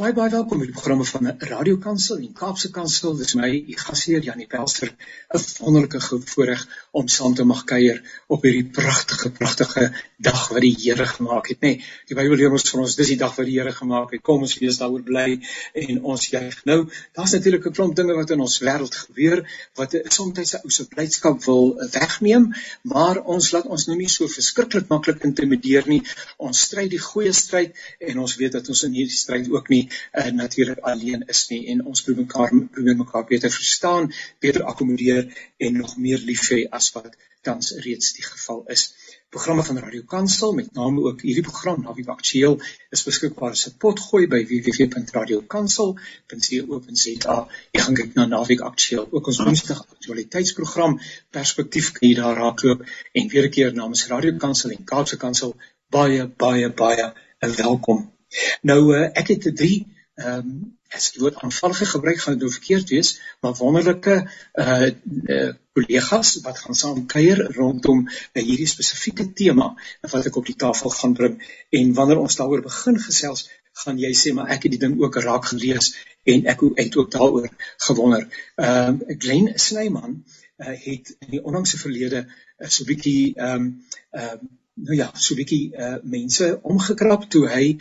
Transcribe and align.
Baie 0.00 0.14
baie 0.16 0.30
welkom 0.32 0.62
by 0.62 0.64
die 0.70 0.72
programme 0.72 1.04
van 1.04 1.26
Radio 1.50 1.76
Kansel 1.76 2.22
en 2.24 2.30
Kaapse 2.32 2.70
Kansel. 2.72 3.12
Dis 3.18 3.34
my 3.36 3.48
gasheer 3.76 4.22
Janie 4.24 4.46
Pelster. 4.48 4.88
'n 4.88 5.40
Wonderlike 5.60 6.00
voorreg 6.32 6.62
om 6.96 7.08
saam 7.12 7.34
te 7.34 7.44
mag 7.44 7.66
kuier 7.68 7.98
op 8.26 8.46
hierdie 8.46 8.64
pragtige 8.72 9.30
pragtige 9.36 9.90
dag 10.16 10.48
wat 10.48 10.64
die 10.64 10.72
Here 10.80 11.04
gemaak 11.06 11.50
het, 11.52 11.60
nê. 11.60 11.74
Nee, 11.74 11.84
die 12.08 12.16
Bybel 12.16 12.40
leer 12.40 12.56
ons 12.56 12.64
vir 12.70 12.80
ons 12.80 12.96
dis 12.96 13.10
die 13.12 13.18
dag 13.20 13.34
wat 13.36 13.46
die 13.46 13.58
Here 13.58 13.72
gemaak 13.72 14.14
het. 14.16 14.22
Kom 14.22 14.46
ons 14.46 14.54
wees 14.62 14.78
daaroor 14.80 15.02
bly 15.04 15.42
en 15.74 16.00
ons 16.14 16.24
juig. 16.30 16.56
Nou, 16.64 16.88
daar's 17.12 17.36
natuurlik 17.36 17.66
'n 17.66 17.76
klomp 17.76 17.94
dinge 17.96 18.16
wat 18.16 18.30
in 18.30 18.40
ons 18.40 18.56
wêreld 18.64 18.94
gebeur 18.94 19.44
wat 19.76 19.94
soms 20.08 20.54
'n 20.54 20.64
ou 20.64 20.70
se 20.70 20.88
blydskap 20.88 21.44
wil 21.44 21.76
wegneem, 21.92 22.54
maar 22.82 23.20
ons 23.20 23.52
laat 23.52 23.66
ons 23.66 23.86
nou 23.86 23.98
nie 23.98 24.08
so 24.08 24.26
verskriklik 24.26 24.88
maklik 24.88 25.22
intimideer 25.24 25.84
nie. 25.86 26.02
Ons 26.38 26.60
stry 26.60 26.88
die 26.88 27.04
goeie 27.10 27.32
stryd 27.32 27.76
en 28.00 28.18
ons 28.18 28.36
weet 28.36 28.52
dat 28.52 28.68
ons 28.68 28.84
in 28.84 28.92
hierdie 28.92 29.20
stryd 29.20 29.52
ook 29.52 29.68
nie 29.68 29.82
uh, 30.12 30.30
natuurlik 30.42 30.78
alleen 30.92 31.26
is 31.34 31.48
nie 31.48 31.66
en 31.74 31.84
ons 31.84 32.02
probeer 32.02 32.24
mekaar 32.24 32.56
probeer 32.76 32.96
mekaar 32.96 33.26
beter 33.34 33.50
verstaan, 33.50 34.12
beter 34.38 34.64
akkommodeer 34.64 35.28
en 35.56 35.76
nog 35.84 35.96
meer 35.96 36.24
lief 36.30 36.48
hê 36.54 36.64
as 36.70 36.92
wat 36.96 37.16
tans 37.42 37.72
reeds 37.84 38.12
die 38.16 38.24
geval 38.24 38.64
is. 38.74 38.82
Programme 39.32 39.62
van 39.64 39.78
Radio 39.78 40.02
Kansel 40.06 40.52
met 40.54 40.74
name 40.76 41.02
ook 41.08 41.20
hierdie 41.26 41.44
program 41.46 41.82
Naweek 41.82 42.08
Aktueel 42.14 42.54
is 42.96 43.02
beskikbaar 43.06 43.52
as 43.56 43.64
'n 43.68 43.78
potgooi 43.84 44.24
by 44.34 44.40
www.radiokansel.co.za. 44.50 47.36
Jy 47.72 47.80
gaan 47.86 47.98
kyk 48.00 48.12
na 48.14 48.24
Naweek 48.26 48.60
Aktueel, 48.60 49.06
ook 49.10 49.26
ons 49.26 49.42
woensdag 49.46 49.80
aktualiteitsprogram 49.96 50.92
Perspektief 51.30 51.86
kan 51.92 52.08
jy 52.08 52.14
daar 52.20 52.36
raakloop 52.44 52.80
en 53.12 53.28
weer 53.28 53.46
'n 53.46 53.54
keer 53.56 53.70
namens 53.74 54.06
Radio 54.06 54.36
Kansel 54.36 54.70
en 54.70 54.84
Kaapse 54.84 55.16
Kansel 55.16 55.56
baie 55.90 56.26
baie 56.26 56.70
baie 56.70 57.12
welkom. 57.40 58.12
Nou 58.62 58.80
uh, 58.96 59.08
ek 59.12 59.34
het 59.34 59.48
'n 59.50 59.54
drie 59.54 59.78
ehm 60.14 60.38
um, 60.38 60.78
as 60.92 61.08
die 61.14 61.22
woord 61.22 61.38
aanvallige 61.40 61.86
gebruik 61.88 62.18
gaan 62.20 62.34
dit 62.36 62.42
nou 62.44 62.52
verkeerd 62.52 62.90
wees, 62.92 63.10
maar 63.40 63.54
wonderlike 63.56 64.16
uh, 64.60 64.90
uh 65.36 65.52
kollegas 65.72 66.34
wat 66.44 66.58
gaan 66.60 66.76
saam 66.76 67.06
kuier 67.08 67.38
rondom 67.56 68.02
uh, 68.08 68.42
hierdie 68.42 68.68
spesifieke 68.68 69.24
tema 69.32 69.70
wat 70.12 70.28
ek 70.28 70.36
op 70.36 70.46
die 70.50 70.58
tafel 70.64 70.92
gaan 70.92 71.16
bring 71.16 71.38
en 71.80 71.94
wanneer 71.96 72.20
ons 72.20 72.36
daaroor 72.36 72.60
begin 72.66 73.00
gesels, 73.00 73.48
gaan 73.84 73.98
jy 73.98 74.12
sê 74.12 74.34
maar 74.36 74.52
ek 74.52 74.68
het 74.68 74.76
die 74.76 74.82
ding 74.84 74.98
ook 75.00 75.16
raak 75.24 75.48
gelees 75.54 75.94
en 76.28 76.44
ek 76.52 76.60
het 76.76 76.96
ook 77.00 77.10
daaroor 77.10 77.48
gewonder. 77.88 78.28
Ehm 78.56 79.00
uh, 79.00 79.18
Glenn 79.18 79.52
Snyman 79.56 80.18
uh, 80.58 80.76
het 80.86 81.14
in 81.24 81.38
die 81.38 81.44
onlangse 81.44 81.80
verlede 81.80 82.26
uh, 82.26 82.68
so 82.68 82.84
'n 82.84 82.90
bietjie 82.92 83.34
ehm 83.34 83.54
um, 83.54 83.70
ehm 84.10 84.36
um, 84.42 84.50
nou 84.86 84.96
ja, 84.96 85.10
so 85.14 85.34
'n 85.34 85.40
bietjie 85.40 85.62
uh 85.84 85.96
mense 86.02 86.48
omgekrap 86.62 87.28
toe 87.34 87.46
hy 87.48 87.78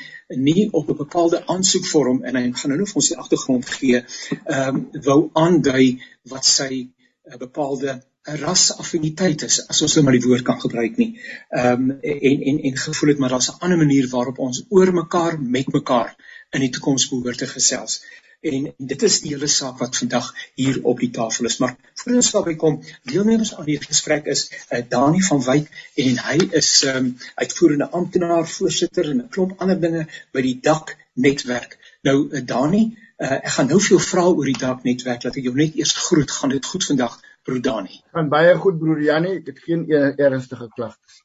nie 0.49 0.69
op 0.71 0.89
'n 0.89 1.01
bepaalde 1.03 1.41
aansoekvorm 1.45 2.23
en 2.23 2.35
hy 2.35 2.45
gaan 2.53 2.69
nou 2.73 2.79
nog 2.79 2.95
ons 2.95 3.09
die 3.13 3.17
agtergrond 3.17 3.65
gee, 3.65 4.03
ehm 4.45 4.75
um, 4.75 4.87
wou 5.09 5.19
aandui 5.33 5.99
wat 6.33 6.45
sy 6.45 6.71
uh, 6.81 7.37
bepaalde 7.37 8.01
rasaffiniteit 8.23 9.41
is 9.47 9.67
as 9.67 9.81
ons 9.81 9.95
nou 9.95 10.03
maar 10.05 10.17
die 10.17 10.27
woord 10.27 10.45
kan 10.45 10.59
gebruik 10.61 10.97
nie. 10.97 11.11
Ehm 11.49 11.89
um, 11.89 11.99
en 12.01 12.41
en 12.49 12.59
en 12.69 12.77
gevoel 12.77 13.09
het 13.09 13.19
maar 13.19 13.29
daar's 13.35 13.49
'n 13.51 13.59
ander 13.59 13.77
manier 13.77 14.09
waarop 14.09 14.39
ons 14.39 14.65
oor 14.69 14.93
mekaar 14.93 15.41
met 15.41 15.73
mekaar 15.73 16.15
in 16.51 16.61
die 16.61 16.69
toekoms 16.69 17.09
behoort 17.09 17.37
te 17.37 17.47
gesels 17.47 18.01
en 18.41 18.73
dit 18.77 19.03
is 19.05 19.19
die 19.21 19.33
hele 19.35 19.47
saak 19.51 19.77
wat 19.81 19.97
vandag 19.97 20.31
hier 20.57 20.79
op 20.91 20.99
die 20.99 21.11
tafel 21.13 21.45
is. 21.49 21.57
Maar 21.61 21.75
voor 22.01 22.15
ons 22.21 22.31
daarby 22.35 22.55
kom, 22.63 22.79
deelnemers 23.09 23.53
aan 23.55 23.67
hierdie 23.69 23.91
gesprek 23.91 24.29
is 24.33 24.47
uh, 24.51 24.81
Dani 24.89 25.21
van 25.27 25.43
Wyk 25.45 25.69
en 26.05 26.21
hy 26.25 26.37
is 26.57 26.71
um, 26.89 27.11
uitvoerende 27.35 27.89
amptenaar, 27.99 28.47
voorsitter 28.49 29.11
en 29.11 29.21
'n 29.23 29.29
klomp 29.29 29.61
ander 29.61 29.79
dinge 29.79 30.07
by 30.33 30.41
die 30.41 30.57
Dak 30.61 30.95
netwerk. 31.13 31.77
Nou 32.01 32.17
uh, 32.29 32.41
Dani, 32.53 32.83
uh, 33.21 33.37
ek 33.37 33.53
gaan 33.57 33.69
nou 33.69 33.79
vir 33.79 33.95
jou 33.95 34.01
vra 34.09 34.25
oor 34.29 34.49
die 34.49 34.61
Dak 34.65 34.83
netwerk. 34.83 35.23
Laat 35.23 35.37
ek 35.37 35.49
jou 35.49 35.55
net 35.55 35.77
eers 35.77 35.93
groet. 35.93 36.31
Gaan 36.31 36.49
dit 36.49 36.65
goed 36.65 36.85
vandag, 36.85 37.19
broer 37.45 37.61
Dani? 37.61 38.01
Gaan 38.15 38.29
baie 38.29 38.55
goed 38.57 38.79
broer 38.79 39.03
Janie. 39.05 39.37
Ek 39.41 39.51
het 39.53 39.59
geen 39.67 39.85
ernstige 40.17 40.69
klagtes. 40.73 41.21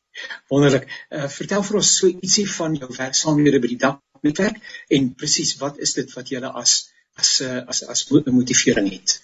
Wonderlik. 0.53 0.85
Uh, 1.11 1.29
vertel 1.33 1.65
vir 1.65 1.81
ons 1.81 1.95
so 1.97 2.13
ietsie 2.13 2.45
van 2.51 2.77
jou 2.77 2.91
werksaamhede 2.93 3.61
by 3.65 3.73
die 3.73 3.81
Dak 3.81 4.03
netwerk 4.21 4.61
en 4.89 5.15
presies 5.15 5.57
wat 5.61 5.81
is 5.87 5.93
dit 5.97 6.13
wat 6.17 6.29
julle 6.33 6.53
as 6.61 6.77
as 7.17 7.41
eh, 7.41 7.63
as 7.67 7.83
as 7.89 8.07
motivering 8.11 8.91
het. 8.93 9.21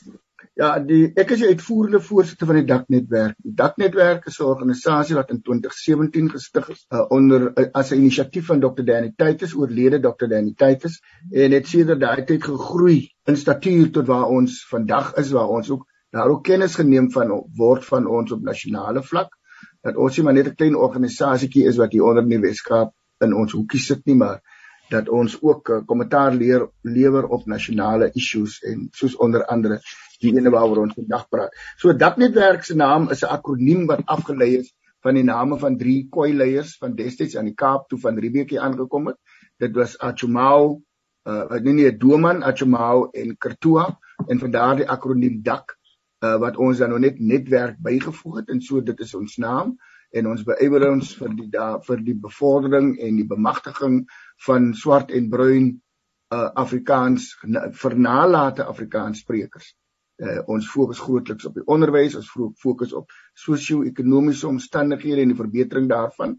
Ja, 0.61 0.75
die 0.85 1.07
ek 1.17 1.31
is 1.33 1.41
die 1.41 1.49
uitvoerende 1.49 1.99
voorsitter 2.05 2.49
van 2.49 2.59
die 2.59 2.67
Daknetwerk. 2.69 3.39
Die 3.41 3.55
Daknetwerk 3.57 4.27
is 4.29 4.39
'n 4.41 4.49
organisasie 4.53 5.17
wat 5.17 5.31
in 5.33 5.41
2017 5.41 6.29
gestig 6.31 6.69
is 6.75 6.85
uh, 6.93 7.05
onder 7.09 7.47
uh, 7.57 7.67
as 7.73 7.93
'n 7.93 8.03
inisiatief 8.03 8.47
van 8.47 8.61
Dr. 8.61 8.85
Danny 8.85 9.13
Titus, 9.17 9.55
oorlede 9.55 10.01
Dr. 10.01 10.29
Danny 10.29 10.53
Titus, 10.57 11.01
en 11.31 11.57
het 11.57 11.67
sedert 11.67 12.01
daai 12.01 12.25
tyd 12.25 12.45
gegroei 12.45 13.09
in 13.25 13.37
statuur 13.37 13.91
tot 13.91 14.07
waar 14.07 14.29
ons 14.29 14.67
vandag 14.69 15.15
is, 15.15 15.33
waar 15.33 15.49
ons 15.49 15.71
ook 15.71 15.87
daar 16.11 16.29
ook 16.29 16.45
kennis 16.45 16.75
geneem 16.75 17.11
van 17.11 17.33
word 17.57 17.85
van 17.85 18.07
ons 18.07 18.33
op 18.33 18.43
nasionale 18.43 19.03
vlak. 19.03 19.39
Dat 19.81 19.97
ons 19.97 20.17
nie 20.17 20.25
maar 20.25 20.35
net 20.35 20.49
'n 20.49 20.55
klein 20.55 20.77
organisasietjie 20.77 21.65
is 21.65 21.77
wat 21.77 21.93
hier 21.93 22.05
onder 22.05 22.23
in 22.23 22.29
die 22.29 22.45
Weskaap 22.49 22.93
in 23.25 23.35
ons 23.35 23.53
hoekie 23.53 23.81
sit 23.81 24.05
nie, 24.05 24.17
maar 24.17 24.41
dat 24.91 25.09
ons 25.09 25.39
ook 25.41 25.69
uh, 25.69 25.81
kommentaar 25.87 26.35
leer 26.35 26.69
lewer 26.81 27.27
op 27.27 27.47
nasionale 27.47 28.11
issues 28.13 28.61
en 28.63 28.89
soos 28.93 29.17
onder 29.17 29.45
andere 29.45 29.81
die 30.21 30.35
ene 30.37 30.51
waaroor 30.51 30.85
ons 30.85 30.95
vandag 30.95 31.29
praat. 31.29 31.55
So 31.77 31.95
dat 31.97 32.17
netwerk 32.17 32.65
se 32.65 32.77
naam 32.77 33.11
is 33.11 33.23
'n 33.23 33.33
akroniem 33.37 33.87
wat 33.87 34.07
afgelei 34.07 34.57
is 34.59 34.73
van 35.03 35.15
die 35.15 35.27
name 35.27 35.59
van 35.59 35.79
drie 35.79 36.07
koi 36.11 36.33
leiers 36.35 36.77
van 36.79 36.95
destyds 36.95 37.37
aan 37.37 37.51
die 37.51 37.59
Kaap 37.59 37.89
toe 37.89 37.99
van 37.99 38.19
Riebeekie 38.19 38.61
aangekom 38.61 39.07
het. 39.07 39.19
Dit 39.59 39.75
was 39.75 39.99
Achumau, 39.99 40.83
uh 41.27 41.61
nee 41.61 41.73
nee, 41.73 41.97
Doman, 41.97 42.43
Achumau 42.43 43.09
en 43.13 43.37
Kertua 43.39 43.99
en 44.27 44.39
van 44.39 44.51
daardie 44.51 44.89
akroniem 44.89 45.43
DAK 45.43 45.77
uh 46.25 46.37
wat 46.39 46.57
ons 46.57 46.79
dan 46.79 46.89
nou 46.95 47.01
net 47.01 47.19
netwerk 47.19 47.79
bygevoeg 47.79 48.37
het 48.37 48.49
en 48.49 48.61
so 48.61 48.83
dit 48.83 49.01
is 49.01 49.15
ons 49.15 49.37
naam 49.37 49.77
en 50.13 50.29
ons 50.33 50.45
beywer 50.45 50.89
ons 50.91 51.15
vir 51.19 51.33
die 51.37 51.49
da, 51.53 51.79
vir 51.87 52.03
die 52.05 52.17
bevordering 52.21 52.95
en 53.01 53.17
die 53.17 53.29
bemagtiging 53.29 54.03
van 54.47 54.73
swart 54.77 55.13
en 55.17 55.31
bruin 55.33 55.71
uh, 56.33 56.49
Afrikaans 56.65 57.31
vir 57.83 57.97
nalate 57.97 58.67
Afrikaans 58.69 59.23
sprekers. 59.25 59.73
Uh, 60.23 60.43
ons 60.53 60.69
fokus 60.69 61.01
grootliks 61.03 61.49
op 61.49 61.57
die 61.57 61.67
onderwys, 61.67 62.17
ons 62.19 62.29
fokus 62.61 62.93
op 62.97 63.11
sosio-ekonomiese 63.45 64.49
omstandighede 64.51 65.25
en 65.25 65.33
die 65.33 65.41
verbetering 65.41 65.89
daarvan. 65.91 66.37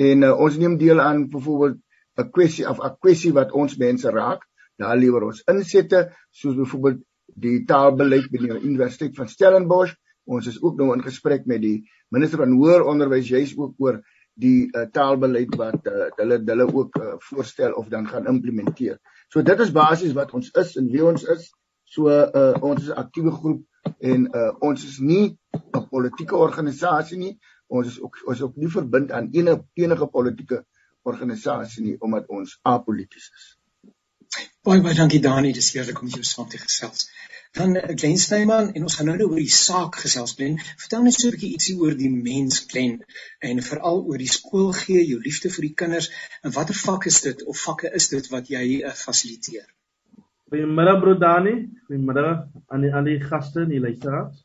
En 0.00 0.24
uh, 0.26 0.32
ons 0.40 0.56
neem 0.58 0.78
deel 0.80 1.02
aan 1.04 1.28
byvoorbeeld 1.30 1.80
'n 2.20 2.30
kwessie 2.32 2.68
of 2.68 2.80
'n 2.80 2.96
kwessie 3.00 3.32
wat 3.36 3.52
ons 3.52 3.76
mense 3.76 4.10
raak. 4.10 4.42
Daar 4.80 4.96
lewer 4.96 5.28
ons 5.28 5.42
insette 5.52 6.08
soos 6.30 6.56
byvoorbeeld 6.56 7.04
die 7.36 7.64
taalbeleid 7.64 8.30
by 8.32 8.38
die 8.38 8.60
Universiteit 8.64 9.16
van 9.16 9.28
Stellenbosch 9.28 9.94
Ons 10.30 10.46
is 10.46 10.60
ook 10.62 10.78
nou 10.78 10.92
in 10.94 11.02
gesprek 11.02 11.46
met 11.50 11.62
die 11.62 11.76
minister 12.14 12.38
van 12.44 12.52
hoër 12.54 12.84
onderwys 12.86 13.30
juis 13.32 13.54
ook 13.58 13.74
oor 13.82 14.00
die 14.40 14.68
uh, 14.70 14.86
taalbeleid 14.94 15.56
wat 15.58 15.88
uh, 15.90 16.06
hulle 16.20 16.38
hulle 16.46 16.66
ook 16.68 16.98
uh, 17.00 17.14
voorstel 17.28 17.74
of 17.80 17.88
dan 17.92 18.06
gaan 18.08 18.28
implementeer. 18.30 19.00
So 19.32 19.42
dit 19.46 19.64
is 19.64 19.72
basies 19.74 20.14
wat 20.16 20.32
ons 20.36 20.52
is 20.62 20.76
en 20.80 20.90
wie 20.92 21.02
ons 21.04 21.26
is. 21.34 21.48
So 21.90 22.12
uh, 22.12 22.54
ons 22.62 22.84
is 22.84 22.92
'n 22.92 23.00
aktiewe 23.02 23.32
groep 23.34 23.66
en 24.12 24.28
uh, 24.30 24.52
ons 24.68 24.84
is 24.86 24.98
nie 24.98 25.36
'n 25.76 25.86
politieke 25.90 26.36
organisasie 26.36 27.18
nie. 27.18 27.34
Ons 27.66 27.94
is 27.94 27.98
ook 28.00 28.22
ons 28.26 28.38
is 28.38 28.44
ook 28.46 28.56
nie 28.56 28.70
verbind 28.70 29.10
aan 29.10 29.28
enige 29.32 29.64
enige 29.74 30.06
politieke 30.06 30.64
organisasie 31.02 31.84
nie 31.84 31.96
omdat 31.98 32.28
ons 32.28 32.58
apolities 32.62 33.30
is. 33.34 33.56
Baie 34.62 34.80
baie 34.80 34.94
dankie 34.94 35.20
Dani, 35.20 35.52
dis 35.52 35.72
heerlik 35.74 36.00
om 36.02 36.08
jou 36.08 36.22
saam 36.22 36.48
te 36.48 36.58
gesels 36.58 37.10
van 37.58 37.74
eh, 37.76 37.96
Glenn 37.96 38.16
Snyman 38.16 38.72
en 38.72 38.82
ons 38.86 38.96
gaan 38.96 39.10
nou 39.10 39.26
oor 39.26 39.40
die 39.40 39.54
saak 39.54 39.98
gesels 40.04 40.36
Glenn. 40.38 40.58
Vertel 40.82 41.02
net 41.06 41.16
so 41.18 41.28
'n 41.28 41.34
bietjie 41.34 41.52
ietsie 41.56 41.76
oor 41.80 41.96
die 41.98 42.10
mens 42.10 42.60
Glenn 42.70 43.02
en 43.48 43.62
veral 43.70 44.02
oor 44.06 44.18
die 44.18 44.30
skool 44.30 44.72
gee, 44.72 45.02
jou 45.06 45.18
liefde 45.24 45.50
vir 45.50 45.66
die 45.68 45.74
kinders 45.82 46.10
en 46.42 46.54
watter 46.54 46.78
vak 46.86 47.06
is 47.10 47.20
dit 47.26 47.44
of 47.44 47.58
vakke 47.66 47.90
is 48.00 48.08
dit 48.08 48.30
wat 48.30 48.48
jy 48.54 48.64
uh, 48.82 48.94
fasiliteer? 48.94 49.66
Goeiemiddag 50.50 51.00
Brodani, 51.02 51.54
goeiemiddag 51.86 52.46
aan 52.68 52.86
die 52.86 52.92
aan 52.94 53.04
die 53.04 53.20
gaste 53.20 53.62
en 53.66 53.74
die 53.74 53.82
luisteraars. 53.82 54.42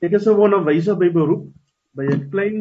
Ek 0.00 0.12
is 0.12 0.26
'n 0.26 0.44
onderwyser 0.48 0.96
by 0.96 1.10
beroep 1.10 1.52
by 1.96 2.04
'n 2.04 2.30
klein 2.30 2.60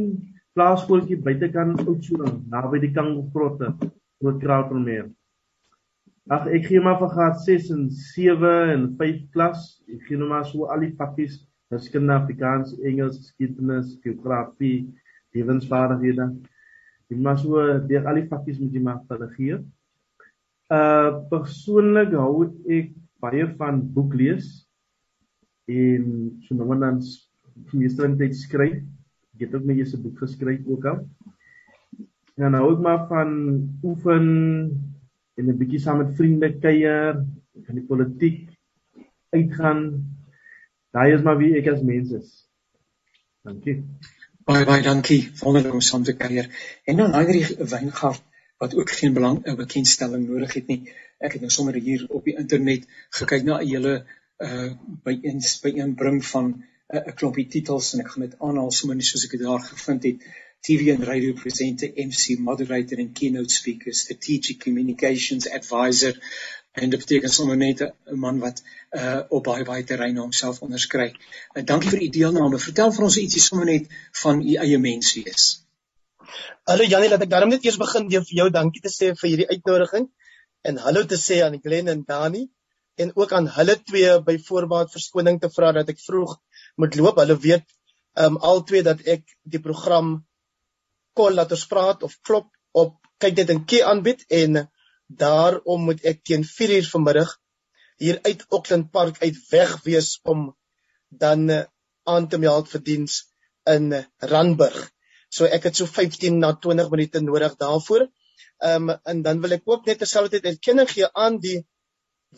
plaaskooltjie 0.55 1.17
buitekant 1.17 1.87
Oudtshoorn, 1.87 2.45
naby 2.49 2.79
die 2.79 2.91
Kangoprotte, 2.91 3.75
Groot 4.19 4.39
Kraalmeer. 4.39 5.11
Ag 6.25 6.47
ek 6.49 6.63
gee 6.71 6.81
maar 6.81 6.95
vir 6.97 7.11
graad 7.13 7.35
6 7.37 7.67
en 7.69 7.81
7 7.93 8.51
en 8.73 8.85
5 8.97 9.17
klas. 9.35 9.65
Ek 9.85 10.07
gee 10.07 10.17
nou 10.17 10.25
maar 10.31 10.47
so 10.49 10.65
al 10.73 10.81
die 10.81 10.95
pakkies, 10.97 11.35
wiskunde, 11.69 12.15
Afrikaans, 12.15 12.71
Engels, 12.81 13.19
geskiedenis, 13.19 13.91
geografie, 14.01 14.87
lewensvaardighede. 15.37 16.25
Ek 17.13 17.19
maar 17.21 17.37
so 17.37 17.61
deur 17.91 18.09
al 18.09 18.17
die 18.17 18.25
pakkies 18.31 18.57
moet 18.57 18.73
jy 18.73 18.81
maar 18.87 19.03
hulle 19.11 19.27
gee. 19.35 19.59
Uh 20.73 21.21
persoonlik 21.29 22.17
hou 22.17 22.47
ek 22.73 22.89
baie 23.21 23.45
van 23.61 23.83
boek 23.93 24.17
lees 24.17 24.49
en 25.69 26.09
so 26.47 26.57
nou 26.57 26.71
en 26.73 26.87
dan 26.87 26.99
meestal 27.69 28.17
net 28.17 28.33
skryf. 28.33 28.81
Ek 29.37 29.45
het 29.45 29.53
ook 29.53 29.69
my 29.69 29.77
eerste 29.77 30.01
boek 30.01 30.25
geskryf 30.25 30.65
ook 30.65 30.89
al. 30.89 31.05
En 32.33 32.47
dan 32.47 32.57
hou 32.63 32.73
ek 32.73 32.83
maar 32.89 33.05
van 33.13 33.37
oefen 33.85 34.25
en 35.35 35.49
'n 35.49 35.57
bietjie 35.57 35.79
saam 35.79 35.97
met 35.97 36.15
vriende 36.15 36.49
kuier, 36.59 37.25
van 37.63 37.75
die 37.75 37.85
politiek 37.87 38.49
uitgaan. 39.29 39.81
Daai 40.95 41.13
is 41.13 41.23
maar 41.23 41.37
wie 41.37 41.55
ek 41.59 41.67
as 41.71 41.81
mens 41.81 42.11
is. 42.11 42.29
Dankie. 43.43 43.83
Baie 44.45 44.65
baie 44.65 44.83
dankie. 44.83 45.21
Wonderlik 45.41 45.73
om 45.73 45.81
saam 45.81 46.03
te 46.03 46.15
kuier. 46.15 46.49
En 46.85 46.97
dan 46.97 47.13
Heinrich 47.13 47.55
Weingart 47.57 48.23
wat 48.57 48.75
ook 48.75 48.91
geen 48.99 49.13
belang 49.13 49.41
'n 49.43 49.55
bekendstelling 49.55 50.27
nodig 50.27 50.53
het 50.53 50.67
nie. 50.67 50.93
Ek 51.17 51.33
het 51.33 51.41
nou 51.41 51.51
sommer 51.51 51.73
hier 51.73 52.05
op 52.09 52.23
die 52.23 52.37
internet 52.37 52.87
gekyk 53.09 53.43
na 53.43 53.59
'n 53.59 53.67
hele 53.67 54.05
uh 54.37 54.71
by 55.03 55.19
een 55.21 55.41
by 55.63 55.71
een 55.75 55.95
bring 55.95 56.25
van 56.25 56.45
'n 56.93 56.97
uh, 56.97 57.15
klompie 57.15 57.47
titels 57.47 57.93
en 57.93 57.99
ek 57.99 58.11
gaan 58.11 58.27
dit 58.27 58.39
aanhaal 58.39 58.71
sommer 58.71 58.95
nie 58.95 59.05
soos 59.05 59.25
ek 59.25 59.31
dit 59.31 59.41
daar 59.41 59.59
gevind 59.59 60.03
het. 60.03 60.25
TV 60.65 60.91
and 60.93 61.05
radio 61.07 61.33
presenter, 61.33 61.87
MC, 61.95 62.37
moderator 62.39 62.95
and 62.97 63.13
keynote 63.13 63.51
speaker, 63.51 63.91
strategic 63.93 64.59
communications 64.59 65.47
advisor 65.47 66.13
en 66.75 66.89
dit 66.89 66.99
beteken 66.99 67.29
sommer 67.29 67.57
net 67.57 67.81
'n 67.81 68.19
man 68.23 68.39
wat 68.39 68.63
uh 69.01 69.21
op 69.29 69.43
baie 69.43 69.63
baie 69.63 69.83
terreine 69.83 70.19
homself 70.19 70.61
onderskry. 70.61 71.13
Uh, 71.53 71.63
dankie 71.63 71.89
vir 71.89 72.01
u 72.01 72.09
deelname. 72.17 72.59
Vertel 72.59 72.91
vir 72.97 73.05
ons 73.09 73.17
ietsie 73.17 73.41
sommer 73.41 73.65
net 73.65 73.87
van 74.23 74.41
u 74.41 74.55
eie 74.65 74.79
menswees. 74.87 75.45
Hallo 76.65 76.83
Janie, 76.83 77.09
laat 77.13 77.21
ek 77.21 77.29
daarom 77.29 77.53
net 77.53 77.65
eers 77.65 77.77
begin 77.77 78.09
deur 78.09 78.25
vir 78.25 78.37
jou 78.41 78.49
dankie 78.49 78.81
te 78.81 78.89
sê 78.89 79.13
vir 79.21 79.29
hierdie 79.29 79.49
uitnodiging 79.53 80.09
en 80.65 80.77
hallo 80.87 81.05
te 81.05 81.21
sê 81.27 81.41
aan 81.45 81.61
Glen 81.61 81.93
en 81.93 82.03
Dani 82.07 82.47
en 82.97 83.11
ook 83.15 83.31
aan 83.37 83.47
hulle 83.59 83.75
twee 83.83 84.19
by 84.27 84.39
voorbaat 84.49 84.91
verskoning 84.91 85.39
te 85.39 85.49
vra 85.57 85.71
dat 85.77 85.89
ek 85.93 86.01
vroeg 86.01 86.39
moet 86.81 86.95
loop. 86.95 87.21
Hulle 87.21 87.37
weet 87.37 87.69
um 88.25 88.37
al 88.37 88.63
twee 88.63 88.83
dat 88.83 89.05
ek 89.05 89.23
die 89.43 89.61
program 89.61 90.24
Kol 91.15 91.37
laat 91.39 91.51
ons 91.55 91.67
praat 91.71 92.03
of 92.03 92.17
klop 92.21 92.51
op 92.75 92.97
kyk 93.23 93.35
dit 93.35 93.51
in 93.53 93.63
K 93.65 93.81
aanbied 93.87 94.25
en 94.43 94.65
Daarom 95.07 95.83
moet 95.85 96.01
ek 96.09 96.23
teen 96.25 96.43
4:00 96.43 96.89
vanmiddag 96.89 97.37
hier 98.01 98.19
uit 98.21 98.45
Auckland 98.49 98.91
Park 98.91 99.21
uit 99.21 99.37
weg 99.49 99.83
wees 99.83 100.19
om 100.23 100.57
dan 101.09 101.49
uh, 101.49 101.63
aan 102.03 102.27
te 102.27 102.37
meld 102.37 102.69
vir 102.69 102.81
diens 102.81 103.19
in 103.63 103.93
Randburg. 104.17 104.89
So 105.29 105.45
ek 105.45 105.69
het 105.69 105.75
so 105.75 105.85
15 105.85 106.39
na 106.39 106.53
20 106.53 106.89
minute 106.89 107.21
nodig 107.21 107.55
daarvoor. 107.55 108.07
Ehm 108.57 108.89
um, 108.89 108.97
en 109.03 109.21
dan 109.21 109.41
wil 109.41 109.51
ek 109.51 109.69
ook 109.69 109.85
net 109.85 110.01
terselfdertyd 110.01 110.51
erkenning 110.53 110.89
gee 110.89 111.07
aan 111.13 111.39
die 111.39 111.59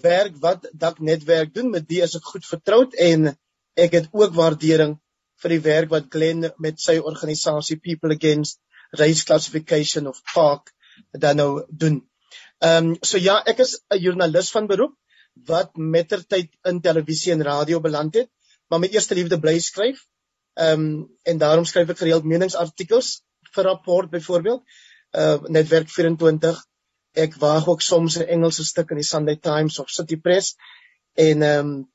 werk 0.01 0.35
wat 0.44 0.68
Dak 0.74 1.00
Netwerk 1.00 1.53
doen 1.53 1.69
met 1.69 1.88
die 1.88 2.01
is 2.03 2.15
ek 2.15 2.31
goed 2.33 2.45
vertroud 2.45 2.94
en 2.94 3.31
ek 3.75 3.91
het 3.91 4.09
ook 4.12 4.33
waardering 4.35 5.00
vir 5.41 5.50
die 5.56 5.63
werk 5.71 5.89
wat 5.89 6.12
Glenn 6.12 6.51
met 6.57 6.79
sy 6.81 6.97
organisasie 7.00 7.79
People 7.79 8.13
Against 8.13 8.59
Race 8.92 9.24
Classification 9.24 10.07
of 10.07 10.22
PARK 10.34 10.74
dan 11.12 11.36
nou 11.36 11.66
doen. 11.69 12.01
Ehm 12.60 12.86
um, 12.86 12.95
so 13.01 13.18
ja, 13.18 13.42
ek 13.45 13.60
is 13.60 13.80
'n 13.89 14.00
joernalis 14.01 14.51
van 14.51 14.68
beroep 14.68 14.95
wat 15.45 15.75
mettertyd 15.75 16.50
in 16.63 16.81
televisie 16.81 17.31
en 17.31 17.44
radio 17.44 17.80
beland 17.80 18.16
het, 18.16 18.30
maar 18.68 18.80
my 18.80 18.88
eerste 18.88 19.16
liefde 19.16 19.39
bly 19.39 19.60
skryf. 19.60 20.06
Ehm 20.54 20.86
um, 20.86 21.18
en 21.24 21.38
daarom 21.38 21.66
skryf 21.66 21.89
ek 21.89 21.98
gereeld 21.98 22.24
meningsartikels 22.24 23.22
vir 23.54 23.63
rapport 23.63 24.10
byvoorbeeld. 24.10 24.63
Uh 25.13 25.38
Netwerk 25.48 25.89
24. 25.89 26.66
Ek 27.13 27.36
waag 27.42 27.68
ook 27.68 27.81
soms 27.81 28.18
'n 28.18 28.28
Engelse 28.28 28.66
stuk 28.66 28.89
in 28.89 28.98
die 28.98 29.10
Sunday 29.12 29.36
Times 29.36 29.80
of 29.80 29.89
City 29.89 30.18
Press 30.18 30.56
en 31.13 31.42
ehm 31.42 31.60
um, 31.60 31.92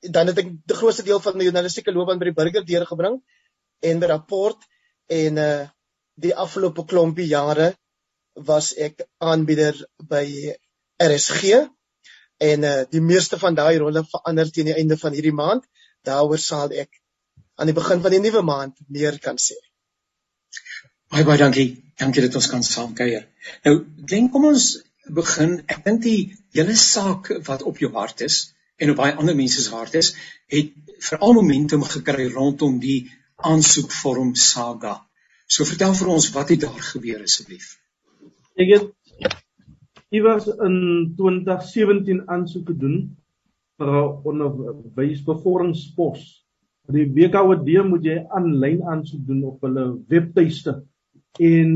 dan 0.00 0.26
het 0.26 0.38
ek 0.38 0.48
die 0.66 0.76
grootste 0.76 1.02
deel 1.02 1.20
van 1.20 1.36
my 1.36 1.44
journalistieke 1.44 1.92
loopbaan 1.92 2.18
by 2.18 2.30
die 2.30 2.38
Burger 2.38 2.64
deurgebring 2.64 3.22
en 3.80 3.98
by 3.98 4.06
rapport 4.06 4.58
en 5.06 5.36
uh 5.36 5.66
die 6.16 6.34
afgelope 6.34 6.84
klompie 6.88 7.28
jare 7.28 7.72
was 8.48 8.72
ek 8.76 9.04
aanbieder 9.20 9.78
by 10.10 10.24
RSG 11.02 11.56
en 12.46 12.64
uh, 12.64 12.84
die 12.92 13.00
meeste 13.00 13.38
van 13.40 13.56
daai 13.56 13.78
rolle 13.80 14.04
verander 14.10 14.50
teen 14.52 14.70
die 14.70 14.76
einde 14.76 14.98
van 15.00 15.16
hierdie 15.16 15.36
maand. 15.36 15.64
Daaroor 16.04 16.40
sal 16.40 16.72
ek 16.72 17.00
aan 17.56 17.70
die 17.70 17.76
begin 17.76 18.02
van 18.04 18.12
die 18.12 18.20
nuwe 18.20 18.42
maand 18.44 18.76
meer 18.92 19.18
kan 19.22 19.40
sê. 19.40 19.56
Baie 21.12 21.24
baie 21.24 21.40
dankie. 21.40 21.70
Dankie 21.96 22.26
dat 22.26 22.36
ons 22.36 22.50
kan 22.52 22.64
saam 22.66 22.92
kuier. 22.96 23.24
Nou, 23.64 23.78
dink 24.12 24.32
kom 24.32 24.44
ons 24.50 24.66
begin. 25.16 25.60
Ek 25.72 25.84
dink 25.86 26.02
die 26.04 26.34
hele 26.56 26.76
saak 26.76 27.30
wat 27.48 27.64
op 27.64 27.80
jou 27.80 27.92
hart 27.94 28.24
is 28.26 28.40
en 28.76 28.92
op 28.92 29.00
baie 29.00 29.14
ander 29.16 29.36
mense 29.36 29.62
se 29.62 29.72
hart 29.72 29.94
is, 29.96 30.12
het 30.52 30.74
veral 31.00 31.32
momentum 31.38 31.84
gekry 31.88 32.28
rondom 32.32 32.76
die 32.82 33.06
aansoekvorm 33.36 34.34
saga. 34.36 35.05
So 35.46 35.64
vertel 35.64 35.94
vir 35.94 36.08
ons 36.10 36.32
wat 36.34 36.50
het 36.50 36.64
daar 36.64 36.80
gebeur 36.92 37.22
asseblief. 37.22 37.76
Ek 38.58 38.72
het 38.72 38.88
iewers 40.14 40.48
in 40.50 40.78
2017 41.18 42.24
aansoek 42.32 42.72
gedoen 42.72 42.96
vir 43.78 43.92
'n 43.92 44.26
onderwysbevorderingspos. 44.32 46.24
Vir 46.86 46.98
die 46.98 47.06
BKWD 47.14 47.86
moet 47.86 48.04
jy 48.04 48.18
aanlyn 48.30 48.82
aansoek 48.82 49.22
doen 49.26 49.44
op 49.44 49.62
hulle 49.62 49.86
webtuiste. 50.08 50.82
En 51.38 51.70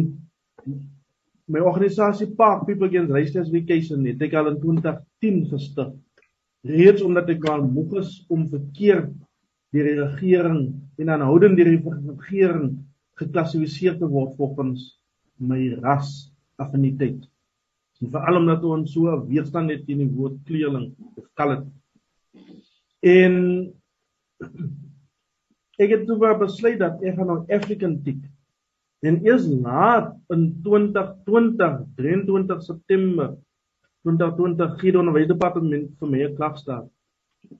my 1.46 1.60
organisasie 1.60 2.34
Park 2.34 2.66
People 2.66 2.88
Against 2.88 3.12
Race 3.12 3.32
Classification 3.32 4.04
het 4.06 4.22
ek 4.22 4.34
al 4.34 4.50
in 4.50 4.60
2010 4.60 5.46
gestig. 5.50 5.94
Reeds 6.66 7.02
omdat 7.02 7.28
ek 7.28 7.44
al 7.44 7.62
moeg 7.62 7.98
is 8.02 8.24
om 8.28 8.48
verkeerd 8.48 9.14
deur 9.72 9.84
die 9.84 9.98
regering 10.02 10.74
en 10.98 11.10
aanhoudend 11.10 11.56
deur 11.56 11.70
die 11.70 11.82
regering 12.18 12.89
geklassifiseer 13.20 13.98
te 14.00 14.08
word 14.08 14.36
volgens 14.38 14.86
my 15.40 15.60
ras 15.80 16.30
affiniteit. 16.60 17.24
En 18.00 18.12
veral 18.12 18.40
omdat 18.40 18.64
ons 18.64 18.92
so 18.94 19.12
weerstand 19.28 19.72
het 19.72 19.84
teen 19.86 20.02
die 20.04 20.08
woord 20.08 20.38
kleeling 20.48 20.90
of 21.16 21.26
colored. 21.36 21.68
En 23.04 23.34
ek 25.82 25.94
het 25.94 26.06
toe 26.08 26.34
besluit 26.40 26.80
dat 26.80 27.00
ek 27.04 27.16
gaan 27.16 27.30
nou 27.32 27.40
African 27.48 28.00
tik. 28.04 28.20
En 29.00 29.20
eers 29.24 29.46
laat 29.48 30.12
in 30.32 30.50
2020, 30.64 31.78
23 31.96 32.64
September 32.64 33.36
2020 34.04 34.76
gee 34.80 34.92
die 34.92 35.00
onderwysdepartement 35.00 35.88
vir 36.00 36.08
my 36.08 36.20
'n 36.24 36.36
klagstaat. 36.36 36.88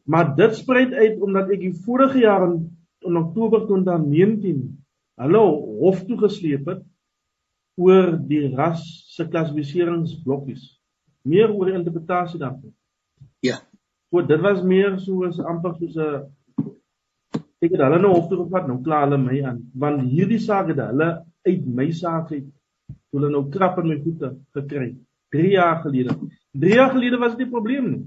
Maar 0.05 0.37
dit 0.37 0.55
spruit 0.57 0.93
uit 0.93 1.21
omdat 1.21 1.51
ek 1.51 1.61
die 1.61 1.75
vorige 1.85 2.19
jaar 2.19 2.45
in, 2.49 2.77
in 3.09 3.17
Oktober 3.17 3.67
2019 3.67 4.80
hallo 5.21 5.43
hof 5.83 6.05
toe 6.09 6.17
gesleep 6.23 6.69
het 6.71 6.85
oor 7.81 8.15
die 8.29 8.47
ras 8.57 8.83
se 9.13 9.27
klassifikasingsblokkies. 9.29 10.63
Meer 11.29 11.53
oor 11.53 11.69
die 11.69 11.77
interpretasie 11.77 12.41
daarvan. 12.41 12.73
Ja. 13.45 13.59
So 14.11 14.25
dit 14.27 14.41
was 14.41 14.63
meer 14.65 14.97
soos 15.01 15.41
amper 15.41 15.77
soos 15.79 15.97
'n 15.97 16.25
ek 17.61 17.73
het 17.75 17.83
hulle 17.85 17.99
nou 18.01 18.15
hof 18.15 18.29
toe 18.29 18.39
gevat, 18.45 18.67
nou 18.67 18.79
kla 18.83 19.03
hulle 19.05 19.19
my 19.19 19.43
aan, 19.45 19.61
want 19.75 20.01
hierdie 20.01 20.41
saak 20.41 20.69
het 20.73 20.81
hulle 20.81 21.11
uit 21.45 21.67
my 21.67 21.91
saak 21.93 22.33
uit 22.33 22.49
hulle 23.13 23.29
nou 23.31 23.51
krap 23.51 23.79
in 23.79 23.89
my 23.89 23.99
voete 24.01 24.37
gekry 24.57 24.97
3 25.31 25.51
jaar 25.53 25.83
gelede. 25.85 26.17
3 26.53 26.75
jaar 26.75 26.91
gelede 26.91 27.19
was 27.19 27.37
dit 27.37 27.47
'n 27.47 27.51
probleem 27.51 27.91
nie. 27.91 28.05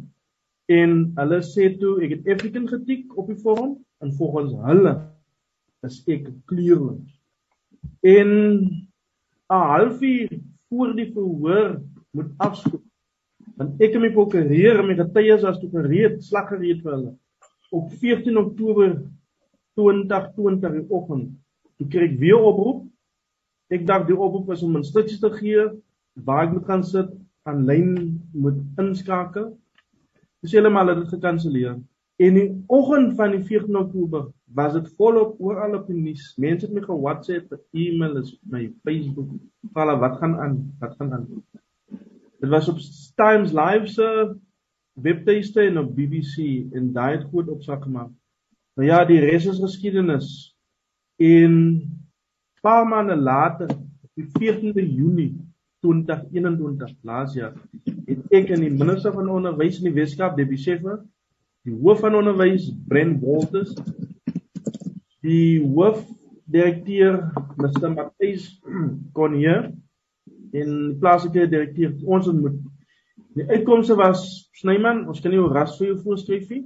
En 0.66 1.14
hulle 1.16 1.40
sê 1.42 1.78
toe 1.80 2.02
ek 2.02 2.10
het 2.10 2.28
African 2.28 2.68
getik 2.68 3.18
op 3.18 3.28
die 3.28 3.42
vorm 3.46 3.78
en 4.02 4.14
volgens 4.14 4.54
hulle 4.66 5.12
is 5.88 6.00
ek 6.08 6.30
kleurloos. 6.50 7.12
En 8.02 8.30
'n 9.54 9.63
halfuur 9.72 10.30
voor 10.70 10.96
die 10.96 11.12
verhoor 11.12 11.82
moet 12.12 12.32
afskoop. 12.38 12.84
Want 13.58 13.82
ek 13.82 13.96
en 13.96 14.02
my 14.02 14.12
prokureur 14.13 14.82
my 14.86 14.96
getuies 14.98 15.44
as 15.44 15.60
toe 15.62 15.70
gereed 15.70 16.24
slag 16.25 16.50
gereed 16.50 16.82
vir 16.82 16.96
hulle. 16.96 17.12
Op 17.72 17.92
14 18.02 18.38
Oktober 18.38 18.96
2020 19.78 20.74
in 20.80 20.90
oggend, 20.90 21.30
toe 21.78 21.88
kry 21.88 22.08
ek 22.10 22.20
weer 22.22 22.42
oproep. 22.42 22.86
Ek 23.74 23.86
dink 23.88 24.08
die 24.08 24.18
oproep 24.18 24.52
is 24.54 24.63
om 24.66 24.78
instruksies 24.78 25.22
te 25.22 25.32
gee 25.38 25.68
waar 26.25 26.48
ek 26.48 26.54
moet 26.54 26.68
gaan 26.70 26.84
sit, 26.86 27.10
aanlyn 27.50 28.22
moet 28.34 28.60
inskakel. 28.82 29.54
Dis 30.44 30.54
heeltemal 30.54 30.94
dit 30.94 31.10
gekanselleer. 31.13 31.78
En 32.22 32.38
die 32.38 32.50
oggend 32.68 33.16
van 33.18 33.34
die 33.34 33.42
14 33.42 33.78
Oktober 33.80 34.30
was 34.52 34.74
dit 34.74 34.90
volop 34.98 35.40
oral 35.42 35.78
op 35.80 35.88
die 35.88 35.98
nuus. 35.98 36.34
Mense 36.38 36.68
het 36.68 36.76
my 36.76 36.82
ge-WhatsApp, 36.86 37.54
e-mail, 37.72 38.18
is 38.22 38.34
my 38.50 38.68
Facebook. 38.84 39.30
Vala, 39.74 39.98
wat 40.00 40.18
gaan 40.22 40.36
aan? 40.40 40.58
Wat 40.80 40.96
gaan 41.00 41.14
aan? 41.14 41.28
Dit 42.44 42.50
was 42.52 42.68
op 42.70 42.82
Times 43.16 43.54
Live 43.56 43.88
se 43.88 44.36
webtuiste 44.94 45.62
en 45.62 45.78
op 45.78 45.96
BBC 45.96 46.68
en 46.76 46.92
daai 46.94 47.18
het 47.18 47.28
groot 47.30 47.48
opsak 47.50 47.84
gemaak. 47.84 48.12
Nou 48.76 48.88
ja, 48.90 49.06
die 49.06 49.20
res 49.20 49.46
is 49.46 49.62
geskiedenis. 49.62 50.28
En 51.22 51.54
paar 52.62 52.86
maande 52.88 53.16
later, 53.16 53.70
die 54.14 54.28
14de 54.28 54.84
Junie 54.84 55.32
2021, 55.80 56.94
laas 57.02 57.34
jaar, 57.36 57.56
het 58.08 58.30
ek 58.32 58.54
in 58.56 58.64
die 58.64 58.72
minister 58.72 59.14
van 59.14 59.30
onderwys 59.30 59.82
in 59.82 59.90
die 59.90 59.98
Weskaap, 59.98 60.38
Debbie 60.38 60.58
Scheffer, 60.58 61.02
die 61.68 61.76
hoof 61.76 62.04
van 62.04 62.16
onderwys 62.20 62.70
Brent 62.88 63.22
Walters 63.24 63.74
die 65.24 65.62
hoof 65.63 66.03
direkteur 66.51 67.32
Mr 67.58 67.89
Matthys 67.89 68.50
Konje 69.18 69.56
en 70.53 70.75
die 70.75 71.00
plaaslike 71.00 71.48
direkteur 71.50 71.96
ons 72.03 72.27
ontmoet 72.30 72.60
Die 73.34 73.46
uitkomste 73.50 73.96
was 73.98 74.24
Snyman, 74.60 75.08
ons 75.10 75.22
kan 75.22 75.32
nie 75.34 75.42
'n 75.42 75.53
ras 75.53 75.77
vir 75.77 75.88
jou 75.88 75.98
voorskryf 76.03 76.50
nie. 76.50 76.65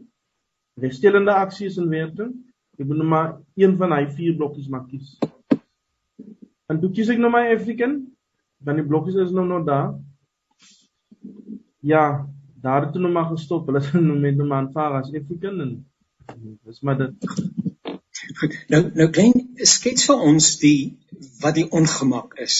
Restelende 0.83 1.31
aksies 1.31 1.77
in 1.77 1.89
werking. 1.89 2.33
Ek 2.77 2.85
moet 2.85 2.97
nou 2.97 3.07
maar 3.07 3.37
een 3.55 3.77
van 3.77 3.91
hy 3.91 4.05
vier 4.17 4.35
blokkies 4.35 4.67
maak 4.67 4.89
kies. 4.89 5.17
En 6.67 6.79
toe 6.81 6.91
kies 6.91 7.09
ek 7.09 7.19
nou 7.19 7.31
my 7.31 7.53
African, 7.53 8.11
dan 8.59 8.75
die 8.75 8.85
blokkies 8.85 9.15
is 9.15 9.31
nou 9.31 9.47
nog 9.47 9.65
daar. 9.65 9.95
Ja, 11.79 12.27
daar 12.61 12.85
het 12.85 12.95
nou 12.95 13.11
maar 13.11 13.31
gestop. 13.31 13.65
Hulle 13.65 13.79
het 13.79 13.93
nou 14.09 14.19
met 14.19 14.35
nou 14.35 14.47
maar 14.47 14.65
aanvaar 14.65 14.99
as 14.99 15.13
African 15.15 15.61
en 15.61 15.85
dis 16.65 16.81
maar 16.81 16.97
dit. 16.97 17.66
Goed. 18.38 18.58
Nou 18.70 18.82
nou 18.94 19.08
klein 19.10 19.48
skets 19.65 20.06
vir 20.10 20.25
ons 20.32 20.50
die 20.62 20.98
wat 21.41 21.56
die 21.58 21.70
ongemak 21.79 22.38
is 22.44 22.58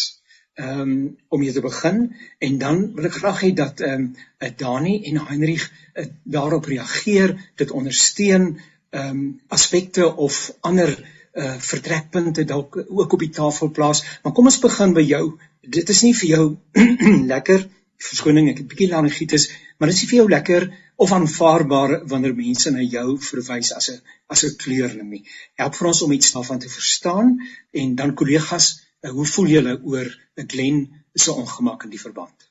ehm 0.58 0.80
um, 0.82 0.94
om 1.30 1.42
hier 1.42 1.54
te 1.54 1.62
begin 1.62 2.00
en 2.48 2.58
dan 2.58 2.80
wil 2.96 3.06
ek 3.10 3.20
graag 3.20 3.44
hê 3.46 3.52
dat 3.60 3.84
ehm 3.86 4.08
um, 4.42 4.56
Dani 4.58 4.96
en 5.10 5.20
Heinrich 5.28 5.68
uh, 5.70 6.06
daarop 6.24 6.66
reageer, 6.66 7.36
dit 7.62 7.72
ondersteun 7.72 8.48
ehm 8.90 9.10
um, 9.10 9.22
aspekte 9.48 10.16
of 10.16 10.40
ander 10.62 10.96
uh 11.38 11.54
vertrekpunte 11.62 12.44
dalk 12.50 12.80
ook 12.88 13.14
op 13.14 13.20
die 13.20 13.30
tafel 13.30 13.70
plaas. 13.70 14.02
Maar 14.24 14.34
kom 14.34 14.50
ons 14.50 14.60
begin 14.60 14.94
by 14.98 15.04
jou. 15.06 15.38
Dit 15.62 15.90
is 15.94 16.02
nie 16.02 16.16
vir 16.18 16.30
jou 16.30 16.46
lekker 17.34 17.68
verskoning 18.10 18.50
ek 18.50 18.64
'n 18.64 18.70
bietjie 18.72 18.90
laryngitis, 18.90 19.50
maar 19.78 19.90
dit 19.90 19.98
is 19.98 20.02
nie 20.02 20.10
vir 20.10 20.20
jou 20.24 20.30
lekker 20.30 20.70
of 20.98 21.12
aanvaarbaar 21.12 22.08
wanneer 22.12 22.36
mense 22.36 22.72
na 22.72 22.82
jou 22.82 23.18
verwys 23.30 23.72
as 23.74 23.90
'n 23.94 24.02
as 24.28 24.44
'n 24.44 24.58
kleurling 24.58 25.10
nie. 25.10 25.24
Help 25.56 25.76
vir 25.76 25.88
ons 25.88 26.02
om 26.02 26.12
iets 26.12 26.34
daarvan 26.34 26.60
te 26.60 26.70
verstaan 26.70 27.38
en 27.72 27.96
dan 27.96 28.14
kollegas 28.14 28.88
Uh, 29.06 29.12
hoe 29.14 29.26
voel 29.30 29.50
julle 29.52 29.74
oor 29.86 30.08
'n 30.42 30.48
Glen 30.52 30.78
se 31.14 31.32
ongemak 31.32 31.84
in 31.84 31.90
die 31.94 32.02
verband? 32.02 32.50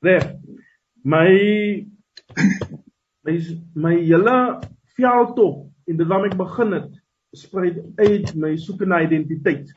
Reg. 0.00 0.24
My 1.02 1.28
my 3.26 3.34
my 3.74 3.92
hele 4.00 4.36
veldtog 4.96 5.66
en 5.86 5.96
dit 5.96 6.06
waarmee 6.06 6.32
ek 6.32 6.38
begin 6.40 6.72
het, 6.72 6.88
sprei 7.36 7.74
uit 7.96 8.32
my 8.34 8.56
soeke 8.56 8.88
na 8.88 9.02
identiteit. 9.04 9.74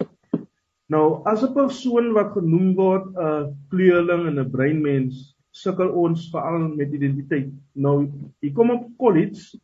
Nou, 0.87 1.21
as 1.27 1.43
'n 1.43 1.53
persoon 1.53 2.13
wat 2.15 2.31
genoem 2.37 2.71
word 2.75 3.11
'n 3.11 3.51
kleurling 3.69 4.27
en 4.31 4.39
'n 4.39 4.51
breinmens, 4.51 5.35
sukkel 5.55 5.89
ons 5.97 6.29
veral 6.33 6.69
met 6.75 6.93
identiteit. 6.93 7.49
Nou, 7.75 8.03
ek 8.45 8.53
kom 8.55 8.75
op 8.75 8.87
college, 9.01 9.59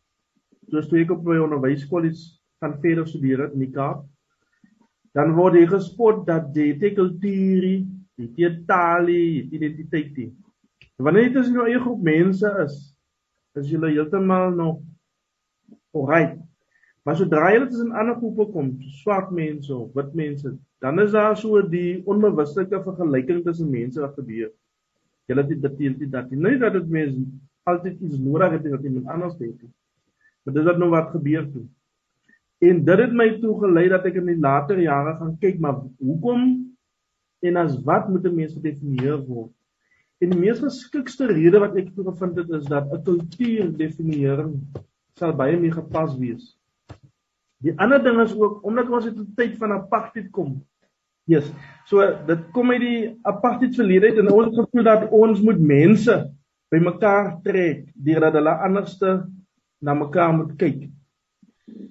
soos 0.70 0.90
toe 0.90 1.02
ek 1.02 1.14
op 1.14 1.24
my 1.26 1.38
onderwyskollege 1.44 2.34
gaan 2.62 2.78
verder 2.82 3.06
studeer 3.06 3.46
in 3.52 3.62
die 3.62 3.72
Kaap 3.74 4.04
dan 5.16 5.32
word 5.36 5.56
jy 5.56 5.68
gespot 5.70 6.26
dat 6.28 6.50
jy 6.56 6.74
te 6.80 6.90
kultuurie, 6.96 7.86
jy 8.20 8.26
te 8.36 8.50
tali, 8.68 9.20
jy 9.38 9.44
identiteit 9.56 10.18
het. 10.18 10.34
Wanneer 11.00 11.28
jy 11.28 11.32
tussen 11.38 11.56
jou 11.56 11.64
eie 11.68 11.80
groep 11.80 12.02
mense 12.04 12.50
is, 12.64 12.76
is 13.56 13.70
jy 13.72 13.80
heeltemal 13.94 14.52
nog 14.56 14.82
oral. 15.96 16.34
Maar 17.06 17.16
sodra 17.16 17.48
jy 17.54 17.62
tussen 17.64 17.94
ander 17.96 18.18
groepe 18.18 18.48
kom, 18.52 18.74
swart 19.00 19.32
mense 19.32 19.72
of 19.72 19.94
wit 19.96 20.12
mense, 20.18 20.52
dan 20.84 21.00
is 21.00 21.14
daar 21.16 21.36
so 21.40 21.62
die 21.64 22.02
onbewuslike 22.04 22.82
vergelyking 22.84 23.40
tussen 23.46 23.72
mense 23.72 24.02
wat 24.02 24.18
gebeur. 24.20 24.50
Jy 25.26 25.36
het 25.36 25.48
dit 25.48 25.62
dit 25.62 25.98
dit 25.98 26.10
dat 26.10 26.30
jy 26.30 26.38
nie 26.38 26.58
dat 26.58 26.72
dit 26.72 26.88
mense 26.88 27.24
altyd 27.66 28.00
iets 28.00 28.18
nodig 28.22 28.52
het 28.54 28.68
dat 28.70 28.84
iemand 28.84 29.08
anders 29.10 29.36
dink. 29.40 29.62
Maar 30.44 30.54
dis 30.54 30.68
wat 30.68 30.78
nou 30.78 30.90
wat 30.92 31.10
gebeur 31.10 31.48
toe. 31.50 31.64
En 32.58 32.84
dit 32.84 32.98
het 33.02 33.12
my 33.12 33.26
toe 33.40 33.56
gelei 33.60 33.88
dat 33.92 34.06
ek 34.08 34.20
in 34.22 34.30
die 34.30 34.38
later 34.40 34.78
jare 34.80 35.16
gaan 35.18 35.34
kyk 35.42 35.58
maar 35.60 35.82
hoekom 35.98 36.44
en 37.44 37.56
as 37.60 37.74
wat 37.84 38.08
moet 38.08 38.24
'n 38.24 38.34
mens 38.34 38.54
gedefinieer 38.54 39.18
word? 39.26 39.52
En 40.22 40.30
die 40.30 40.38
mees 40.38 40.62
geskikste 40.62 41.26
rede 41.26 41.58
wat 41.60 41.76
ek 41.76 41.90
toe 41.94 42.04
gevind 42.06 42.38
het 42.40 42.50
is 42.50 42.64
dat 42.70 42.92
'n 42.92 43.02
kultuur 43.02 43.76
definiering 43.76 44.54
sal 45.18 45.34
baie 45.36 45.58
meer 45.60 45.72
gepas 45.72 46.16
wees. 46.16 46.56
Die 47.60 47.74
ander 47.80 48.02
ding 48.02 48.20
is 48.20 48.34
ook 48.36 48.64
omdat 48.64 48.88
ons 48.88 49.04
uit 49.04 49.18
'n 49.18 49.34
tyd 49.36 49.56
van 49.56 49.72
apartheid 49.72 50.30
kom. 50.30 50.62
Yes. 51.26 51.46
So 51.90 52.02
dit 52.26 52.42
kom 52.54 52.70
uit 52.70 52.82
die 52.82 53.00
apartheid 53.26 53.74
verlede 53.74 54.12
en 54.22 54.30
ons 54.30 54.54
gevoel 54.54 54.86
dat 54.86 55.08
ons 55.14 55.42
moet 55.42 55.58
mense 55.58 56.14
bymekaar 56.70 57.36
trek 57.46 57.84
deurdat 57.94 58.38
hulle 58.38 58.54
anderste 58.68 59.14
na 59.82 59.94
mekaar 59.94 60.34
moet 60.36 60.54
kyk. 60.58 60.86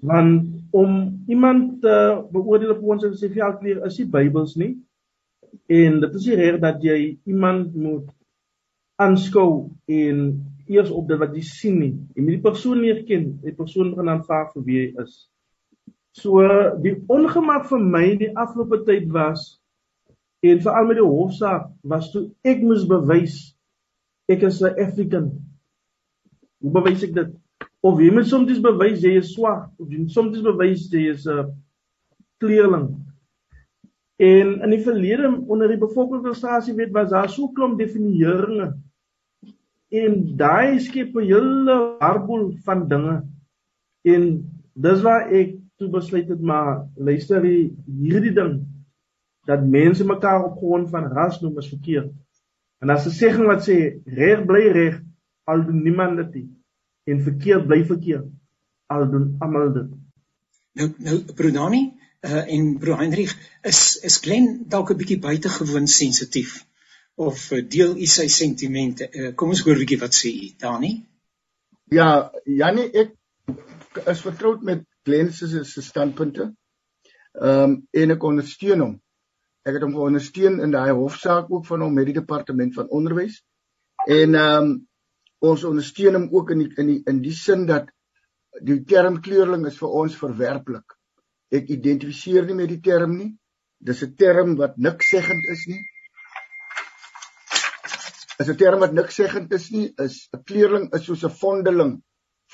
Want 0.03 0.47
om 0.75 0.97
iemand 1.31 1.81
te 1.83 1.95
beoordeel 2.31 2.75
op 2.75 2.83
ons 2.95 3.07
se 3.19 3.31
velkleur 3.31 3.83
is 3.87 3.99
die 3.99 4.07
Bybels 4.11 4.55
nie. 4.59 4.73
En 5.71 5.99
dit 6.03 6.17
is 6.19 6.27
nie 6.29 6.39
reg 6.39 6.59
dat 6.63 6.83
jy 6.83 6.97
iemand 7.27 7.75
moet 7.75 8.07
aanskou 8.99 9.69
en 9.91 10.25
eers 10.71 10.91
op 10.95 11.07
dit 11.11 11.19
wat 11.19 11.35
jy 11.35 11.43
sien 11.47 11.79
nie. 11.79 11.93
Jy 12.15 12.23
moet 12.23 12.37
die 12.37 12.43
persoon 12.47 12.81
leer 12.83 13.03
ken, 13.07 13.33
die 13.43 13.55
persoon 13.55 13.93
gaan 13.95 14.15
aanvaar 14.15 14.49
vir 14.53 14.67
wie 14.67 14.81
hy 14.81 15.03
is. 15.03 15.15
So 16.15 16.41
die 16.83 16.95
ongemak 17.11 17.67
vir 17.69 17.79
my 17.79 18.05
die 18.19 18.31
afgelope 18.35 18.83
tyd 18.87 19.09
was 19.11 19.59
en 20.45 20.61
veral 20.61 20.87
met 20.87 21.01
die 21.01 21.07
hofsaak 21.07 21.71
was 21.83 22.11
toe 22.13 22.29
ek 22.47 22.61
moes 22.63 22.85
bewys 22.87 23.39
ek 24.31 24.43
is 24.43 24.61
'n 24.61 24.79
African. 24.79 25.31
Hoe 26.61 26.71
bewys 26.71 27.03
ek 27.03 27.13
dit? 27.13 27.33
of 27.85 28.01
jy 28.01 28.11
moet 28.13 28.29
soms 28.29 28.61
bewys 28.63 29.03
jy 29.05 29.15
is 29.19 29.33
swart 29.35 29.69
of 29.81 29.91
jy 29.93 30.05
soms 30.13 30.41
bewys 30.45 30.87
jy 30.93 31.09
is 31.11 31.27
'n 31.29 31.51
kleerling. 32.41 32.87
En 34.17 34.47
in 34.65 34.71
die 34.73 34.81
verlede 34.81 35.29
onder 35.47 35.69
die 35.69 35.81
bevolkingsregistrasie 35.81 36.75
wet 36.75 36.93
was 36.95 37.11
daar 37.11 37.29
so 37.29 37.51
klomp 37.53 37.77
definieringe. 37.79 38.73
En 39.91 40.13
daai 40.37 40.79
skep 40.79 41.15
'n 41.15 41.29
hele 41.29 41.75
harbol 41.99 42.51
van 42.65 42.87
dinge. 42.87 43.21
En 44.03 44.23
dis 44.73 45.01
waar 45.01 45.29
ek 45.29 45.55
toe 45.79 45.89
besluit 45.91 46.29
het 46.31 46.41
maar 46.41 46.85
luister 46.95 47.43
hierdie 47.43 48.33
ding 48.33 48.59
dat 49.45 49.65
mense 49.69 50.05
mekaar 50.05 50.43
op 50.43 50.57
grond 50.57 50.89
van 50.89 51.11
ras 51.13 51.41
noem 51.41 51.59
is 51.61 51.69
verkeerd. 51.69 52.11
En 52.81 52.89
as 52.89 53.05
'n 53.05 53.11
segging 53.11 53.47
wat 53.47 53.67
sê 53.67 53.77
reg 54.05 54.45
bly 54.45 54.63
reg 54.77 55.01
al 55.43 55.65
doen 55.65 55.83
niemand 55.83 56.17
dit 56.17 56.33
nie. 56.33 56.49
En 57.03 57.21
verkeerd 57.21 57.67
bly 57.67 57.85
verkeerd 57.85 58.25
al 58.87 59.09
doen 59.11 59.35
almal 59.39 59.73
dit. 59.73 59.89
Nou 60.73 60.89
nou 60.97 61.17
Brunani 61.33 61.93
uh, 62.21 62.53
en 62.53 62.77
Bro 62.77 62.95
Heinrich 62.95 63.35
is 63.61 63.99
is 64.01 64.17
Glen 64.17 64.65
dalk 64.67 64.91
'n 64.91 64.97
bietjie 64.97 65.19
buitengewoon 65.19 65.87
sensitief? 65.87 66.65
Of 67.15 67.51
uh, 67.51 67.63
deel 67.69 67.97
u 67.97 68.05
sy 68.05 68.27
sentimente 68.27 69.09
uh, 69.11 69.35
kom 69.35 69.49
ons 69.49 69.61
hoor 69.61 69.75
'n 69.75 69.83
bietjie 69.85 69.99
wat 69.99 70.15
sê 70.15 70.29
u 70.29 70.49
Dani 70.57 71.05
ja 71.91 72.31
Janie 72.45 72.89
ek 72.91 73.13
is 74.11 74.21
vertroud 74.21 74.63
met 74.63 74.83
Glen 75.05 75.31
se 75.33 75.63
se 75.63 75.81
standpunte 75.81 76.51
ehm 77.41 77.63
um, 77.63 77.87
en 77.91 78.11
ek 78.15 78.23
ondersteun 78.23 78.81
hom 78.81 78.95
ek 79.65 79.77
het 79.77 79.83
hom 79.83 79.95
ondersteun 80.07 80.59
in 80.61 80.73
daai 80.73 80.91
hofsaak 80.93 81.51
ook 81.51 81.65
van 81.65 81.81
hom 81.81 81.93
met 81.93 82.09
die 82.09 82.19
departement 82.19 82.75
van 82.75 82.91
onderwys 82.99 83.41
en 84.07 84.35
ehm 84.35 84.69
um, 84.69 84.75
ons 85.45 85.63
ondersteun 85.67 86.15
hom 86.17 86.29
ook 86.31 86.51
in 86.55 86.63
die, 86.63 86.71
in 86.81 86.87
die, 86.91 87.01
in 87.11 87.21
die 87.21 87.33
sin 87.35 87.65
dat 87.69 87.89
die 88.63 88.79
term 88.87 89.19
kleurling 89.21 89.65
is 89.67 89.77
vir 89.81 89.95
ons 90.01 90.15
verwerplik. 90.17 90.95
Ek 91.51 91.67
identifiseer 91.69 92.47
nie 92.47 92.55
met 92.57 92.71
die 92.71 92.81
term 92.81 93.17
nie. 93.17 93.31
Dis 93.79 94.03
'n 94.03 94.15
term 94.15 94.55
wat 94.55 94.77
niks 94.77 95.09
seggend 95.09 95.43
is 95.51 95.65
nie. 95.67 95.81
Is 98.39 98.49
'n 98.49 98.57
term 98.57 98.79
wat 98.79 98.93
niks 98.93 99.15
seggend 99.15 99.53
is 99.53 99.69
nie, 99.71 99.93
is 99.99 100.29
'n 100.33 100.43
kleurling 100.43 100.89
is 100.93 101.05
soos 101.05 101.23
'n 101.23 101.29
vondeling. 101.29 102.01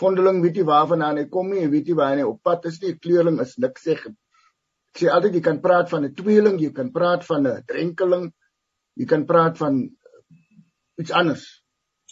Vondeling 0.02 0.42
weet 0.42 0.58
jy 0.58 0.66
waarvandaan 0.66 1.22
hy 1.22 1.28
kom 1.30 1.50
nie 1.54 1.64
en 1.66 1.72
weet 1.72 1.90
jy 1.92 1.96
waar 2.00 2.18
hy 2.18 2.26
op 2.26 2.42
pad 2.44 2.66
is 2.70 2.82
nie. 2.82 2.94
'n 2.94 3.00
Kleurling 3.00 3.40
is 3.44 3.58
niks 3.58 3.84
seggend. 3.88 4.18
Ek 4.92 5.02
sê 5.02 5.10
altyd 5.14 5.36
jy 5.38 5.42
kan 5.48 5.62
praat 5.62 5.90
van 5.90 6.06
'n 6.06 6.16
tweeling, 6.16 6.60
jy 6.60 6.72
kan 6.78 6.92
praat 6.92 7.26
van 7.26 7.48
'n 7.48 7.64
drenkeling, 7.68 8.32
jy 9.00 9.06
kan 9.06 9.26
praat 9.26 9.58
van 9.58 9.84
iets 10.98 11.12
anders. 11.12 11.46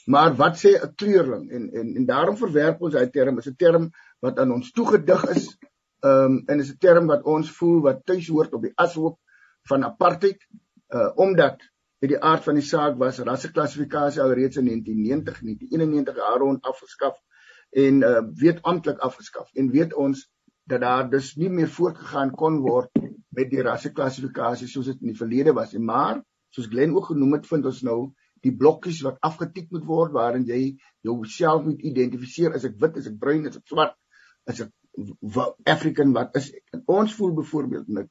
Maar 0.06 0.36
wat 0.36 0.56
sê 0.62 0.76
'n 0.76 0.94
kleurling 0.96 1.50
en 1.52 1.70
en 1.80 1.96
en 1.96 2.06
daarom 2.06 2.38
verwerp 2.38 2.82
ons 2.82 2.94
hy 2.94 3.08
term 3.10 3.38
is 3.38 3.50
'n 3.50 3.56
term 3.56 3.90
wat 4.22 4.40
aan 4.40 4.52
ons 4.52 4.72
toegedig 4.72 5.26
is. 5.36 5.58
Ehm 6.02 6.26
um, 6.26 6.44
en 6.48 6.60
is 6.60 6.72
'n 6.72 6.78
term 6.78 7.08
wat 7.08 7.24
ons 7.24 7.52
voel 7.58 7.82
wat 7.82 8.06
tuis 8.06 8.28
hoort 8.28 8.54
op 8.54 8.62
die 8.62 8.76
ashoop 8.76 9.18
van 9.70 9.84
apartheid 9.84 10.40
uh 10.96 11.12
omdat 11.16 11.58
uit 12.00 12.12
die 12.14 12.22
aard 12.22 12.44
van 12.44 12.56
die 12.56 12.64
saak 12.64 12.98
was 12.98 13.20
rasseklassifikasie 13.20 14.22
alreeds 14.22 14.58
in 14.58 14.66
1990 14.66 15.42
1991 15.42 16.16
jaar 16.16 16.40
rond 16.40 16.64
afgeskaf 16.64 17.18
en 17.70 18.02
uh 18.02 18.22
weet 18.36 18.62
amptelik 18.62 19.00
afgeskaf. 19.06 19.50
En 19.54 19.72
weet 19.72 19.94
ons 19.94 20.26
dat 20.70 20.82
daar 20.82 21.10
dus 21.10 21.36
nie 21.36 21.50
meer 21.50 21.70
voortgegaan 21.70 22.32
kon 22.32 22.60
word 22.62 22.90
met 23.30 23.50
die 23.50 23.62
rasseklassifikasie 23.66 24.68
soos 24.68 24.90
dit 24.92 25.02
in 25.02 25.14
die 25.14 25.18
verlede 25.18 25.54
was 25.54 25.74
nie. 25.74 25.84
Maar 25.86 26.22
soos 26.50 26.70
Glen 26.70 26.96
ook 26.96 27.12
genoem 27.12 27.38
het 27.38 27.48
vind 27.48 27.66
ons 27.66 27.82
nou 27.86 28.00
die 28.46 28.56
blokkies 28.56 29.02
wat 29.06 29.20
afgetik 29.26 29.72
moet 29.72 29.86
word 29.86 30.14
waarin 30.16 30.46
jy 30.48 30.78
jouself 31.06 31.66
moet 31.66 31.82
identifiseer. 31.82 32.54
As 32.56 32.66
ek 32.66 32.78
wit 32.82 32.98
is 33.02 33.10
ek 33.12 33.18
bruin 33.20 33.46
is 33.50 33.58
ek 33.60 33.66
swart 33.68 33.98
is 34.50 34.62
ek 34.66 34.74
African 35.70 36.14
wat 36.14 36.36
is 36.36 36.52
ek? 36.54 36.66
En 36.76 36.84
ons 37.00 37.16
voel 37.16 37.36
byvoorbeeld 37.42 37.92
net 38.00 38.10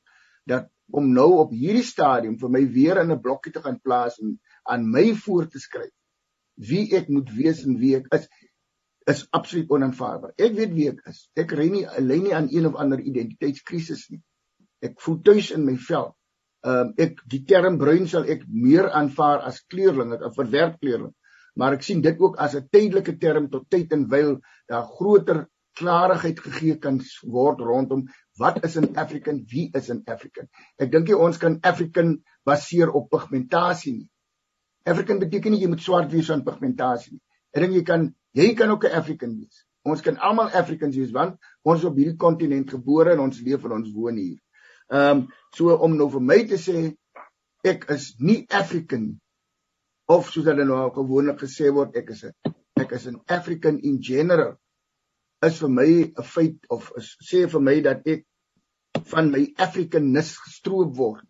dat 0.49 0.69
om 0.91 1.11
nou 1.13 1.29
op 1.43 1.51
hierdie 1.53 1.85
stadium 1.85 2.39
vir 2.41 2.53
my 2.53 2.63
weer 2.73 3.01
in 3.03 3.13
'n 3.13 3.21
blokkie 3.21 3.53
te 3.53 3.61
gaan 3.65 3.81
plaas 3.81 4.19
en 4.23 4.39
aan 4.65 4.91
my 4.91 5.13
voor 5.15 5.49
te 5.49 5.61
skryf 5.61 5.93
wie 6.59 6.89
ek 6.97 7.09
moet 7.09 7.29
wees 7.31 7.65
en 7.65 7.77
wie 7.79 7.95
ek 7.97 8.09
is 8.17 8.29
is 9.09 9.25
absoluut 9.33 9.71
onaanvaarbaar. 9.73 10.35
Ek 10.37 10.55
weet 10.57 10.73
wie 10.77 10.89
ek 10.91 11.01
is. 11.09 11.25
Ek 11.39 11.53
ry 11.57 11.69
nie 11.73 11.85
lê 12.05 12.19
nie 12.23 12.35
aan 12.37 12.51
een 12.53 12.69
of 12.69 12.77
ander 12.81 13.01
identiteitskrisis 13.01 14.09
nie. 14.13 14.21
Ek 14.85 14.99
voel 15.03 15.21
tuis 15.25 15.51
in 15.57 15.65
my 15.67 15.77
vel. 15.89 16.13
Ehm 16.67 16.89
um, 16.89 16.95
ek 16.99 17.23
die 17.31 17.45
term 17.49 17.79
bruin 17.81 18.09
sal 18.11 18.27
ek 18.29 18.43
meer 18.51 18.91
aanvaar 18.91 19.45
as 19.49 19.63
kleurling, 19.73 20.13
'n 20.13 20.35
verwerp 20.35 20.81
kleurling. 20.83 21.15
Maar 21.57 21.79
ek 21.79 21.87
sien 21.87 22.03
dit 22.03 22.19
ook 22.21 22.37
as 22.37 22.55
'n 22.55 22.69
tydelike 22.71 23.19
term 23.19 23.49
tot 23.51 23.71
tyd 23.71 23.93
en 23.93 24.09
wyl 24.09 24.41
daar 24.69 24.87
groter 24.99 25.47
klarigheid 25.79 26.41
gegee 26.41 26.77
kan 26.83 27.01
word 27.23 27.61
rondom 27.61 28.07
wat 28.39 28.65
is 28.65 28.77
'n 28.77 28.97
African, 28.97 29.45
wie 29.53 29.71
is 29.75 29.91
'n 29.91 30.03
African. 30.07 30.49
Ek 30.79 30.93
dink 30.93 31.09
jy 31.09 31.15
ons 31.15 31.39
kan 31.39 31.59
African 31.63 32.23
baseer 32.45 32.91
op 32.91 33.11
pigmentasie 33.11 33.93
nie. 33.93 34.11
African 34.85 35.19
beteken 35.19 35.53
nie 35.53 35.61
jy 35.61 35.69
moet 35.69 35.83
swart 35.83 36.13
wees 36.13 36.27
van 36.27 36.45
pigmentasie 36.45 37.13
nie. 37.13 37.23
Ek 37.55 37.63
dink 37.63 37.75
jy 37.75 37.83
kan 37.83 38.15
Jy 38.37 38.55
kan 38.55 38.71
ook 38.71 38.85
'n 38.85 38.97
African 39.01 39.37
wees. 39.39 39.65
Ons 39.83 40.01
kan 40.01 40.17
almal 40.17 40.51
Africans 40.51 40.97
wees 40.97 41.11
want 41.11 41.39
ons 41.63 41.81
is 41.81 41.85
op 41.89 41.97
hierdie 41.97 42.17
kontinent 42.17 42.71
gebore 42.71 43.13
en 43.13 43.21
ons 43.21 43.41
leef 43.41 43.65
en 43.65 43.73
ons 43.73 43.93
woon 43.93 44.17
hier. 44.17 44.39
Ehm 44.89 45.19
um, 45.19 45.27
so 45.55 45.75
om 45.77 45.97
nou 45.97 46.11
vir 46.11 46.21
my 46.21 46.39
te 46.47 46.57
sê 46.57 46.97
ek 47.65 47.89
is 47.91 48.15
nie 48.19 48.47
African 48.49 49.21
of 50.09 50.31
soos 50.33 50.47
hulle 50.49 50.65
nou 50.65 50.91
gewoonlik 50.97 51.41
gesê 51.45 51.73
word 51.75 51.97
ek 51.97 52.11
is 52.11 52.25
'n 52.25 52.33
ek 52.81 52.93
is 52.93 53.07
'n 53.07 53.21
African 53.27 53.79
in 53.79 54.03
general 54.03 54.57
is 55.43 55.59
vir 55.63 55.69
my 55.69 55.89
'n 55.89 56.23
feit 56.23 56.59
of 56.71 56.93
is, 56.97 57.17
sê 57.31 57.47
vir 57.49 57.61
my 57.61 57.81
dat 57.81 58.07
ek 58.07 58.25
van 59.13 59.31
my 59.31 59.45
Africanis 59.57 60.37
gestroop 60.45 60.97
word 60.97 61.27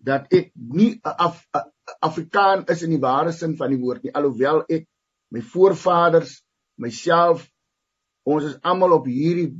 dat 0.00 0.32
ek 0.32 0.52
nie 0.54 0.92
'n 0.94 1.14
Af, 1.28 1.46
Afrikaan 2.02 2.64
is 2.68 2.82
in 2.82 2.90
die 2.90 3.00
ware 3.00 3.32
sin 3.32 3.56
van 3.56 3.70
die 3.70 3.80
woord 3.80 4.02
nie 4.04 4.14
alhoewel 4.14 4.64
ek 4.68 4.86
my 5.34 5.42
voorvaders, 5.42 6.40
myself, 6.78 7.46
ons 8.26 8.44
is 8.50 8.56
almal 8.66 8.96
op 8.98 9.06
hierdie 9.10 9.50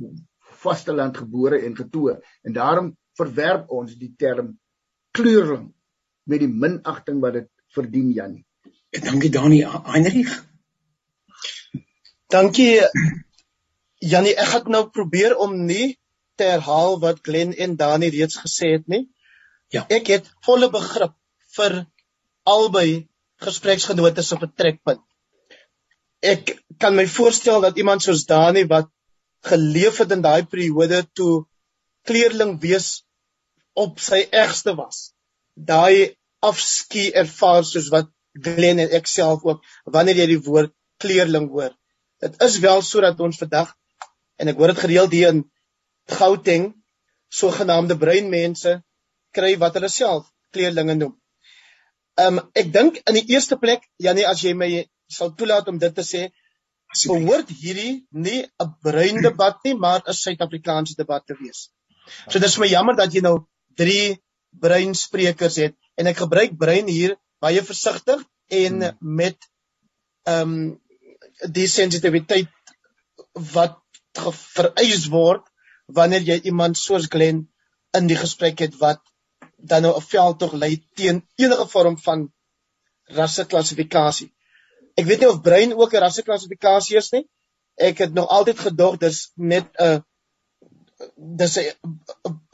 vasteland 0.61 1.17
gebore 1.17 1.59
en 1.63 1.75
getoe 1.77 2.17
en 2.43 2.55
daarom 2.55 2.91
verwerp 3.17 3.71
ons 3.73 3.95
die 3.99 4.13
term 4.19 4.55
kleurling 5.17 5.69
met 6.27 6.43
die 6.43 6.51
minagting 6.51 7.21
wat 7.23 7.39
dit 7.39 7.49
verdien 7.75 8.11
Jannie. 8.15 8.43
Dankie 8.91 9.31
Dani 9.31 9.61
Heinrich. 9.63 10.33
Dankie 12.31 12.81
Jannie, 14.03 14.35
ek 14.35 14.51
gaan 14.53 14.73
nou 14.75 14.83
probeer 14.93 15.37
om 15.41 15.55
nie 15.65 15.95
te 16.37 16.51
herhaal 16.51 16.99
wat 17.01 17.23
Glen 17.25 17.53
en 17.55 17.77
Dani 17.79 18.11
reeds 18.13 18.37
gesê 18.43 18.75
het 18.75 18.87
nie. 18.91 19.07
Ja. 19.73 19.85
Ek 19.89 20.11
het 20.11 20.27
volle 20.45 20.69
begrip 20.71 21.15
vir 21.57 21.81
albei 22.47 23.07
gespreksgenote 23.43 24.23
se 24.23 24.37
vertrekpunt 24.39 25.06
ek 26.21 26.55
kan 26.81 26.95
my 26.95 27.05
voorstel 27.07 27.61
dat 27.61 27.77
iemand 27.77 28.03
soos 28.03 28.25
Dani 28.25 28.65
wat 28.67 28.89
geleef 29.45 29.97
het 30.01 30.11
in 30.11 30.21
daai 30.21 30.45
periode 30.45 31.03
toe 31.13 31.45
kleerling 32.07 32.57
wees 32.61 33.03
op 33.77 33.99
sy 34.01 34.23
ergste 34.31 34.73
was. 34.75 35.11
Daai 35.53 36.15
afskie 36.41 37.11
ervaar 37.13 37.63
soos 37.65 37.89
wat 37.93 38.09
Glen 38.37 38.79
en 38.79 38.91
ek 38.93 39.07
self 39.09 39.45
ook 39.45 39.63
wanneer 39.85 40.21
jy 40.21 40.27
die 40.35 40.43
woord 40.45 40.73
kleerling 41.01 41.47
hoor. 41.49 41.73
Dit 42.21 42.35
is 42.41 42.59
wel 42.61 42.81
sodat 42.85 43.19
ons 43.21 43.37
vandag 43.41 43.73
en 44.37 44.51
ek 44.51 44.57
hoor 44.57 44.73
dit 44.73 44.83
gereeld 44.83 45.13
hier 45.13 45.33
in 45.33 45.45
Gauteng 46.07 46.67
sogenaamde 47.33 47.97
bruin 47.97 48.29
mense 48.29 48.77
kry 49.35 49.55
wat 49.61 49.77
hulle 49.77 49.89
self 49.91 50.29
kleerlinge 50.53 50.95
noem. 50.97 51.15
Ehm 52.17 52.39
um, 52.39 52.45
ek 52.57 52.71
dink 52.73 53.01
in 53.03 53.17
die 53.19 53.25
eerste 53.33 53.57
plek 53.61 53.83
Janie 54.01 54.25
as 54.25 54.41
jy 54.45 54.53
my 54.57 54.69
sal 55.07 55.33
toelaat 55.35 55.67
om 55.67 55.77
dit 55.77 55.95
te 55.95 56.03
sê 56.03 56.27
behoort 57.07 57.49
hierdie 57.61 58.05
nie 58.11 58.45
'n 58.63 58.69
bruin 58.83 59.21
debat 59.21 59.57
nie 59.63 59.73
maar 59.73 60.01
'n 60.05 60.13
Suid-Afrikaanse 60.13 60.95
debat 60.95 61.25
te 61.25 61.35
wees. 61.39 61.69
So 62.29 62.39
dis 62.39 62.57
my 62.57 62.67
jammer 62.67 62.95
dat 62.95 63.13
jy 63.13 63.21
nou 63.21 63.45
drie 63.75 64.17
bruin 64.51 64.95
sprekers 64.95 65.55
het 65.55 65.75
en 65.97 66.07
ek 66.07 66.17
gebruik 66.23 66.57
bruin 66.57 66.87
hier 66.87 67.17
baie 67.39 67.61
versigtig 67.61 68.23
en 68.47 68.81
hmm. 68.81 68.97
met 68.99 69.37
ehm 70.23 70.41
um, 70.41 70.79
die 71.53 71.67
sensitiwiteit 71.67 72.49
wat 73.53 73.77
vereis 74.55 75.05
word 75.13 75.43
wanneer 75.99 76.21
jy 76.21 76.39
iemand 76.49 76.77
soos 76.77 77.05
Glen 77.07 77.43
in 77.97 78.07
die 78.07 78.17
gesprek 78.17 78.59
het 78.59 78.79
wat 78.81 79.01
dan 79.57 79.81
nou 79.81 79.93
'n 79.97 80.07
veldtog 80.13 80.53
lei 80.53 80.73
teen 80.95 81.21
enige 81.35 81.67
vorm 81.67 81.97
van 81.97 82.33
rasseklassifikasie. 83.19 84.31
Ek 84.97 85.05
weet 85.05 85.21
nie 85.21 85.29
of 85.29 85.41
brein 85.45 85.73
ook 85.73 85.93
'n 85.93 86.03
rasseklassifikasie 86.05 86.97
is 86.97 87.11
nie. 87.11 87.25
Ek 87.77 87.97
het 87.97 88.13
nog 88.13 88.29
altyd 88.29 88.59
gedog 88.59 88.97
dis 88.97 89.31
net 89.35 89.67
'n 89.79 90.03
dis 91.15 91.57
'n 91.57 91.65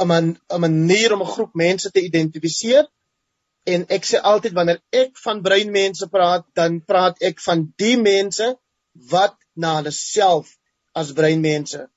'n 0.04 0.38
'n 0.52 0.60
manier 0.66 1.14
om 1.14 1.22
'n 1.22 1.34
groep 1.36 1.54
mense 1.56 1.92
te 1.92 2.02
identifiseer. 2.02 2.86
En 3.66 3.86
ek 3.88 4.04
sê 4.06 4.20
altyd 4.20 4.54
wanneer 4.54 4.82
ek 4.92 5.18
van 5.26 5.42
breinmense 5.42 6.08
praat, 6.08 6.46
dan 6.54 6.82
praat 6.84 7.22
ek 7.22 7.40
van 7.40 7.74
die 7.78 7.98
mense 7.98 8.58
wat 9.14 9.38
na 9.56 9.76
hulle 9.76 9.92
self 9.92 10.58
as 10.94 11.14
breinmense 11.14 11.88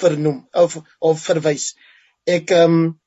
vernoem 0.00 0.48
of 0.52 0.78
of 0.98 1.20
verwys. 1.20 1.74
Ek 2.24 2.50
ehm 2.50 2.78
um, 2.78 3.00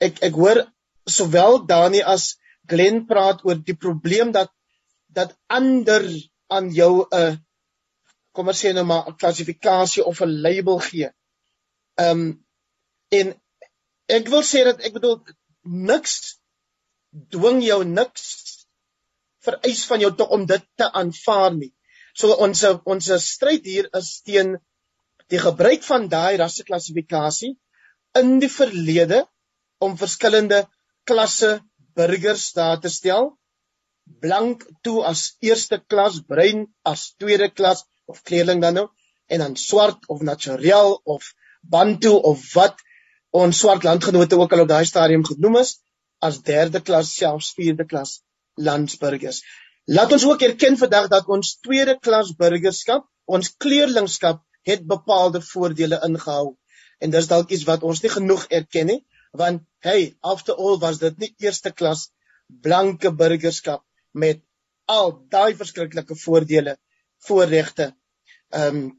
ek 0.00 0.22
ek 0.22 0.34
hoor 0.34 0.64
sowel 1.06 1.66
Dani 1.66 2.02
as 2.02 2.36
Glen 2.66 3.04
praat 3.06 3.42
oor 3.44 3.58
die 3.60 3.76
probleem 3.76 4.32
dat 4.32 4.50
dat 5.14 5.36
ander 5.58 6.04
aan 6.54 6.70
jou 6.74 7.06
'n 7.10 7.40
kom 8.34 8.48
ons 8.50 8.60
sê 8.64 8.72
nou 8.74 8.84
maar 8.84 9.08
'n 9.08 9.16
klassifikasie 9.20 10.04
of 10.04 10.20
'n 10.20 10.40
label 10.46 10.78
gee. 10.78 11.10
Ehm 11.94 12.20
um, 12.20 12.46
en 13.18 13.34
ek 14.18 14.28
wil 14.28 14.42
sê 14.42 14.64
dat 14.64 14.80
ek 14.80 14.96
bedoel 14.98 15.18
niks 15.62 16.14
dwing 17.34 17.62
jou 17.62 17.84
niks 17.84 18.24
vereis 19.44 19.84
van 19.90 20.00
jou 20.00 20.12
te, 20.16 20.26
om 20.36 20.46
dit 20.46 20.64
te 20.76 20.92
aanvaar 21.00 21.54
nie. 21.54 21.72
So 22.14 22.34
ons 22.46 22.64
ons 22.84 23.10
stryd 23.26 23.64
hier 23.64 23.88
is 24.00 24.20
teen 24.22 24.56
die 25.32 25.38
gebruik 25.38 25.82
van 25.82 26.08
daai 26.08 26.36
rasseklassifikasie 26.36 27.54
in 28.20 28.38
die 28.42 28.50
verlede 28.50 29.24
om 29.84 29.96
verskillende 29.98 30.64
klasse 31.08 31.60
burgers 31.98 32.52
daar 32.58 32.80
te 32.80 32.90
stel 32.90 33.32
blank 34.24 34.64
toe 34.82 35.02
as 35.04 35.36
eerste 35.44 35.78
klas, 35.92 36.20
bruin 36.32 36.66
as 36.90 37.12
tweede 37.20 37.48
klas 37.50 37.84
of 38.08 38.22
kleerling 38.28 38.60
dan 38.64 38.78
nou 38.78 38.86
en 39.32 39.42
dan 39.44 39.56
swart 39.56 40.08
of 40.08 40.22
naturel 40.28 41.00
of 41.04 41.32
bantu 41.76 42.12
of 42.30 42.40
wat 42.54 42.80
ons 43.42 43.58
swart 43.58 43.84
landgenote 43.88 44.38
ook 44.40 44.52
al 44.52 44.64
op 44.64 44.70
daai 44.72 44.84
stadium 44.88 45.24
genoem 45.28 45.60
is 45.62 45.74
as 46.28 46.40
derde 46.48 46.80
klas 46.80 47.12
selfs 47.18 47.52
vierde 47.58 47.84
klas 47.92 48.20
landsburgers. 48.68 49.42
Laat 49.84 50.12
ons 50.16 50.24
ook 50.24 50.42
erken 50.48 50.76
vandag 50.80 51.08
dat 51.12 51.28
ons 51.28 51.56
tweede 51.66 51.98
klas 52.00 52.32
burgerskap, 52.38 53.04
ons 53.24 53.50
kleerlingskap 53.64 54.40
het 54.64 54.84
bepaalde 54.88 55.42
voordele 55.44 55.98
ingehou. 56.06 56.54
En 57.00 57.12
dis 57.12 57.28
dalk 57.28 57.50
iets 57.52 57.66
wat 57.68 57.82
ons 57.82 58.00
nie 58.04 58.12
genoeg 58.12 58.46
erken 58.60 58.88
nie, 58.92 59.00
want 59.32 59.64
hey, 59.84 60.14
after 60.22 60.54
all 60.54 60.78
was 60.80 61.00
dit 61.02 61.18
nie 61.18 61.34
eerste 61.44 61.72
klas 61.72 62.08
blanke 62.64 63.12
burgerskap 63.12 63.82
met 64.14 64.42
al 64.90 65.14
daai 65.32 65.54
verskriklike 65.58 66.16
voordele, 66.24 66.78
voorregte 67.26 67.92
ehm 68.54 68.76
um, 68.76 68.92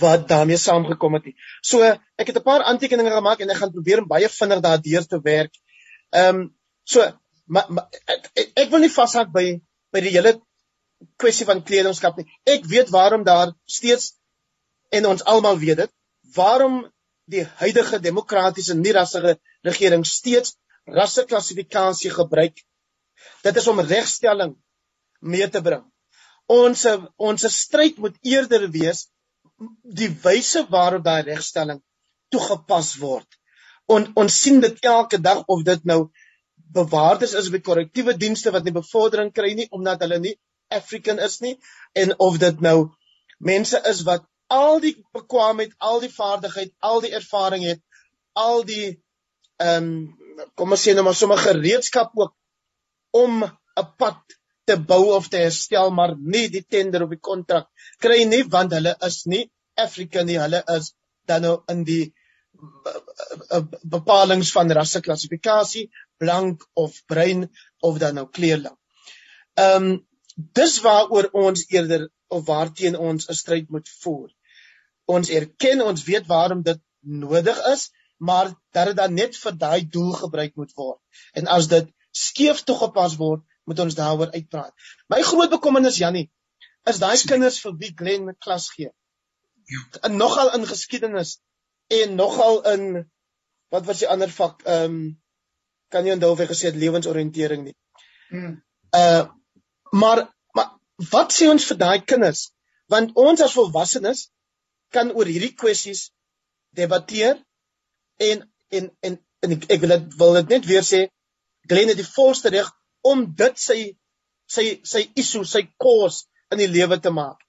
wat 0.00 0.22
daarmee 0.28 0.56
saamgekom 0.56 1.18
het. 1.18 1.26
So 1.60 1.82
ek 1.82 2.26
het 2.30 2.38
'n 2.38 2.42
paar 2.42 2.62
aantekeninge 2.62 3.10
gemaak 3.10 3.40
en 3.40 3.50
ek 3.50 3.56
gaan 3.56 3.72
probeer 3.72 4.00
om 4.00 4.08
baie 4.08 4.28
vinnig 4.28 4.60
daardeur 4.60 5.06
te 5.06 5.20
werk. 5.20 5.54
Ehm 6.10 6.40
um, 6.40 6.56
so 6.84 7.04
maar 7.44 7.66
ma, 7.68 7.88
ek, 8.06 8.30
ek 8.56 8.70
wil 8.70 8.80
nie 8.80 8.92
vashak 8.92 9.32
by 9.32 9.60
by 9.92 10.00
die 10.00 10.14
hele 10.16 10.40
kwessie 11.20 11.46
van 11.46 11.62
kledingskap 11.62 12.16
nie. 12.16 12.26
Ek 12.44 12.64
weet 12.64 12.90
waarom 12.90 13.24
daar 13.24 13.52
steeds 13.64 14.14
en 14.90 15.06
ons 15.06 15.24
almal 15.24 15.58
weet 15.58 15.76
dit, 15.76 15.92
waarom 16.34 16.84
die 17.24 17.44
huidige 17.60 18.00
demokratiese 18.00 18.74
nie-rassige 18.74 19.38
regering 19.62 20.04
steeds 20.06 20.56
rasseklassifikasie 20.84 22.10
gebruik 22.10 22.64
Dit 23.44 23.56
is 23.56 23.68
om 23.68 23.80
regstelling 23.80 24.54
mee 25.20 25.48
te 25.48 25.62
bring. 25.62 25.84
Ons 26.50 26.84
ons 27.16 27.46
stryd 27.56 27.98
moet 27.98 28.16
eerder 28.22 28.68
wees 28.70 29.06
die 30.00 30.10
wyse 30.24 30.64
waarop 30.70 31.04
daai 31.04 31.22
regstelling 31.30 31.80
toegepas 32.34 32.94
word. 33.00 33.26
On, 33.86 34.06
ons 34.16 34.40
sien 34.42 34.60
dit 34.60 34.84
elke 34.88 35.20
dag 35.20 35.44
of 35.46 35.62
dit 35.64 35.84
nou 35.84 36.08
bewaarders 36.74 37.34
is 37.38 37.50
by 37.52 37.60
korrektiewe 37.64 38.16
dienste 38.18 38.52
wat 38.54 38.64
nie 38.66 38.74
bevordering 38.74 39.32
kry 39.32 39.52
nie 39.54 39.68
omdat 39.70 40.02
hulle 40.04 40.18
nie 40.22 40.34
African 40.72 41.20
is 41.22 41.38
nie 41.44 41.54
en 42.02 42.14
of 42.18 42.38
dit 42.42 42.62
nou 42.64 42.90
mense 43.38 43.80
is 43.90 44.02
wat 44.08 44.24
al 44.54 44.80
die 44.80 44.94
bekwaamheid, 45.16 45.72
al 45.78 46.00
die 46.02 46.12
vaardigheid, 46.12 46.72
al 46.80 47.00
die 47.04 47.12
ervaring 47.16 47.64
het, 47.66 47.80
al 48.34 48.64
die 48.68 48.98
ehm 49.62 49.88
um, 49.88 50.44
kom 50.58 50.74
ons 50.74 50.82
sê 50.82 50.92
nou 50.96 51.04
maar 51.06 51.14
sommer 51.14 51.38
gereedskap 51.38 52.10
ook 52.18 52.32
om 53.22 53.44
'n 53.44 53.88
pad 53.98 54.36
te 54.66 54.76
bou 54.90 55.04
of 55.14 55.28
te 55.28 55.42
herstel 55.46 55.90
maar 55.90 56.14
nie 56.16 56.48
die 56.48 56.64
tender 56.76 57.04
of 57.04 57.10
die 57.10 57.24
kontrak 57.30 57.68
kry 58.00 58.24
nie 58.24 58.44
want 58.56 58.72
hulle 58.72 58.94
is 59.08 59.24
nie 59.26 59.44
Afrika 59.86 60.22
nie 60.22 60.38
hulle 60.38 60.62
is 60.76 60.94
dan 61.28 61.42
nou 61.46 61.56
in 61.72 61.84
die 61.88 62.04
bepalinge 63.94 64.46
van 64.56 64.72
rasseklassifikasie 64.78 65.88
blank 66.22 66.66
of 66.72 67.02
bruin 67.06 67.48
of 67.80 67.98
dan 67.98 68.14
nou 68.20 68.26
kleurling. 68.30 68.76
Ehm 69.54 69.88
um, 69.90 70.06
dis 70.58 70.80
waaroor 70.82 71.28
ons 71.46 71.66
eerder 71.70 72.08
of 72.28 72.46
waarteen 72.46 72.96
ons 72.98 73.28
'n 73.28 73.36
stryd 73.40 73.68
moet 73.70 73.88
voer. 74.02 74.30
Ons 75.04 75.30
erken 75.30 75.82
ons 75.82 76.04
weet 76.04 76.26
waarom 76.26 76.62
dit 76.62 76.80
nodig 77.00 77.58
is, 77.72 77.90
maar 78.16 78.50
dat 78.72 78.86
dit 78.86 78.96
dan 78.96 79.14
net 79.14 79.36
vir 79.36 79.54
daai 79.58 79.88
doel 79.96 80.12
gebruik 80.12 80.56
moet 80.56 80.72
word. 80.74 81.00
En 81.32 81.46
as 81.46 81.68
dit 81.68 81.93
skeef 82.14 82.62
toegepas 82.68 83.16
word, 83.20 83.42
moet 83.64 83.80
ons 83.82 83.96
daaroor 83.98 84.32
uitpraat. 84.34 84.72
My 85.10 85.22
groot 85.26 85.50
bekommernis 85.52 85.98
Jannie 85.98 86.28
is 86.90 87.00
daai 87.02 87.16
kinders 87.26 87.58
vir 87.64 87.76
wie 87.80 87.92
Glen 87.96 88.30
klas 88.44 88.68
gee. 88.74 88.90
Ja. 89.72 89.82
En 90.08 90.16
nogal 90.20 90.52
in 90.58 90.66
geskiedenis 90.68 91.38
en 91.92 92.14
nogal 92.14 92.60
in 92.72 92.84
wat 93.72 93.86
was 93.88 94.02
die 94.04 94.08
ander 94.08 94.30
vak? 94.30 94.62
Ehm 94.64 94.98
um, 94.98 94.98
kan 95.94 96.06
jy 96.06 96.14
onthou 96.16 96.32
of 96.34 96.40
hy 96.42 96.48
gesê 96.50 96.70
het 96.70 96.78
lewensoriëntering 96.80 97.64
nie. 97.68 97.76
Hmm. 98.28 98.54
Uh 98.98 99.24
maar 99.94 100.24
maar 100.58 100.70
wat 101.10 101.34
sê 101.34 101.48
ons 101.50 101.66
vir 101.70 101.78
daai 101.78 102.04
kinders? 102.04 102.50
Want 102.90 103.14
ons 103.14 103.40
as 103.40 103.54
volwassenes 103.54 104.28
kan 104.94 105.12
oor 105.14 105.30
hierdie 105.30 105.54
kwessies 105.54 106.08
debatteer 106.74 107.38
en 108.28 108.44
en 108.68 108.90
en, 109.00 109.18
en 109.40 109.56
ek, 109.56 109.68
ek 109.70 109.84
wil 109.84 109.94
dit 109.96 110.18
wil 110.22 110.40
dit 110.40 110.56
net 110.56 110.68
weer 110.70 110.86
sê 110.86 111.04
Glen 111.68 111.88
het 111.88 112.00
die 112.00 112.12
volste 112.14 112.52
reg 112.54 112.70
om 113.00 113.24
dit 113.36 113.58
sy 113.60 113.78
sy 114.46 114.64
sy 114.84 115.06
isu 115.20 115.44
sy 115.48 115.64
kos 115.80 116.24
in 116.52 116.60
die 116.60 116.70
lewe 116.70 116.98
te 117.00 117.10
maak. 117.10 117.40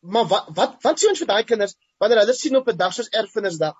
Maar 0.00 0.28
wat 0.28 0.48
wat 0.58 0.76
wat 0.84 1.00
sê 1.00 1.08
ons 1.10 1.20
vir 1.22 1.30
daai 1.30 1.44
kinders 1.48 1.76
wanneer 2.00 2.22
hulle 2.22 2.36
sien 2.36 2.56
op 2.56 2.68
'n 2.68 2.76
dag 2.76 2.94
soos 2.94 3.12
erfenisdag? 3.20 3.76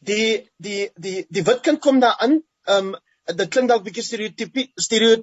Die 0.00 0.48
die 0.56 0.90
die 0.96 1.26
die 1.28 1.44
wit 1.48 1.62
kind 1.62 1.80
kom 1.80 2.00
daar 2.00 2.16
aan. 2.26 2.40
Ehm 2.66 2.94
um, 2.94 2.96
dit 3.40 3.50
klink 3.50 3.68
dalk 3.68 3.84
bietjie 3.84 4.04
stereotipe 4.04 4.66
stereo 4.76 5.22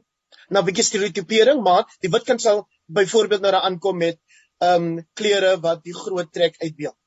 na 0.50 0.62
bietjie 0.62 0.84
stereotipering, 0.84 1.62
maar 1.64 1.86
die 2.02 2.12
wit 2.14 2.24
kind 2.24 2.42
sal 2.42 2.68
byvoorbeeld 2.88 3.42
nou 3.42 3.52
daar 3.52 3.68
aankom 3.70 3.98
met 3.98 4.20
ehm 4.60 4.84
um, 4.84 5.06
klere 5.14 5.58
wat 5.62 5.84
die 5.84 5.94
groot 5.94 6.32
trek 6.34 6.56
uitbeeld. 6.62 6.98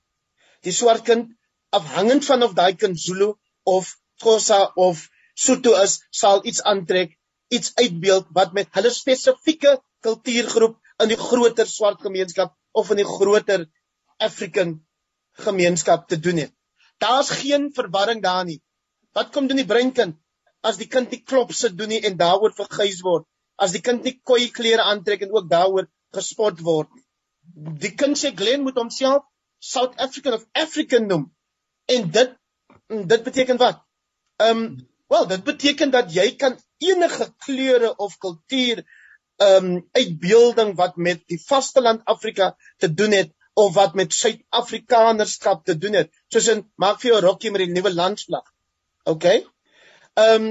Die 0.62 0.72
swart 0.72 1.04
kind 1.04 1.30
afhangend 1.70 2.24
van 2.24 2.42
of 2.42 2.54
daai 2.54 2.74
kind 2.76 3.00
Zulu 3.00 3.34
of 3.62 3.96
Xhosa 4.20 4.72
of 4.74 5.08
Sotho 5.40 5.74
is, 5.80 6.00
sal 6.12 6.44
iets 6.46 6.62
aantrek, 6.72 7.16
iets 7.48 7.72
uitbeeld 7.80 8.28
wat 8.36 8.52
met 8.56 8.68
hulle 8.76 8.92
spesifieke 8.94 9.78
kultuurgroep 10.04 10.76
in 11.02 11.12
die 11.12 11.18
groter 11.20 11.68
swart 11.68 12.02
gemeenskap 12.04 12.54
of 12.76 12.90
in 12.92 13.00
die 13.00 13.08
groter 13.08 13.66
African 14.20 14.78
gemeenskap 15.44 16.08
te 16.08 16.18
doen 16.20 16.42
het. 16.44 16.52
Daar's 17.00 17.30
geen 17.40 17.70
verwarring 17.74 18.22
daar 18.22 18.44
nie. 18.44 18.60
Wat 19.16 19.32
kom 19.32 19.48
doen 19.48 19.62
die 19.62 19.68
breinkind 19.68 20.18
as 20.62 20.76
die 20.76 20.88
kind 20.92 21.10
nie 21.10 21.22
klop 21.24 21.54
sit 21.56 21.76
doen 21.78 21.88
nie 21.88 22.02
en 22.04 22.18
daaroor 22.20 22.52
verguis 22.56 23.00
word? 23.06 23.24
As 23.56 23.72
die 23.72 23.82
kind 23.84 24.04
nie 24.04 24.18
koi 24.24 24.50
klere 24.52 24.84
aantrek 24.92 25.24
en 25.24 25.32
ook 25.32 25.48
daaroor 25.50 25.88
gespot 26.16 26.60
word 26.66 26.92
nie. 26.94 27.06
Die 27.86 27.94
kind 27.96 28.18
sê 28.20 28.34
Glen 28.36 28.62
moet 28.66 28.78
homself 28.78 29.24
South 29.60 29.96
African 29.96 30.36
of 30.36 30.44
African 30.52 31.08
noem. 31.08 31.26
En 31.88 32.10
dit 32.10 32.36
dit 32.88 33.24
beteken 33.24 33.56
wat? 33.56 33.80
Ehm 34.40 34.64
um, 34.64 34.89
wel, 35.10 35.26
dit 35.26 35.44
beteken 35.44 35.90
dat 35.90 36.12
jy 36.14 36.30
kan 36.38 36.56
enige 36.78 37.26
kleure 37.44 37.96
of 37.96 38.16
kultuur 38.22 38.84
ehm 39.40 39.66
um, 39.66 39.88
uitbeelding 39.96 40.74
wat 40.76 40.96
met 40.96 41.22
die 41.32 41.40
vasteland 41.40 42.04
Afrika 42.04 42.54
te 42.76 42.90
doen 42.94 43.14
het 43.16 43.32
of 43.54 43.74
wat 43.74 43.94
met 43.94 44.14
Suid-Afrikanerskap 44.14 45.64
te 45.64 45.78
doen 45.78 45.96
het. 45.98 46.10
Soos 46.28 46.48
in 46.52 46.62
maak 46.76 47.00
vir 47.00 47.10
jou 47.10 47.20
rokkie 47.24 47.50
met 47.50 47.64
die 47.64 47.72
nuwe 47.72 47.92
landsvlag. 47.94 48.46
OK? 49.04 49.26
Ehm 49.30 50.46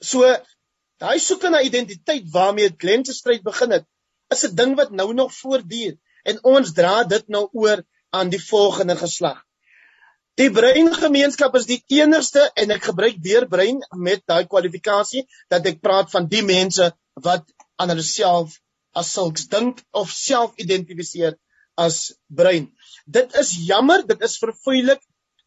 so 0.00 0.28
daai 1.00 1.18
soeke 1.20 1.50
na 1.50 1.64
identiteit 1.64 2.28
waarmee 2.32 2.74
Glen 2.76 3.04
se 3.04 3.16
stryd 3.16 3.42
begin 3.42 3.72
het, 3.76 3.86
is 4.28 4.44
'n 4.46 4.54
ding 4.54 4.76
wat 4.76 4.90
nou 4.90 5.12
nog 5.14 5.34
voortduur 5.34 5.96
en 6.22 6.44
ons 6.44 6.72
dra 6.72 7.04
dit 7.04 7.28
nou 7.28 7.48
oor 7.52 7.82
aan 8.10 8.28
die 8.28 8.44
volgende 8.44 8.96
geslag. 8.96 9.40
Die 10.40 10.48
breingemeenskap 10.48 11.56
is 11.58 11.66
die 11.68 11.82
enigste 11.98 12.46
en 12.62 12.70
ek 12.72 12.86
gebruik 12.88 13.18
deur 13.20 13.44
brein 13.50 13.82
met 14.06 14.22
daai 14.30 14.46
kwalifikasie 14.48 15.26
dat 15.52 15.66
ek 15.68 15.82
praat 15.84 16.08
van 16.14 16.28
die 16.32 16.40
mense 16.50 16.86
wat 17.26 17.42
aan 17.76 17.90
hulle 17.92 18.04
self 18.06 18.54
as 18.96 19.10
sulks 19.16 19.50
dink 19.52 19.82
of 20.02 20.14
self 20.16 20.54
identifiseer 20.64 21.34
as 21.84 21.98
brein. 22.40 22.70
Dit 23.04 23.36
is 23.42 23.50
jammer, 23.66 24.00
dit 24.08 24.24
is 24.28 24.38
verfoeilik 24.40 25.02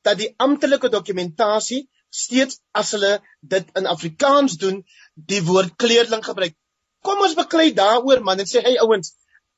dat 0.05 0.19
die 0.19 0.29
amptelike 0.45 0.91
dokumentasie 0.93 1.87
steeds 2.13 2.59
as 2.77 2.93
hulle 2.93 3.15
dit 3.55 3.71
in 3.79 3.89
Afrikaans 3.89 4.59
doen, 4.61 4.83
die 5.15 5.41
woord 5.47 5.73
kleerling 5.81 6.21
gebruik. 6.27 6.53
Kom 7.01 7.23
ons 7.25 7.33
beklei 7.39 7.71
daaroor 7.79 8.21
man 8.21 8.45
en 8.45 8.51
sê 8.51 8.61
hey 8.61 8.77
ouens, 8.85 9.15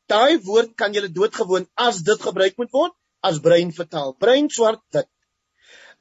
daai 0.07 0.39
woord 0.47 0.77
kan 0.79 0.95
julle 0.95 1.11
doodgewoon 1.11 1.67
as 1.89 1.99
dit 2.07 2.23
gebruik 2.29 2.55
moet 2.61 2.71
word 2.71 2.95
as 3.19 3.43
brein 3.43 3.75
vertaal. 3.75 4.15
Brein 4.15 4.47
swart 4.47 4.79
dit 4.95 5.11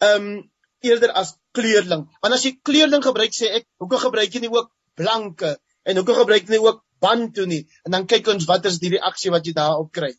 ehm 0.05 0.27
um, 0.29 0.43
eerder 0.85 1.13
as 1.21 1.35
kleurling. 1.57 2.05
Want 2.23 2.37
as 2.37 2.45
jy 2.45 2.55
kleurling 2.69 3.05
gebruik 3.05 3.33
sê 3.37 3.51
ek, 3.61 3.65
hoekom 3.81 4.03
gebruik 4.03 4.35
jy 4.35 4.45
nie 4.45 4.53
ook 4.53 4.69
blanke 5.01 5.55
en 5.89 6.01
hoekom 6.01 6.19
gebruik 6.21 6.45
jy 6.45 6.57
nie 6.57 6.65
ook 6.67 6.83
bantu 7.01 7.47
nie? 7.49 7.63
En 7.89 7.97
dan 7.97 8.07
kyk 8.11 8.29
ons 8.35 8.47
wat 8.51 8.69
is 8.71 8.81
die 8.83 8.93
reaksie 8.97 9.33
wat 9.35 9.49
jy 9.49 9.55
daarop 9.57 9.91
kry. 9.97 10.13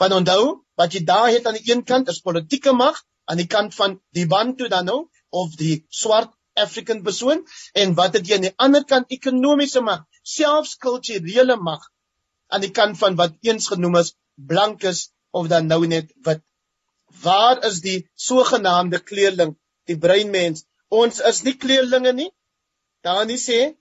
Want 0.00 0.16
onthou, 0.18 0.44
wat 0.76 0.94
jy 0.94 1.04
daar 1.08 1.30
het 1.32 1.46
aan 1.46 1.56
die 1.56 1.72
een 1.72 1.84
kant 1.88 2.10
is 2.12 2.20
politieke 2.20 2.74
mag, 2.76 3.00
aan 3.24 3.40
die 3.40 3.48
kant 3.48 3.74
van 3.74 3.98
die 4.12 4.26
bantu 4.28 4.68
dan 4.68 4.90
nou 4.90 5.00
of 5.30 5.56
die 5.60 5.86
swart 5.88 6.34
African 6.54 7.02
persoon 7.06 7.42
en 7.74 7.94
wat 7.98 8.18
het 8.18 8.28
jy 8.28 8.36
aan 8.36 8.48
die 8.48 8.56
ander 8.66 8.84
kant 8.84 9.10
ekonomiese 9.16 9.80
mag, 9.82 10.04
selfs 10.22 10.76
kulturele 10.80 11.56
mag 11.56 11.88
aan 12.52 12.62
die 12.62 12.72
kant 12.74 12.98
van 13.00 13.16
wat 13.18 13.34
eens 13.42 13.68
genoem 13.72 13.98
is 14.02 14.14
blankes 14.50 15.08
of 15.34 15.48
dan 15.52 15.66
nou 15.70 15.80
net 15.90 16.12
wit 16.26 16.42
Waar 17.22 17.64
is 17.64 17.80
die 17.80 18.10
sogenaamde 18.14 18.98
kleerling, 18.98 19.56
die 19.86 19.98
breinmens? 19.98 20.64
Ons 20.88 21.20
is 21.20 21.42
nie 21.42 21.56
kleerlinge 21.56 22.12
nie. 22.12 22.30
Dani 23.04 23.36
sê 23.40 23.74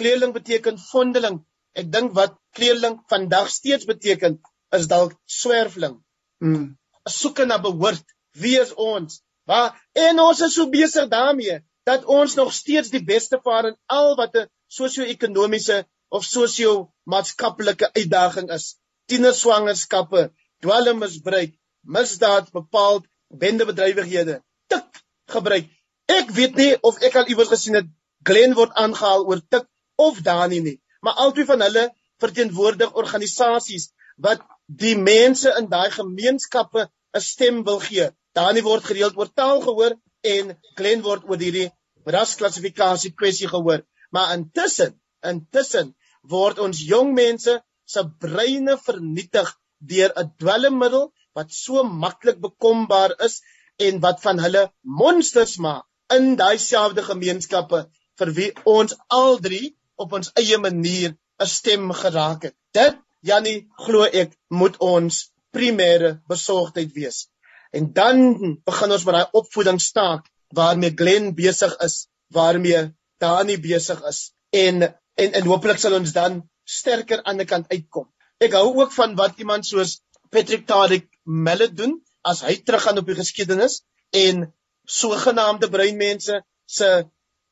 kleerling 0.00 0.32
beteken 0.34 0.78
vondeling. 0.90 1.40
Ek 1.74 1.90
dink 1.90 2.14
wat 2.18 2.36
kleerling 2.56 3.00
vandag 3.10 3.50
steeds 3.50 3.86
beteken 3.90 4.40
is 4.78 4.88
dalk 4.90 5.14
swerfling. 5.26 6.00
Mm. 6.42 6.74
Soeke 7.08 7.46
na 7.46 7.58
behoort. 7.62 8.04
Wie 8.34 8.56
is 8.60 8.72
ons? 8.74 9.22
Waar 9.46 9.74
en 9.92 10.20
ons 10.20 10.40
is 10.46 10.54
so 10.54 10.68
besig 10.70 11.08
daarmee 11.08 11.60
dat 11.84 12.04
ons 12.04 12.34
nog 12.34 12.52
steeds 12.52 12.90
die 12.90 13.04
beste 13.04 13.40
vaar 13.44 13.68
in 13.70 13.76
al 13.86 14.14
wat 14.20 14.36
'n 14.36 14.48
sosio-ekonomiese 14.76 15.84
of 16.08 16.24
sosio-maatskaplike 16.24 17.90
uitdaging 17.98 18.50
is. 18.50 18.76
Tienerswangerskappe, 19.06 20.32
dwelmmisbruik, 20.64 21.52
misdaad 21.84 22.50
bepaald 22.52 23.06
bendebedrywighede 23.28 24.40
tik 24.72 25.02
gebruik. 25.32 25.68
Ek 26.06 26.30
weet 26.36 26.56
nie 26.60 26.72
of 26.82 27.00
ek 27.02 27.16
al 27.20 27.30
iewers 27.32 27.52
gesien 27.52 27.78
het 27.80 27.90
Glen 28.24 28.54
word 28.56 28.72
aangehaal 28.80 29.26
oor 29.28 29.40
tik 29.52 29.66
of 30.00 30.20
Dani 30.24 30.60
nie, 30.64 30.78
maar 31.04 31.18
albei 31.24 31.44
van 31.44 31.60
hulle 31.60 31.84
verteenwoordig 32.22 32.94
organisasies 33.00 33.90
wat 34.16 34.44
die 34.66 34.94
mense 34.96 35.52
in 35.60 35.68
daai 35.68 35.90
gemeenskappe 35.92 36.86
'n 37.14 37.20
stem 37.20 37.64
wil 37.64 37.80
gee. 37.86 38.08
Dani 38.32 38.62
word 38.62 38.84
gereeld 38.84 39.16
oor 39.16 39.30
taal 39.40 39.60
gehoor 39.66 39.96
en 40.36 40.54
Glen 40.78 41.02
word 41.02 41.28
oor 41.28 41.38
hierdie 41.38 41.70
rasklassifikasie 42.16 43.12
kwessie 43.20 43.48
gehoor. 43.48 43.84
Maar 44.10 44.34
intussen, 44.36 44.96
intussen 45.22 45.94
word 46.22 46.58
ons 46.58 46.80
jong 46.88 47.12
mense 47.14 47.60
se 47.84 48.02
breine 48.24 48.78
vernietig 48.86 49.52
deur 49.92 50.12
'n 50.16 50.32
dwelmmiddel 50.40 51.12
wat 51.38 51.52
so 51.52 51.82
maklik 52.04 52.40
bekombaar 52.40 53.16
is 53.26 53.40
en 53.86 54.00
wat 54.00 54.22
van 54.22 54.40
hulle 54.44 54.64
monsters 54.82 55.56
maak 55.66 55.84
in 56.16 56.34
daai 56.40 56.58
selfde 56.58 57.02
gemeenskappe 57.02 57.80
vir 58.20 58.30
wie 58.38 58.50
ons 58.70 58.94
al 59.18 59.38
drie 59.46 59.74
op 60.04 60.12
ons 60.18 60.32
eie 60.40 60.58
manier 60.58 61.14
'n 61.40 61.46
stem 61.46 61.92
geraak 62.02 62.42
het. 62.48 62.56
Dit 62.72 62.98
Jannie 63.22 63.66
glo 63.86 64.04
ek 64.04 64.36
moet 64.48 64.76
ons 64.78 65.30
primêre 65.56 66.20
besorgdheid 66.28 66.92
wees. 66.92 67.28
En 67.72 67.92
dan 67.92 68.18
begin 68.64 68.92
ons 68.92 69.04
met 69.04 69.14
daai 69.14 69.38
opvoedingsstaak 69.40 70.28
waarmee 70.54 70.94
Glen 71.00 71.34
besig 71.34 71.74
is, 71.86 72.08
waarmee 72.28 72.94
Dani 73.18 73.56
besig 73.58 74.02
is 74.10 74.32
en 74.50 74.82
en 75.14 75.32
en 75.38 75.46
hopelik 75.46 75.78
sal 75.78 75.94
ons 75.98 76.12
dan 76.12 76.42
sterker 76.64 77.22
aan 77.22 77.38
die 77.38 77.46
kant 77.46 77.70
uitkom. 77.70 78.06
Ek 78.38 78.52
hou 78.52 78.66
ook 78.80 78.92
van 78.92 79.14
wat 79.16 79.38
iemand 79.38 79.66
soos 79.66 80.00
Patrick 80.30 80.66
Tarik 80.66 81.08
Melle 81.24 81.68
doen 81.72 81.98
as 82.22 82.42
hy 82.46 82.56
teruggaan 82.62 83.00
op 83.00 83.08
die 83.08 83.18
geskiedenis 83.18 83.82
en 84.10 84.46
sogenaamde 84.84 85.70
breinmense 85.72 86.42
se 86.66 86.90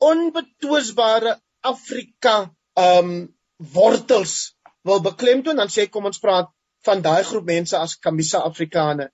onbetwisbare 0.02 1.36
Afrika 1.60 2.50
um, 2.76 3.12
wortels 3.56 4.54
wil 4.82 5.00
beklemtoon 5.00 5.56
dan 5.56 5.70
sê 5.70 5.86
kom 5.88 6.08
ons 6.10 6.20
praat 6.22 6.50
van 6.86 7.02
daai 7.02 7.22
groep 7.24 7.46
mense 7.46 7.78
as 7.78 7.96
Kamisa 7.96 8.42
Afrikane 8.48 9.08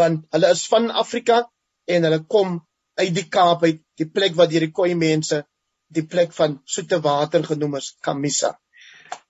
want 0.00 0.26
hulle 0.34 0.50
is 0.56 0.66
van 0.72 0.90
Afrika 1.04 1.42
en 1.86 2.08
hulle 2.08 2.22
kom 2.34 2.60
uit 3.00 3.14
die 3.14 3.28
Kaap 3.28 3.64
uit 3.64 3.80
die 4.00 4.08
plek 4.08 4.36
waar 4.36 4.50
deur 4.50 4.66
die 4.66 4.74
Khoi 4.74 4.94
mense 4.98 5.42
die 5.92 6.04
plek 6.14 6.32
van 6.36 6.58
soete 6.64 6.98
water 7.04 7.44
genoem 7.44 7.76
is 7.76 7.92
Kamisa. 8.00 8.54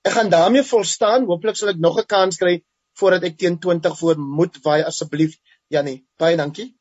Ek 0.07 0.15
gaan 0.15 0.31
daarmee 0.31 0.63
volstaan. 0.63 1.27
Hooplik 1.27 1.59
sal 1.59 1.73
ek 1.73 1.81
nog 1.83 1.99
'n 1.99 2.07
kans 2.07 2.39
kry 2.39 2.63
voordat 3.01 3.25
ek 3.31 3.39
teen 3.39 3.59
20 3.59 3.99
voor 3.99 4.19
moet 4.19 4.59
waai 4.63 4.83
asseblief 4.83 5.39
Jannie. 5.73 6.05
Baie 6.21 6.37
dankie. 6.37 6.73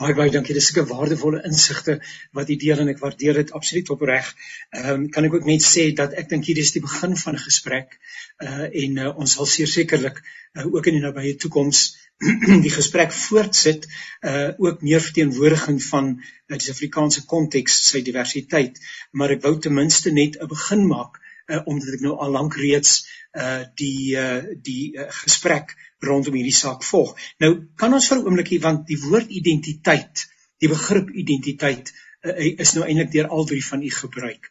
Baie 0.00 0.14
baie 0.16 0.30
dankie. 0.32 0.54
Dis 0.56 0.70
'n 0.72 0.86
waardevolle 0.88 1.42
insigte 1.48 1.94
wat 2.36 2.48
u 2.48 2.56
deel 2.56 2.78
en 2.82 2.88
ek 2.88 3.02
waardeer 3.04 3.34
dit 3.40 3.50
absoluut 3.58 3.90
opreg. 3.94 4.28
Ehm 4.70 4.92
um, 4.92 5.02
kan 5.16 5.24
ek 5.28 5.34
ook 5.34 5.48
net 5.48 5.66
sê 5.66 5.82
dat 6.00 6.14
ek 6.22 6.30
dink 6.30 6.46
hierdie 6.48 6.64
is 6.68 6.72
die 6.76 6.84
begin 6.86 7.16
van 7.22 7.34
'n 7.34 7.44
gesprek 7.48 7.98
uh 8.46 8.68
en 8.82 8.96
uh, 8.96 9.10
ons 9.24 9.34
sal 9.36 9.46
sekerlik 9.46 10.22
uh, 10.22 10.66
ook 10.74 10.86
in 10.86 10.96
die 10.96 11.04
nabye 11.04 11.34
toekoms 11.36 11.82
die 12.66 12.74
gesprek 12.78 13.12
voortsit 13.12 13.88
uh 14.30 14.48
ook 14.58 14.82
meer 14.88 15.04
verteenwoordiging 15.08 15.82
van 15.90 16.08
uh, 16.16 16.56
die 16.56 16.64
Suid-Afrikaanse 16.64 17.26
konteks, 17.26 17.76
sy 17.90 18.00
diversiteit, 18.00 18.80
maar 19.12 19.36
ek 19.36 19.42
wou 19.42 19.58
ten 19.58 19.74
minste 19.74 20.10
net 20.10 20.40
'n 20.40 20.48
begin 20.54 20.86
maak 20.86 21.20
uh 21.50 21.62
omdat 21.66 21.96
ek 21.96 22.04
nou 22.06 22.16
al 22.24 22.34
lank 22.36 22.56
reeds 22.60 22.92
uh 23.38 23.62
die 23.82 24.16
uh 24.16 24.42
die 24.68 24.92
uh, 24.96 25.08
gesprek 25.22 25.74
rondom 26.10 26.36
hierdie 26.38 26.56
saak 26.56 26.84
volg. 26.86 27.16
Nou 27.44 27.52
kan 27.76 27.94
ons 27.94 28.08
vir 28.08 28.18
'n 28.18 28.26
oombliekie 28.26 28.60
want 28.60 28.86
die 28.86 29.00
woord 29.06 29.30
identiteit, 29.40 30.26
die 30.58 30.72
begrip 30.72 31.10
identiteit 31.24 31.92
uh, 32.24 32.36
is 32.64 32.74
nou 32.74 32.86
eintlik 32.86 33.12
deur 33.12 33.28
al 33.28 33.44
drie 33.44 33.64
van 33.64 33.82
u 33.82 33.90
gebruik. 33.90 34.50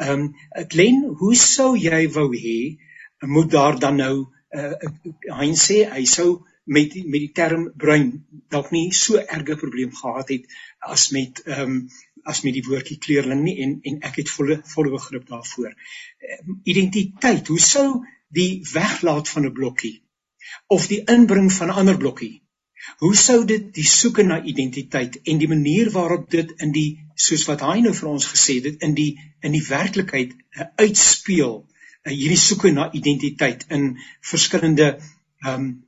Ehm 0.00 0.20
um, 0.20 0.34
Glen, 0.68 1.02
hoe 1.22 1.34
sou 1.36 1.72
jy 1.76 2.06
wou 2.12 2.28
hê 2.36 2.60
moet 3.26 3.50
daar 3.50 3.78
dan 3.78 3.96
nou 3.96 4.14
uh, 4.56 4.74
hy 5.40 5.50
sê 5.54 5.82
hy 5.92 6.04
sou 6.08 6.30
met 6.64 6.92
die, 6.94 7.02
met 7.04 7.20
die 7.24 7.32
term 7.34 7.66
bruin 7.76 8.12
dalk 8.52 8.70
nie 8.74 8.90
so 8.96 9.18
erge 9.20 9.56
probleem 9.60 9.92
gehad 9.96 10.32
het 10.34 10.56
as 10.94 11.10
met 11.16 11.42
ehm 11.46 11.62
um, 11.62 11.82
as 12.24 12.42
met 12.44 12.54
die 12.56 12.64
woordjie 12.66 12.98
kleurling 12.98 13.42
nie 13.44 13.56
en 13.64 13.78
en 13.90 13.98
ek 14.08 14.20
het 14.22 14.30
volle 14.32 14.60
volle 14.74 14.92
begrip 14.94 15.26
daarvoor. 15.28 15.72
Um, 16.38 16.60
identiteit, 16.64 17.48
hoe 17.48 17.60
sou 17.60 17.88
die 18.28 18.62
weglaat 18.72 19.28
van 19.28 19.46
'n 19.46 19.52
blokkie 19.52 19.96
of 20.66 20.86
die 20.86 21.02
inbring 21.04 21.52
van 21.52 21.68
'n 21.68 21.78
ander 21.82 21.96
blokkie. 21.96 22.42
Hoe 22.98 23.16
sou 23.16 23.44
dit 23.44 23.74
die 23.74 23.86
soeke 23.86 24.22
na 24.22 24.42
identiteit 24.42 25.20
en 25.22 25.38
die 25.38 25.48
manier 25.48 25.90
waarop 25.90 26.30
dit 26.30 26.52
in 26.56 26.72
die 26.72 26.98
soos 27.14 27.44
wat 27.48 27.60
hy 27.60 27.80
nou 27.80 27.92
vir 27.94 28.08
ons 28.08 28.26
gesê 28.26 28.60
het 28.64 28.82
in 28.86 28.94
die 28.94 29.18
in 29.42 29.52
die 29.52 29.66
werklikheid 29.66 30.32
uh, 30.32 30.64
uitspeel 30.76 31.54
uh, 31.60 32.12
hierdie 32.12 32.40
soeke 32.40 32.72
na 32.72 32.90
identiteit 32.92 33.66
in 33.68 33.98
verskillende 34.20 34.88
ehm 35.44 35.54
um, 35.54 35.84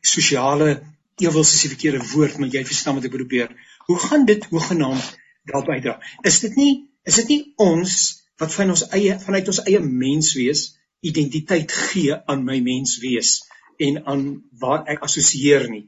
sosiale 0.00 0.82
ewels 1.22 1.52
is 1.54 1.60
die 1.62 1.72
verkeerde 1.74 2.06
woord 2.12 2.38
maar 2.38 2.48
jy 2.48 2.64
verstaan 2.64 2.96
wat 2.98 3.04
ek 3.04 3.14
probeer. 3.14 3.52
Hoe 3.86 3.98
gaan 3.98 4.24
dit 4.26 4.44
hoegenaamd 4.50 5.18
daar 5.50 5.64
bydra? 5.66 6.00
Is 6.22 6.40
dit 6.40 6.56
nie 6.56 6.72
is 7.04 7.18
dit 7.18 7.28
nie 7.28 7.54
ons 7.58 7.94
wat 8.38 8.52
van 8.54 8.70
ons 8.70 8.84
eie 8.94 9.18
vanuit 9.18 9.48
ons 9.48 9.64
eie 9.66 9.80
menswees 9.80 10.68
identiteit 11.02 11.72
gee 11.72 12.14
aan 12.14 12.44
my 12.46 12.60
menswees? 12.62 13.40
en 13.76 14.04
aan 14.04 14.22
waar 14.58 14.86
ek 14.92 15.02
assosieer 15.06 15.68
nie. 15.70 15.86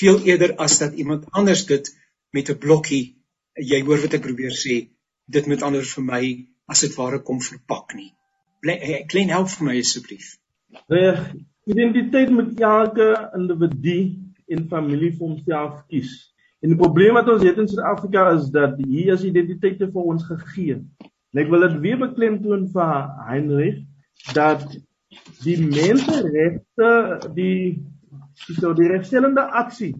Veel 0.00 0.20
eerder 0.28 0.56
as 0.62 0.78
dat 0.82 0.94
iemand 0.94 1.26
anders 1.30 1.66
dit 1.66 1.88
met 2.30 2.50
'n 2.50 2.58
blokkie, 2.58 3.16
jy 3.54 3.80
hoor 3.84 4.00
wat 4.04 4.14
ek 4.14 4.26
probeer 4.28 4.54
sê, 4.64 4.88
dit 5.26 5.46
met 5.46 5.62
ander 5.62 5.84
vir 5.84 6.04
my 6.04 6.22
as 6.66 6.80
dit 6.80 6.94
ware 6.96 7.22
kom 7.22 7.40
verpak 7.40 7.94
nie. 7.94 8.12
Eh, 8.62 9.06
klein 9.06 9.28
help 9.28 9.48
vir 9.48 9.66
my 9.66 9.78
asseblief. 9.78 10.36
Reg, 10.88 11.34
identiteit 11.64 12.30
moet 12.30 12.60
elke 12.60 13.30
individu 13.34 13.98
en 14.48 14.68
familie 14.68 15.12
vir 15.12 15.26
homself 15.26 15.86
kies. 15.88 16.32
En 16.66 16.72
die 16.72 16.80
probleem 16.80 17.14
wat 17.14 17.28
ons 17.30 17.44
het 17.46 17.60
in 17.62 17.68
Suid-Afrika 17.70 18.24
is 18.34 18.48
dat 18.50 18.72
hier 18.82 19.12
is 19.14 19.22
identiteite 19.22 19.86
vir 19.86 20.06
ons 20.12 20.24
gegee. 20.26 20.80
En 21.30 21.38
ek 21.38 21.52
wil 21.52 21.62
dit 21.62 21.76
weer 21.84 22.00
beklemtoon 22.00 22.64
vir 22.74 23.04
Heinrich 23.28 23.84
dat 24.34 24.64
die 25.44 25.54
menseregte 25.62 26.88
die 27.36 27.84
so 28.48 28.74
die 28.74 28.90
regstellende 28.90 29.44
aksie 29.60 29.92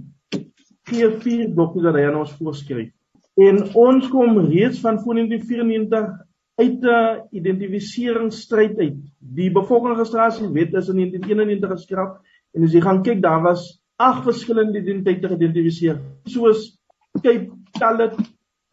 gee 0.91 1.13
vier 1.23 1.55
blokke 1.55 1.87
wat 1.87 2.01
hy 2.01 2.03
aan 2.09 2.19
ons 2.25 2.35
voorskryf. 2.41 2.91
En 3.39 3.63
ons 3.79 4.11
kom 4.11 4.43
reeds 4.49 4.83
van 4.83 4.99
voor 5.05 5.23
1994 5.23 6.13
uit 6.59 6.83
'n 6.83 7.23
identifikasieringsstryd 7.31 8.79
uit. 8.83 9.01
Die 9.39 9.53
bevolkingsregistrasiewet 9.55 10.75
is 10.75 10.91
in 10.91 10.99
1991 10.99 11.79
geskraap 11.79 12.19
en 12.59 12.67
as 12.67 12.75
jy 12.75 12.83
gaan 12.83 13.05
kyk, 13.07 13.23
daar 13.23 13.43
was 13.47 13.77
ag 13.97 14.23
verskillende 14.25 14.79
identiteite 14.79 15.29
geïdentifiseer, 15.29 16.01
soos 16.25 16.79
Cape 17.23 17.51
Coloured 17.79 18.17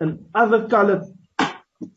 en 0.03 0.17
other 0.31 0.67
coloured. 0.67 1.05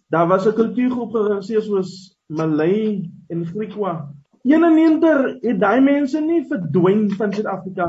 Daar 0.08 0.28
was 0.28 0.46
'n 0.46 0.54
kultuurgroep 0.54 1.12
geregistreer 1.12 1.62
soos 1.62 2.16
Malay 2.26 3.10
en 3.28 3.46
Griekwa 3.46 4.14
91 4.46 5.40
het 5.42 5.58
daai 5.60 5.80
mense 5.82 6.20
nie 6.22 6.44
verdwyn 6.46 7.08
van 7.18 7.32
Suid-Afrika 7.34 7.86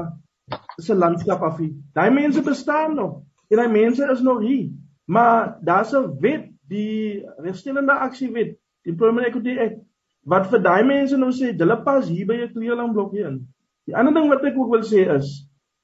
se 0.81 0.95
landskap 0.95 1.43
af 1.45 1.59
nie. 1.61 1.75
Daai 1.93 2.09
mense 2.11 2.41
bestaan 2.41 2.95
nog. 2.95 3.19
En 3.49 3.61
daai 3.61 3.69
mense 3.71 4.07
is 4.11 4.21
nog 4.25 4.41
hier. 4.41 4.71
Maar 5.05 5.57
daar's 5.61 5.93
'n 5.93 6.17
wet, 6.19 6.49
die 6.67 7.25
regstellende 7.37 7.93
aksiewet, 7.93 8.57
die 8.81 8.91
Employment 8.91 9.27
Equity 9.27 9.59
Act, 9.59 9.77
wat 10.25 10.47
vir 10.47 10.61
daai 10.61 10.83
mense 10.83 11.17
nou 11.17 11.31
sê 11.31 11.53
hulle 11.57 11.77
pas 11.83 12.09
hier 12.09 12.25
by 12.25 12.33
'n 12.33 12.53
kleurling 12.53 12.93
blokkie 12.93 13.25
in. 13.25 13.47
Die 13.87 13.95
ander 13.95 14.13
ding 14.13 14.27
wat 14.27 14.43
ek 14.43 14.57
ook 14.59 14.73
wil 14.73 14.83
sê 14.83 15.05
is, 15.13 15.29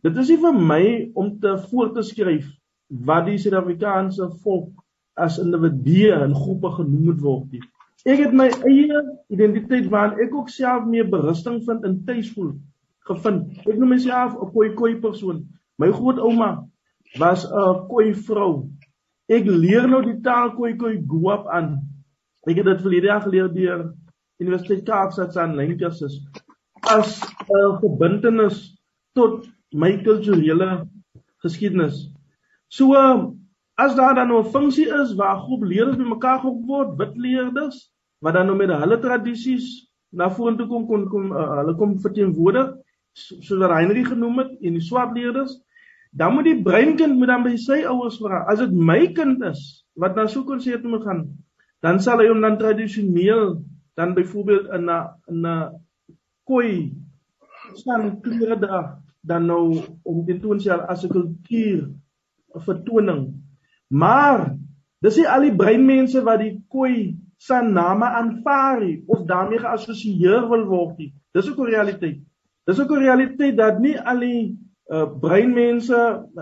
dit 0.04 0.18
is 0.20 0.32
nie 0.34 0.40
vir 0.44 0.58
my 0.72 0.86
om 1.20 1.30
te 1.40 1.54
voor 1.70 1.94
te 1.96 2.04
skryf 2.04 2.50
wat 3.08 3.30
die 3.30 3.38
Suid-Afrikaanse 3.40 4.28
volk 4.44 4.84
as 5.16 5.40
individue 5.40 6.12
en 6.18 6.36
groepe 6.36 6.74
genoem 6.76 7.08
moet 7.08 7.22
word 7.24 7.56
nie. 7.56 7.64
Ek 8.04 8.20
het 8.26 8.36
my 8.36 8.50
eie 8.68 9.00
identiteit 9.32 9.88
waarin 9.94 10.20
ek 10.26 10.36
ook 10.36 10.52
self 10.52 10.84
meer 10.90 11.08
berusting 11.08 11.62
vind 11.64 11.88
in 11.88 12.02
tuisvoel 12.04 12.52
gevind. 13.08 13.64
Ek 13.64 13.80
noem 13.80 13.96
myself 13.96 14.36
'n 14.36 14.76
koi 14.76 14.96
persoon. 15.00 15.46
My 15.80 15.92
grootouma 15.92 16.68
was 17.20 17.48
'n 17.48 17.88
koi 17.88 18.14
vrou. 18.14 18.68
Ek 19.30 19.48
leer 19.48 19.88
nou 19.88 20.04
die 20.04 20.20
taal 20.22 20.52
koi 20.60 20.76
goop 21.08 21.48
aan. 21.48 21.80
Ek 22.48 22.58
het 22.58 22.66
dit 22.66 22.82
verlede 22.82 23.08
jaar 23.08 23.22
geleer 23.22 23.48
deur 23.54 23.94
Universiteit 24.42 24.84
Kaapstad 24.84 25.34
se 25.34 25.40
aanlyn 25.40 25.78
kursus 25.78 26.20
as 26.90 27.22
'n 27.50 27.80
verbintenis 27.80 28.76
tot 29.16 29.48
my 29.74 29.98
kulturele 30.04 30.88
geskiedenis. 31.44 32.10
So 32.68 32.94
as 33.78 33.96
daar 33.96 34.16
dan 34.16 34.32
'n 34.32 34.52
funksie 34.52 34.88
is 35.02 35.16
waar 35.16 35.40
groep 35.40 35.64
leerders 35.64 35.98
bymekaar 35.98 36.40
gekom 36.40 36.68
word, 36.68 36.98
wit 36.98 37.18
leerders 37.18 37.90
wat 38.24 38.34
dan 38.34 38.48
nou 38.48 38.56
met 38.58 38.72
hulle 38.72 39.00
tradisies 39.00 39.90
na 40.12 40.30
vorentoe 40.30 40.68
kom 40.68 40.88
kon 40.88 41.08
kom 41.10 41.32
uh, 41.32 41.50
hulle 41.60 41.76
kom 41.76 42.00
verteenwoordig 42.00 42.74
soos 43.14 43.60
wat 43.60 43.74
Heinrich 43.76 44.08
genoem 44.08 44.44
het 44.44 44.52
en 44.62 44.78
die 44.78 44.86
swart 44.86 45.16
leerders 45.18 45.58
dan 46.14 46.36
moet 46.36 46.48
die 46.50 46.62
breinkind 46.66 47.18
moet 47.18 47.32
dan 47.34 47.46
by 47.46 47.56
sy 47.58 47.82
ouers 47.90 48.20
vra 48.22 48.44
as 48.52 48.62
dit 48.62 48.74
my 48.74 49.02
kind 49.18 49.44
is 49.50 49.64
wat 50.00 50.16
na 50.16 50.28
so 50.30 50.46
konsert 50.48 50.86
moet 50.88 51.06
gaan 51.08 51.26
dan 51.86 52.00
sal 52.00 52.22
hy 52.22 52.30
hom 52.30 52.42
dan 52.46 52.60
tradisioneel 52.62 53.58
dan 54.00 54.16
byvoorbeeld 54.18 54.70
in 54.78 54.90
'n 54.90 55.46
'n 55.46 55.74
koi 56.48 56.94
staan 57.74 58.20
klere 58.22 58.60
dra 58.60 58.82
dan 59.22 59.48
nou 59.48 59.82
om 60.04 60.26
dit 60.26 60.42
toe 60.42 60.60
sal 60.60 60.82
as 60.82 61.04
'n 61.04 61.10
kultuur 61.10 61.90
vertoning 62.66 63.34
maar 63.90 64.56
dis 65.02 65.18
nie 65.18 65.28
al 65.28 65.42
die 65.42 65.56
breinmense 65.56 66.24
wat 66.24 66.40
die 66.40 66.56
koi 66.70 67.18
se 67.44 67.60
name 67.62 68.06
aanvaar 68.06 68.84
of 69.06 69.26
daarmee 69.28 69.60
geassosieer 69.60 70.48
wil 70.50 70.66
word 70.70 70.98
nie. 70.98 71.12
Dis 71.36 71.50
ook 71.50 71.60
'n 71.60 71.74
realiteit. 71.76 72.20
Dis 72.66 72.80
ook 72.80 72.92
'n 72.92 73.04
realiteit 73.08 73.58
dat 73.58 73.80
nie 73.80 74.00
al 74.00 74.20
die 74.20 74.44
uh, 74.88 75.08
breinmense, 75.20 76.00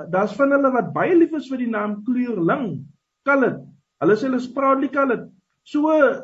daar's 0.10 0.36
van 0.36 0.52
hulle 0.52 0.72
wat 0.72 0.94
baie 0.94 1.16
lief 1.18 1.34
is 1.34 1.50
vir 1.50 1.58
die 1.58 1.70
naam 1.70 2.04
kleurling, 2.04 2.86
colored. 3.24 3.62
Hulle 4.02 4.16
sê 4.16 4.28
hulle 4.28 4.38
is 4.38 4.52
proudly 4.52 4.90
colored. 4.90 5.30
So 5.70 5.92
uh, 5.94 6.22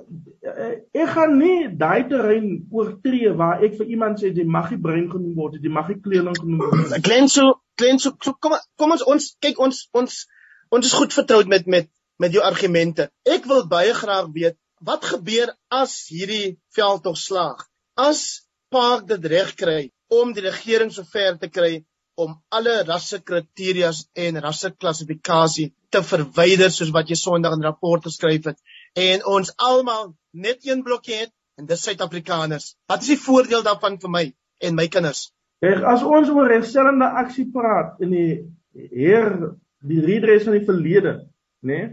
ek 0.97 1.12
gaan 1.13 1.36
nie 1.38 1.67
daai 1.78 2.08
terrein 2.10 2.47
oortree 2.73 3.34
waar 3.38 3.62
ek 3.65 3.76
vir 3.78 3.91
iemand 3.93 4.21
sê 4.21 4.32
jy 4.34 4.45
mag 4.50 4.71
nie 4.73 4.80
brein 4.82 5.06
genoem 5.12 5.36
word, 5.38 5.60
jy 5.62 5.73
mag 5.73 5.91
nie 5.91 6.00
kleurling 6.02 6.38
genoem 6.39 6.63
word. 6.63 6.95
Glen 7.06 7.30
so, 7.30 7.60
Glen 7.78 8.02
so, 8.02 8.15
so 8.23 8.34
kom 8.41 8.58
kom 8.82 8.95
ons 8.95 9.06
ons 9.06 9.30
kyk 9.45 9.62
ons 9.62 9.84
ons 9.93 10.23
ons 10.73 10.89
is 10.89 10.95
goed 10.97 11.13
vertroud 11.13 11.52
met 11.54 11.69
met 11.69 11.91
met 12.17 12.34
jou 12.34 12.41
argumente. 12.41 13.12
Ek 13.30 13.45
wil 13.45 13.67
baie 13.69 13.93
graag 13.93 14.32
weet 14.34 14.58
wat 14.82 15.06
gebeur 15.06 15.54
as 15.73 15.93
hierdie 16.10 16.58
veldtog 16.73 17.17
slaag? 17.21 17.62
As 17.93 18.47
Park 18.73 19.06
dit 19.08 19.30
reg 19.32 19.54
kry 19.56 19.80
om 20.12 20.34
die 20.36 20.43
regering 20.43 20.89
sover 20.91 21.38
te 21.39 21.47
kry 21.54 21.86
om 22.17 22.34
alle 22.50 22.82
rassekriteria 22.88 23.91
en 24.26 24.41
rasseklassifikasie 24.41 25.69
te 25.93 26.02
verwyder 26.04 26.73
soos 26.73 26.91
wat 26.95 27.13
jy 27.13 27.17
Sondag 27.19 27.56
in 27.56 27.65
rapport 27.67 28.10
geskryf 28.10 28.50
het 28.50 28.58
en 28.97 29.23
ons 29.29 29.53
almal 29.62 30.12
net 30.33 30.65
een 30.65 30.81
blokkie 30.83 31.19
het 31.21 31.33
en 31.57 31.69
dis 31.69 31.83
Suid-Afrikaners. 31.86 32.73
Wat 32.89 33.05
is 33.05 33.13
die 33.13 33.21
voordeel 33.21 33.63
daarvan 33.65 33.99
vir 34.01 34.13
my 34.13 34.25
en 34.65 34.77
my 34.77 34.88
kinders? 34.93 35.27
Kyk, 35.62 35.83
as 35.89 36.05
ons 36.05 36.29
oor 36.33 36.49
regstellende 36.49 37.07
aksie 37.21 37.47
praat 37.53 38.01
in 38.05 38.13
die 38.13 38.31
heer 38.73 39.29
die 39.88 40.01
redress 40.01 40.45
van 40.45 40.57
die 40.57 40.65
verlede, 40.65 41.13
né? 41.65 41.77
Nee, 41.77 41.88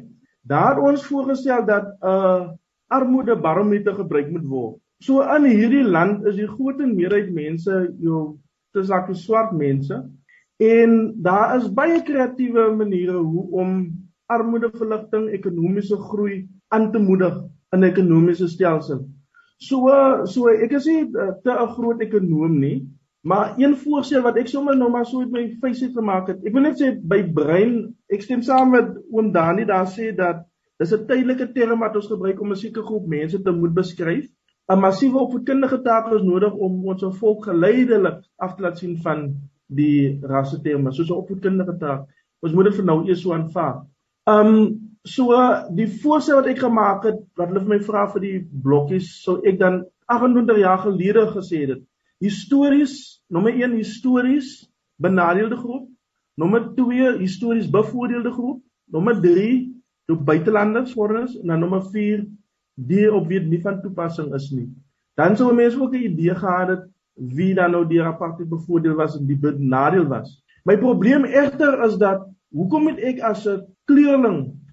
daar 0.44 0.80
ons 0.84 1.04
voorgestel 1.08 1.64
dat 1.64 1.86
'n 2.00 2.08
uh, 2.08 2.48
armoede 2.92 3.36
barometer 3.36 3.94
gebruik 3.94 4.30
moet 4.30 4.48
word. 4.48 4.80
So 5.00 5.20
in 5.20 5.44
hierdie 5.44 5.84
land 5.84 6.26
is 6.26 6.36
die 6.36 6.48
groot 6.48 6.78
meerderheid 6.78 7.32
mense 7.32 7.94
jou 8.00 8.38
te 8.72 8.84
sakke 8.84 9.14
swart 9.14 9.52
mense 9.52 9.96
en 10.56 11.14
daar 11.22 11.56
is 11.56 11.72
baie 11.72 12.02
kreatiewe 12.02 12.70
maniere 12.76 13.16
hoe 13.16 13.50
om 13.50 13.70
armoedeverligting, 14.26 15.28
ekonomiese 15.36 15.96
groei 15.96 16.48
aan 16.74 16.90
te 16.92 17.02
moedig 17.02 17.36
in 17.74 17.80
'n 17.80 17.90
ekonomiese 17.90 18.48
stelsel. 18.48 19.04
So 19.58 19.88
so 20.26 20.48
ek 20.48 20.72
is 20.72 20.86
nie 20.86 21.02
eh, 21.02 21.32
te 21.42 21.50
'n 21.50 21.74
groot 21.76 22.00
ekonom 22.00 22.58
nie, 22.60 22.88
maar 23.22 23.54
een 23.58 23.76
voorstel 23.76 24.22
wat 24.22 24.36
ek 24.36 24.48
sommer 24.48 24.76
nou 24.76 24.90
maar 24.90 25.06
so 25.06 25.20
met 25.20 25.32
my 25.32 25.44
face 25.60 25.90
gemaak 25.92 26.28
het. 26.28 26.44
Ek 26.44 26.52
wil 26.52 26.62
net 26.62 26.80
sê 26.80 26.92
by 27.00 27.22
brein, 27.22 27.94
ek 28.10 28.22
stem 28.22 28.42
saam 28.42 28.70
met 28.70 28.90
oom 29.10 29.32
Dani 29.32 29.64
daar 29.64 29.86
sê 29.86 30.14
dat 30.16 30.44
dis 30.78 30.92
'n 30.92 31.06
tydelike 31.06 31.52
term 31.54 31.80
wat 31.80 31.96
ons 31.96 32.06
gebruik 32.06 32.40
om 32.40 32.50
'n 32.50 32.56
sekere 32.56 32.84
groep 32.84 33.06
mense 33.06 33.42
te 33.42 33.50
moet 33.50 33.74
beskryf. 33.74 34.26
'n 34.68 34.80
Massiewe 34.80 35.18
opvoedkundige 35.18 35.82
taak 35.82 36.12
is 36.12 36.22
nodig 36.22 36.52
om 36.52 36.86
ons 36.88 37.04
volk 37.18 37.44
geleidelik 37.44 38.24
af 38.36 38.54
te 38.54 38.62
laat 38.62 38.78
sien 38.78 38.96
van 38.96 39.34
die 39.68 40.18
rasse 40.22 40.60
terme, 40.60 40.92
soos 40.92 41.10
'n 41.10 41.20
opvoedkundige 41.22 41.76
taak. 41.78 42.08
Ons 42.42 42.52
moet 42.52 42.64
dit 42.64 42.74
vir 42.74 42.84
nou 42.84 43.04
eers 43.06 43.20
so 43.22 43.32
aanvaar. 43.32 43.86
Um 44.26 44.93
so 45.04 45.36
die 45.76 45.88
voorstel 46.02 46.40
wat 46.40 46.48
ek 46.48 46.62
gemaak 46.64 47.04
het 47.04 47.18
wat 47.36 47.50
hulle 47.50 47.64
vir 47.64 47.72
my 47.74 47.80
vra 47.84 48.06
vir 48.12 48.20
die 48.20 48.38
blokkies 48.40 49.10
sou 49.24 49.40
ek 49.44 49.58
dan 49.60 49.82
28 50.08 50.58
jaar 50.58 50.80
gelede 50.84 51.26
gesê 51.32 51.66
het 51.68 51.82
histories 52.24 53.20
nommer 53.28 53.52
1 53.52 53.76
histories 53.76 54.64
benadeelde 54.96 55.56
groep. 55.56 55.88
Nommer 56.34 56.74
2 56.74 57.18
histories 57.18 57.70
bevoordeelde 57.70 58.32
groep. 58.32 58.62
Nommer 58.90 59.20
3 59.20 59.72
toe 60.06 60.16
buitelanders 60.16 60.92
foreigners 60.92 61.36
en 61.40 61.46
dan 61.46 61.60
nommer 61.60 61.82
4 61.92 62.24
die 62.74 63.06
op 63.12 63.28
wie 63.30 63.40
nie 63.40 63.60
van 63.62 63.80
toepassing 63.80 64.32
is 64.34 64.50
nie. 64.50 64.68
Dan 65.14 65.36
sou 65.36 65.52
mense 65.54 65.80
ook 65.80 65.94
'n 65.94 66.10
idee 66.10 66.34
gehad 66.34 66.68
het 66.68 66.84
wie 67.14 67.54
dan 67.54 67.70
nou 67.70 67.86
die 67.86 68.02
apartheid 68.02 68.48
bevoordeel 68.48 68.94
was 68.94 69.16
en 69.16 69.26
die 69.26 69.38
benadeel 69.38 70.06
was. 70.08 70.42
My 70.64 70.76
probleem 70.76 71.24
egter 71.24 71.84
is 71.84 71.96
dat 71.96 72.26
hoekom 72.50 72.82
moet 72.82 72.98
ek 72.98 73.20
as 73.20 73.46
'n 73.46 73.62
kleurling 73.84 74.63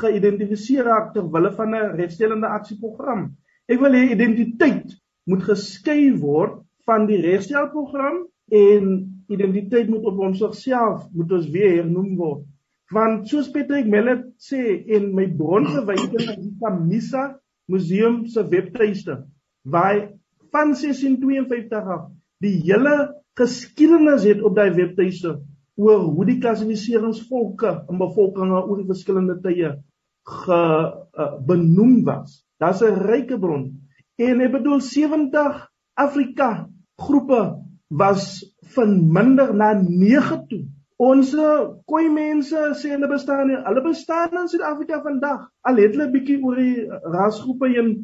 geïdentifiseer 0.00 0.84
raak 0.84 1.12
ter 1.14 1.30
wille 1.32 1.52
van 1.52 1.74
'n 1.74 1.96
regstellende 1.96 2.46
aksieprogram. 2.46 3.36
Ek 3.68 3.80
wil 3.80 3.92
hê 3.92 4.10
identiteit 4.12 4.96
moet 5.24 5.42
geskei 5.42 6.12
word 6.18 6.62
van 6.84 7.06
die 7.06 7.20
regstelprogram 7.22 8.26
en 8.50 8.84
identiteit 9.28 9.88
moet 9.88 10.04
op 10.04 10.16
homself 10.16 11.06
moet 11.12 11.32
ons 11.32 11.50
weer 11.50 11.76
hernoem 11.82 12.16
word. 12.16 12.46
Want 12.90 13.28
soos 13.28 13.50
Patrick 13.50 13.86
Mellet 13.86 14.24
sê 14.42 14.58
in 14.86 15.14
my 15.14 15.28
bronverwysing 15.38 16.28
aan 16.28 16.42
die 16.42 16.56
Kamisa 16.58 17.40
Museum 17.70 18.26
se 18.26 18.42
webtuiste, 18.48 19.20
waar 19.62 20.10
van 20.50 20.74
1652 20.74 21.86
af 21.86 22.08
die 22.42 22.56
hele 22.64 23.14
geskiedenis 23.38 24.26
het 24.26 24.42
op 24.42 24.56
daai 24.56 24.72
webtuiste 24.74 25.36
oor 25.76 26.00
hoe 26.14 26.26
die 26.28 26.38
klassifikasingsvolke 26.42 27.72
in 27.90 28.00
bevolkinge 28.00 28.62
oor 28.64 28.80
die 28.80 28.88
verskillende 28.88 29.38
tye 29.44 29.74
ge 30.30 30.60
uh, 30.60 31.30
benoem 31.46 32.02
was. 32.04 32.42
Daar's 32.60 32.82
'n 32.82 33.00
ryke 33.06 33.38
bron 33.38 33.70
en 34.18 34.40
ek 34.40 34.52
bedoel 34.52 34.80
70 34.80 35.66
Afrika 35.94 36.68
groepe 37.00 37.40
was 37.88 38.44
verminder 38.74 39.54
na 39.54 39.72
9 39.74 40.46
toe. 40.48 40.64
Ons 41.00 41.32
koi 41.88 42.08
mense 42.12 42.60
sê 42.76 42.92
hulle 42.92 43.08
bestaan 43.08 43.48
nie. 43.48 43.56
Hulle 43.64 43.82
bestaan 43.82 44.36
in 44.36 44.48
Suid-Afrika 44.52 45.00
vandag. 45.00 45.48
Al 45.64 45.80
het 45.80 45.96
hulle 45.96 46.10
bietjie 46.12 46.36
oor 46.44 46.60
die 46.60 46.84
rasgroepe 47.14 47.70
heen 47.72 47.94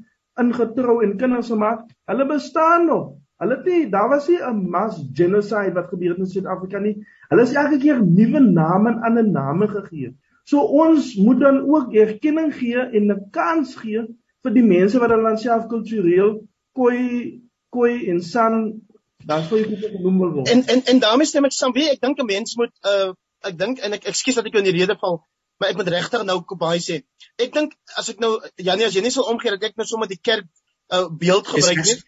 ingetrou 0.40 1.02
en 1.04 1.18
kinders 1.20 1.50
gemaak. 1.52 1.84
Hulle 2.08 2.26
bestaan 2.30 2.86
nog. 2.88 3.12
Hulle 3.42 3.56
het 3.56 3.66
nie 3.68 3.88
daar 3.92 4.08
was 4.08 4.28
nie 4.28 4.38
'n 4.40 4.70
mass 4.70 5.00
genocide 5.14 5.74
wat 5.74 5.88
gebeur 5.88 6.14
het 6.14 6.18
in 6.18 6.26
Suid-Afrika 6.26 6.78
nie. 6.78 6.94
Hulle 7.28 7.42
is 7.42 7.52
elke 7.52 7.78
keer 7.78 8.00
nuwe 8.02 8.40
name 8.40 8.90
en 8.90 9.02
ander 9.02 9.28
name 9.28 9.68
gegee. 9.68 10.14
So 10.44 10.60
ons 10.60 11.14
moet 11.16 11.40
dan 11.40 11.60
ook 11.74 11.92
erkenning 11.92 12.54
gee 12.54 12.78
en 12.78 13.12
'n 13.12 13.28
kans 13.30 13.74
gee 13.76 14.06
vir 14.42 14.52
die 14.54 14.62
mense 14.62 14.98
wat 14.98 15.10
hulle 15.10 15.36
self 15.36 15.66
kultureel 15.66 16.46
koi 16.72 17.42
koi 17.68 18.08
en 18.10 18.22
san 18.22 18.80
dan 19.26 19.44
sou 19.44 19.58
jy 19.58 19.68
dit 19.68 19.90
genoem 19.90 20.18
word. 20.18 20.48
En 20.48 20.64
en 20.66 20.84
en 20.84 20.98
daarmee 20.98 21.26
stem 21.26 21.44
ek 21.44 21.52
saam. 21.52 21.72
Wie 21.72 21.90
ek 21.90 22.00
dink 22.00 22.18
'n 22.18 22.26
mens 22.26 22.56
moet 22.56 22.72
uh 22.86 23.12
ek 23.48 23.58
dink 23.58 23.78
en 23.78 23.92
ek 23.92 24.04
ekskuus 24.04 24.34
dat 24.34 24.46
ek 24.46 24.52
jou 24.52 24.64
in 24.64 24.70
die 24.70 24.78
rede 24.78 24.96
val, 25.00 25.20
maar 25.58 25.70
ek 25.70 25.76
moet 25.76 25.88
regtig 25.88 26.24
nou 26.24 26.40
Kobai 26.42 26.78
sê. 26.78 27.02
Ek 27.38 27.52
dink 27.52 27.74
as 27.96 28.08
ek 28.08 28.20
nou 28.20 28.38
Janie 28.56 28.86
as 28.86 28.94
jy 28.94 29.02
nie 29.02 29.10
sal 29.10 29.28
omgee 29.32 29.50
dat 29.50 29.62
ek 29.62 29.76
nou 29.76 29.86
sommer 29.86 30.08
die 30.08 30.20
kerk 30.22 30.46
uh 30.94 31.08
beeld 31.10 31.46
gebruik 31.46 31.84
nie. 31.84 31.98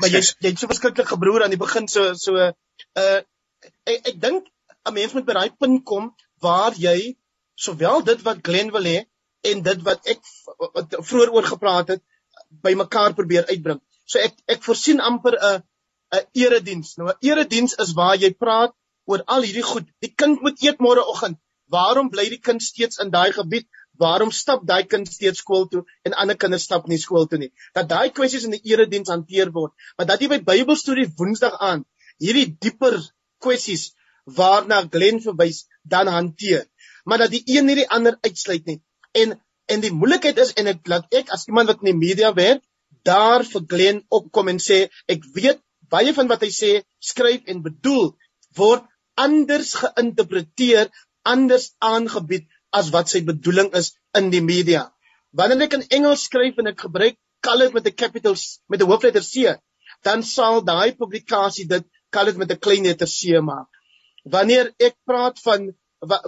Maar 0.00 0.10
jy 0.10 0.20
jy 0.20 0.50
het 0.50 0.60
so 0.60 0.70
verskriklik 0.70 1.10
gebroer 1.12 1.44
aan 1.44 1.54
die 1.54 1.60
begin 1.60 1.88
so 1.88 2.14
so 2.18 2.38
uh 2.38 3.20
ek 3.92 4.08
ek 4.12 4.16
dink 4.20 4.48
'n 4.88 4.94
mens 4.94 5.14
moet 5.14 5.26
by 5.28 5.36
daai 5.38 5.56
punt 5.64 5.84
kom 5.90 6.10
waar 6.46 6.74
jy 6.86 7.16
sowel 7.66 8.02
dit 8.08 8.22
wat 8.28 8.42
Glen 8.48 8.72
wil 8.76 8.88
hê 8.92 9.04
en 9.50 9.62
dit 9.68 9.84
wat 9.88 10.08
ek 10.14 10.20
wat 10.78 10.96
vroeër 11.10 11.32
oor 11.36 11.46
gepraat 11.52 11.94
het 11.94 12.02
by 12.64 12.74
mekaar 12.78 13.14
probeer 13.18 13.46
uitbring. 13.50 13.80
So 14.06 14.18
ek 14.18 14.34
ek 14.56 14.66
voorsien 14.66 15.00
amper 15.00 15.38
'n 15.38 15.62
'n 16.18 16.26
erediens. 16.44 16.96
Nou 16.96 17.08
'n 17.10 17.18
erediens 17.30 17.74
is 17.84 17.94
waar 18.00 18.16
jy 18.16 18.32
praat 18.44 18.74
oor 19.10 19.22
al 19.26 19.42
hierdie 19.46 19.68
goed. 19.72 19.86
Die 20.00 20.14
kind 20.22 20.42
moet 20.42 20.62
eet 20.62 20.78
môreoggend. 20.86 21.38
Waarom 21.76 22.10
bly 22.10 22.28
die 22.28 22.42
kind 22.48 22.62
steeds 22.62 22.98
in 22.98 23.10
daai 23.10 23.32
gebied? 23.32 23.66
Waarom 24.02 24.30
stap 24.34 24.64
daai 24.66 24.84
kind 24.90 25.08
steeds 25.08 25.42
skool 25.44 25.68
toe 25.70 25.84
en 26.02 26.16
ander 26.18 26.36
kinders 26.36 26.66
stap 26.66 26.88
nie 26.90 26.98
skool 26.98 27.28
toe 27.30 27.38
nie? 27.38 27.50
Dat 27.74 27.88
daai 27.88 28.10
kwessies 28.10 28.46
in 28.48 28.56
die 28.56 28.62
erediens 28.72 29.12
hanteer 29.12 29.52
word, 29.54 29.72
maar 29.96 30.08
dat 30.10 30.22
jy 30.22 30.30
by 30.32 30.40
Bybelstorie 30.50 31.10
Woensdag 31.18 31.60
aan 31.60 31.84
hierdie 32.22 32.48
dieper 32.60 32.98
kwessies 33.42 33.92
waarna 34.38 34.82
Glen 34.90 35.20
verwys 35.22 35.64
dan 35.82 36.08
hanteer, 36.08 36.64
maar 37.04 37.20
dat 37.24 37.34
die 37.34 37.42
een 37.46 37.66
nie 37.68 37.82
die 37.82 37.90
ander 37.90 38.18
uitsluit 38.24 38.66
nie. 38.66 38.80
En 39.12 39.38
en 39.72 39.80
die 39.80 39.94
moeilikheid 39.96 40.38
is 40.42 40.50
en 40.60 40.68
ek 40.74 40.88
laat 40.92 41.14
ek 41.16 41.30
as 41.32 41.46
iemand 41.48 41.70
wat 41.70 41.80
in 41.80 41.94
die 41.94 42.00
media 42.00 42.34
werk, 42.36 42.60
daar 43.04 43.44
vir 43.48 43.62
Glen 43.68 44.02
opkom 44.12 44.50
en 44.52 44.60
sê 44.60 44.88
ek 45.08 45.24
weet 45.36 45.62
baie 45.92 46.12
van 46.16 46.28
wat 46.28 46.44
hy 46.44 46.50
sê, 46.52 46.72
skryf 47.00 47.48
en 47.48 47.62
bedoel 47.64 48.10
word 48.58 48.84
anders 49.20 49.72
geïnterpreteer, 49.78 50.90
anders 51.24 51.70
aangebied 51.78 52.44
as 52.80 52.90
wat 52.94 53.12
sy 53.12 53.22
bedoeling 53.26 53.70
is 53.80 53.92
in 54.18 54.30
die 54.34 54.42
media. 54.42 54.88
Wanneer 55.38 55.66
ek 55.66 55.76
in 55.78 55.86
Engels 55.98 56.26
skryf 56.28 56.58
en 56.62 56.72
ek 56.72 56.86
gebruik 56.86 57.16
it 57.44 57.74
met 57.76 57.86
'n 57.86 57.94
capital 58.02 58.36
met 58.68 58.80
'n 58.80 58.88
hoofletter 58.90 59.24
C, 59.32 59.56
dan 60.02 60.22
sal 60.22 60.62
daai 60.64 60.96
publikasie 60.96 61.66
dit 61.68 61.84
it 62.28 62.36
met 62.36 62.52
'n 62.52 62.58
klein 62.66 62.84
letter 62.84 63.06
C 63.06 63.40
maak. 63.40 63.68
Wanneer 64.24 64.72
ek 64.78 64.96
praat 65.04 65.38
van 65.46 65.74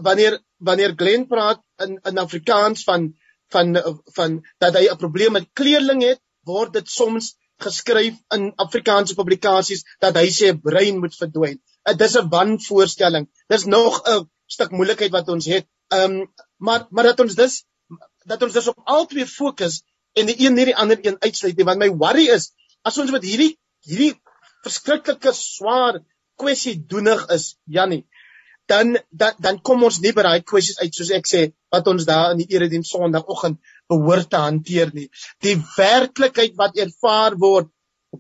wanneer 0.09 0.40
wanneer 0.59 0.92
Glen 0.96 1.26
praat 1.26 1.61
in 1.85 1.98
in 2.04 2.18
Afrikaans 2.18 2.85
van 2.85 3.14
van 3.54 3.76
van 4.16 4.42
dat 4.59 4.74
hy 4.74 4.88
'n 4.88 5.02
probleem 5.04 5.32
met 5.32 5.52
kleerling 5.52 6.02
het, 6.02 6.20
word 6.44 6.72
dit 6.72 6.88
soms 6.88 7.37
geskryf 7.59 8.14
in 8.35 8.52
Afrikaanse 8.56 9.14
publikasies 9.14 9.85
dat 10.00 10.16
hy 10.16 10.28
sê 10.28 10.52
brein 10.68 10.98
moet 10.98 11.14
verdwyn. 11.14 11.61
Dit 11.85 12.00
is 12.00 12.16
'n 12.16 12.28
wanvoorstelling. 12.28 13.28
Dis 13.48 13.64
nog 13.64 14.02
'n 14.04 14.28
stuk 14.46 14.70
moeilikheid 14.70 15.12
wat 15.12 15.28
ons 15.28 15.46
het 15.46 15.66
Ehm 15.94 16.20
um, 16.20 16.32
maar 16.56 16.87
maar 16.90 17.04
dat 17.12 17.20
ons 17.20 17.34
dus 17.34 17.64
dat 18.24 18.42
ons 18.42 18.52
dus 18.52 18.68
op 18.68 18.80
al 18.84 19.06
twee 19.06 19.26
fokus 19.26 19.82
en 20.12 20.26
die 20.26 20.38
een 20.46 20.54
nie 20.54 20.64
die 20.70 20.76
ander 20.76 20.98
een 21.02 21.20
uitsluit 21.20 21.56
nie 21.56 21.66
want 21.68 21.78
my 21.78 21.90
worry 22.02 22.26
is 22.37 22.50
as 22.82 22.98
ons 22.98 23.12
met 23.14 23.22
hierdie 23.22 23.52
hierdie 23.87 24.14
verskriklike 24.64 25.32
swaar 25.37 26.00
kwessie 26.40 26.78
doenig 26.94 27.26
is 27.37 27.54
Jannie 27.64 28.04
dan 28.66 28.98
dan 29.10 29.34
dan 29.38 29.60
kom 29.62 29.84
ons 29.87 30.00
nie 30.02 30.12
by 30.14 30.24
daai 30.26 30.42
kwessies 30.42 30.80
uit 30.82 30.94
soos 30.94 31.12
ek 31.14 31.28
sê 31.30 31.42
wat 31.74 31.88
ons 31.92 32.06
daar 32.08 32.34
in 32.34 32.42
die 32.42 32.50
erediens 32.56 32.90
Sondagoggend 32.90 33.60
behoort 33.90 34.30
te 34.30 34.42
hanteer 34.42 34.90
nie. 34.94 35.08
Die 35.44 35.56
werklikheid 35.76 36.56
wat 36.58 36.78
ervaar 36.82 37.38
word 37.38 37.70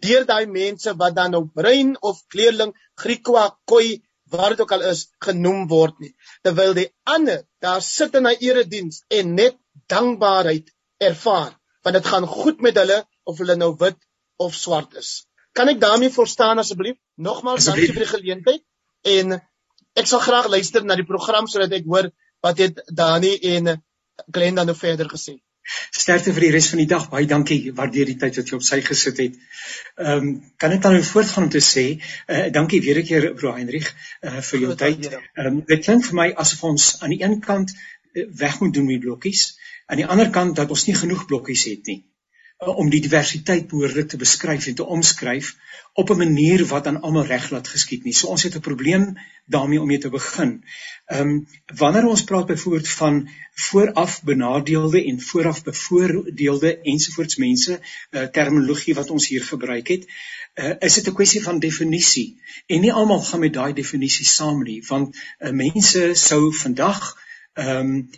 deur 0.02 0.26
daai 0.28 0.46
mense 0.46 0.94
wat 1.00 1.16
dan 1.16 1.34
nou 1.34 1.46
brein 1.60 1.94
of 2.02 2.22
kleerling 2.32 2.74
Griekwa 3.00 3.48
koi 3.64 4.02
waar 4.32 4.54
dit 4.54 4.60
ook 4.60 4.72
al 4.72 4.82
is 4.90 5.06
genoem 5.24 5.66
word 5.70 5.98
nie. 6.02 6.12
Terwyl 6.42 6.74
die 6.74 6.88
ander 7.02 7.44
daar 7.62 7.82
sit 7.82 8.14
in 8.14 8.26
'n 8.26 8.40
erediens 8.40 9.04
en 9.08 9.34
net 9.34 9.56
dankbaarheid 9.86 10.72
ervaar 10.98 11.54
want 11.82 11.94
dit 11.94 12.06
gaan 12.06 12.26
goed 12.26 12.60
met 12.60 12.76
hulle 12.76 13.06
of 13.24 13.38
hulle 13.38 13.56
nou 13.56 13.74
wit 13.78 13.98
of 14.36 14.54
swart 14.54 14.94
is. 14.94 15.26
Kan 15.52 15.68
ek 15.68 15.80
daarmee 15.80 16.10
verstaan 16.10 16.58
asseblief? 16.58 16.96
Nogmaals 17.14 17.64
dankie 17.64 17.92
vir 17.92 18.04
die 18.04 18.14
geleentheid. 18.14 18.62
En 19.02 19.40
ek 19.94 20.06
sal 20.06 20.20
graag 20.20 20.48
luister 20.48 20.84
na 20.84 20.96
die 20.96 21.06
program 21.06 21.46
sodat 21.46 21.72
ek 21.72 21.86
hoor 21.86 22.10
wat 22.40 22.58
het 22.58 22.82
Dani 22.86 23.36
en 23.54 23.82
Glenda 24.32 24.64
nou 24.64 24.76
verder 24.76 25.08
gesê 25.08 25.38
Sterkte 25.90 26.32
vir 26.36 26.46
die 26.46 26.50
res 26.54 26.68
van 26.72 26.82
die 26.82 26.88
dag. 26.92 27.08
Baie 27.12 27.26
dankie. 27.30 27.60
Waardeer 27.76 28.10
die 28.12 28.16
tyd 28.22 28.40
wat 28.40 28.50
jy 28.52 28.58
op 28.58 28.66
sy 28.68 28.80
gesit 28.86 29.22
het. 29.24 29.36
Ehm 29.96 30.28
um, 30.28 30.32
kan 30.62 30.72
ek 30.76 30.82
dan 30.86 30.98
voortgaan 31.10 31.48
om 31.48 31.52
te 31.52 31.62
sê, 31.68 31.86
uh, 31.96 32.46
dankie 32.58 32.82
weer 32.86 33.02
'n 33.02 33.06
keer 33.10 33.28
bro 33.34 33.54
Hendrik 33.56 33.92
uh, 33.92 34.40
vir 34.50 34.60
jou 34.60 34.74
tyd. 34.74 35.12
Ehm 35.12 35.46
um, 35.46 35.62
dit 35.66 35.84
klink 35.84 36.04
vir 36.08 36.20
my 36.22 36.28
asof 36.44 36.66
ons 36.72 36.90
aan 37.00 37.14
die 37.16 37.22
een 37.22 37.40
kant 37.40 37.72
uh, 37.76 38.26
weg 38.44 38.60
moet 38.60 38.74
doen 38.74 38.86
met 38.86 39.00
blokkies, 39.00 39.46
aan 39.86 40.02
die 40.02 40.10
ander 40.16 40.30
kant 40.30 40.56
dat 40.56 40.70
ons 40.70 40.86
nie 40.86 40.98
genoeg 41.04 41.26
blokkies 41.26 41.64
het 41.70 41.92
nie 41.92 42.02
om 42.56 42.90
die 42.90 43.02
diversiteit 43.04 43.66
behoorlik 43.68 44.08
te 44.08 44.16
beskryf 44.16 44.66
en 44.66 44.74
te 44.74 44.84
omskryf 44.84 45.56
op 45.92 46.10
'n 46.10 46.16
manier 46.16 46.64
wat 46.66 46.86
aan 46.86 47.00
almal 47.00 47.26
reg 47.26 47.50
laat 47.50 47.68
geskied 47.68 48.04
nie. 48.04 48.14
So 48.14 48.26
ons 48.26 48.42
het 48.42 48.54
'n 48.56 48.60
probleem 48.60 49.18
daarmee 49.46 49.80
om 49.80 49.86
mee 49.86 49.98
te 49.98 50.08
begin. 50.08 50.64
Ehm 51.06 51.20
um, 51.20 51.46
wanneer 51.74 52.06
ons 52.06 52.24
praat 52.24 52.46
byvoorbeeld 52.46 52.88
van 52.88 53.28
vooraf 53.54 54.22
benadeelde 54.22 55.04
en 55.04 55.20
vooraf 55.20 55.62
bevoordeelde 55.64 56.80
ensovoorts 56.80 57.36
mense, 57.36 57.80
uh, 58.10 58.22
terminologie 58.22 58.94
wat 58.94 59.10
ons 59.10 59.28
hier 59.28 59.44
gebruik 59.44 59.88
het, 59.88 60.06
uh, 60.54 60.72
is 60.78 60.94
dit 60.94 61.08
'n 61.08 61.14
kwessie 61.14 61.42
van 61.42 61.58
definisie. 61.58 62.40
En 62.66 62.80
nie 62.80 62.92
almal 62.92 63.20
gaan 63.20 63.40
met 63.40 63.52
daai 63.52 63.72
definisie 63.72 64.26
saam 64.26 64.62
nie, 64.62 64.84
want 64.88 65.16
uh, 65.16 65.50
mense 65.50 66.10
sou 66.14 66.54
vandag 66.54 67.25
ehm 67.56 67.90
um, 67.90 68.08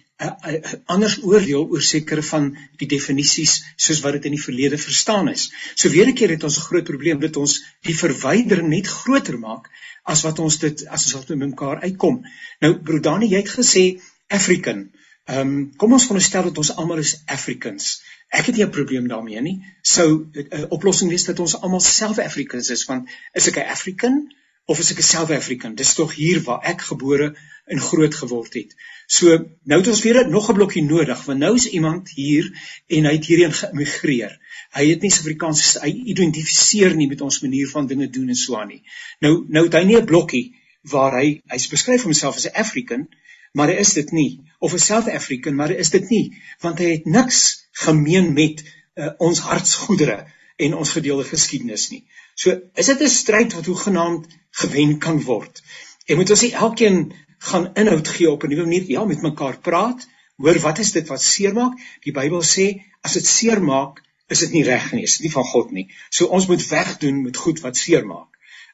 anders 0.91 1.20
oordeel 1.22 1.68
oor 1.70 1.82
sekere 1.82 2.22
van 2.26 2.49
die 2.80 2.89
definisies 2.91 3.53
soos 3.76 4.01
wat 4.03 4.16
dit 4.16 4.24
in 4.26 4.34
die 4.34 4.43
verlede 4.43 4.78
verstaan 4.82 5.28
is. 5.30 5.45
So 5.74 5.93
weer 5.95 6.09
'n 6.11 6.14
keer 6.14 6.30
het 6.34 6.45
ons 6.45 6.59
'n 6.59 6.66
groot 6.70 6.84
probleem 6.84 7.20
dat 7.20 7.36
ons 7.36 7.62
die 7.86 7.95
verwydering 7.95 8.68
net 8.68 8.86
groter 8.86 9.39
maak 9.39 9.70
as 10.03 10.22
wat 10.26 10.39
ons 10.39 10.59
dit 10.59 10.86
as 10.86 11.05
ons 11.05 11.14
altyd 11.14 11.39
met 11.39 11.49
mekaar 11.49 11.80
uitkom. 11.80 12.24
Nou 12.61 12.72
Brodani, 12.82 13.28
jy 13.30 13.43
het 13.45 13.55
gesê 13.61 13.84
African. 14.26 14.91
Ehm 15.28 15.41
um, 15.41 15.76
kom 15.76 15.93
ons 15.93 16.07
veronderstel 16.09 16.43
dat 16.43 16.59
ons 16.59 16.74
almal 16.76 16.99
is 16.99 17.22
Africans. 17.26 18.03
Ek 18.28 18.47
het 18.47 18.57
nie 18.57 18.64
'n 18.64 18.70
probleem 18.70 19.09
daarmee 19.09 19.41
nie. 19.41 19.62
Sou 19.82 20.09
'n 20.24 20.47
uh, 20.51 20.64
oplossing 20.68 21.11
wees 21.11 21.24
dat 21.24 21.39
ons 21.39 21.61
almal 21.61 21.80
self 21.80 22.18
Africans 22.18 22.70
is 22.70 22.84
want 22.84 23.09
is 23.34 23.49
ek 23.49 23.57
'n 23.57 23.70
African 23.76 24.32
of 24.69 24.81
is 24.83 24.91
ek 24.93 25.01
'n 25.01 25.09
South 25.09 25.31
African? 25.33 25.75
Dis 25.75 25.95
tog 25.97 26.14
hier 26.14 26.43
waar 26.45 26.61
ek 26.73 26.83
gebore 26.91 27.29
en 27.73 27.81
groot 27.81 28.14
geword 28.14 28.55
het. 28.55 28.75
So 29.07 29.37
nou 29.64 29.79
het 29.81 29.89
ons 29.89 30.03
weer 30.05 30.29
nog 30.29 30.51
'n 30.51 30.59
blokkie 30.59 30.83
nodig 30.85 31.25
want 31.25 31.39
nou 31.39 31.55
is 31.55 31.69
iemand 31.79 32.09
hier 32.09 32.51
en 32.87 33.05
hy 33.05 33.12
het 33.16 33.27
hierheen 33.31 33.53
geëmigreer. 33.61 34.39
Hy 34.77 34.85
het 34.91 35.03
nie 35.03 35.11
Suid-Afrikaans 35.11 35.79
hy 35.83 35.93
identifiseer 36.12 36.97
nie 36.97 37.09
met 37.09 37.21
ons 37.21 37.41
manier 37.41 37.69
van 37.69 37.87
dinge 37.87 38.11
doen 38.11 38.29
en 38.29 38.35
so 38.35 38.57
aan 38.57 38.69
nie. 38.69 38.83
Nou 39.21 39.45
nou 39.49 39.64
het 39.64 39.75
hy 39.75 39.85
nie 39.85 39.97
'n 39.97 40.11
blokkie 40.12 40.55
waar 40.83 41.16
hy 41.21 41.43
hy 41.49 41.59
beskryf 41.71 42.03
homself 42.03 42.37
as 42.37 42.47
'n 42.47 42.61
African, 42.64 43.09
maar 43.53 43.69
hy 43.69 43.79
is 43.81 43.93
dit 43.93 44.12
nie 44.12 44.41
of 44.59 44.73
'n 44.73 44.79
South 44.79 45.09
African, 45.09 45.55
maar 45.55 45.69
hy 45.69 45.79
is 45.81 45.91
dit 45.91 46.11
nie 46.11 46.37
want 46.61 46.79
hy 46.79 46.91
het 46.91 47.07
niks 47.07 47.69
gemeen 47.73 48.33
met 48.35 48.64
uh, 48.97 49.11
ons 49.19 49.39
hartsgoedere 49.39 50.27
en 50.57 50.75
ons 50.75 50.91
gedeelde 50.91 51.25
geskiedenis 51.25 51.89
nie. 51.91 52.05
So 52.35 52.61
is 52.75 52.87
dit 52.87 53.01
'n 53.01 53.09
stryd 53.09 53.55
wat 53.55 53.66
hoegenaamd 53.66 54.27
gewen 54.51 54.99
kan 54.99 55.22
word. 55.22 55.62
En 56.07 56.16
moet 56.16 56.30
ons 56.30 56.42
nie 56.42 56.53
elkeen 56.53 57.12
gaan 57.38 57.70
inhoud 57.74 58.09
gee 58.09 58.30
op 58.30 58.42
'n 58.42 58.49
nuwe 58.49 58.64
manier? 58.64 58.90
Ja 58.90 59.05
met 59.05 59.22
mekaar 59.22 59.59
praat 59.59 60.09
hoor 60.36 60.59
wat 60.59 60.78
is 60.78 60.92
dit 60.92 61.09
wat 61.09 61.22
seermaak. 61.22 61.78
Die 62.03 62.12
Bybel 62.12 62.42
sê 62.42 62.82
as 63.01 63.12
dit 63.12 63.26
seermaak 63.26 64.03
is 64.28 64.38
dit 64.44 64.53
nie 64.53 64.64
reg 64.64 64.92
nie 64.92 65.03
is 65.03 65.16
dit 65.18 65.26
nie 65.26 65.32
van 65.32 65.44
God 65.44 65.70
nie. 65.70 65.86
So 66.11 66.26
ons 66.26 66.46
moet 66.46 66.66
wegdoen 66.68 67.22
met 67.22 67.36
goed 67.36 67.61
wat 67.61 67.76
seermaak. 67.76 68.28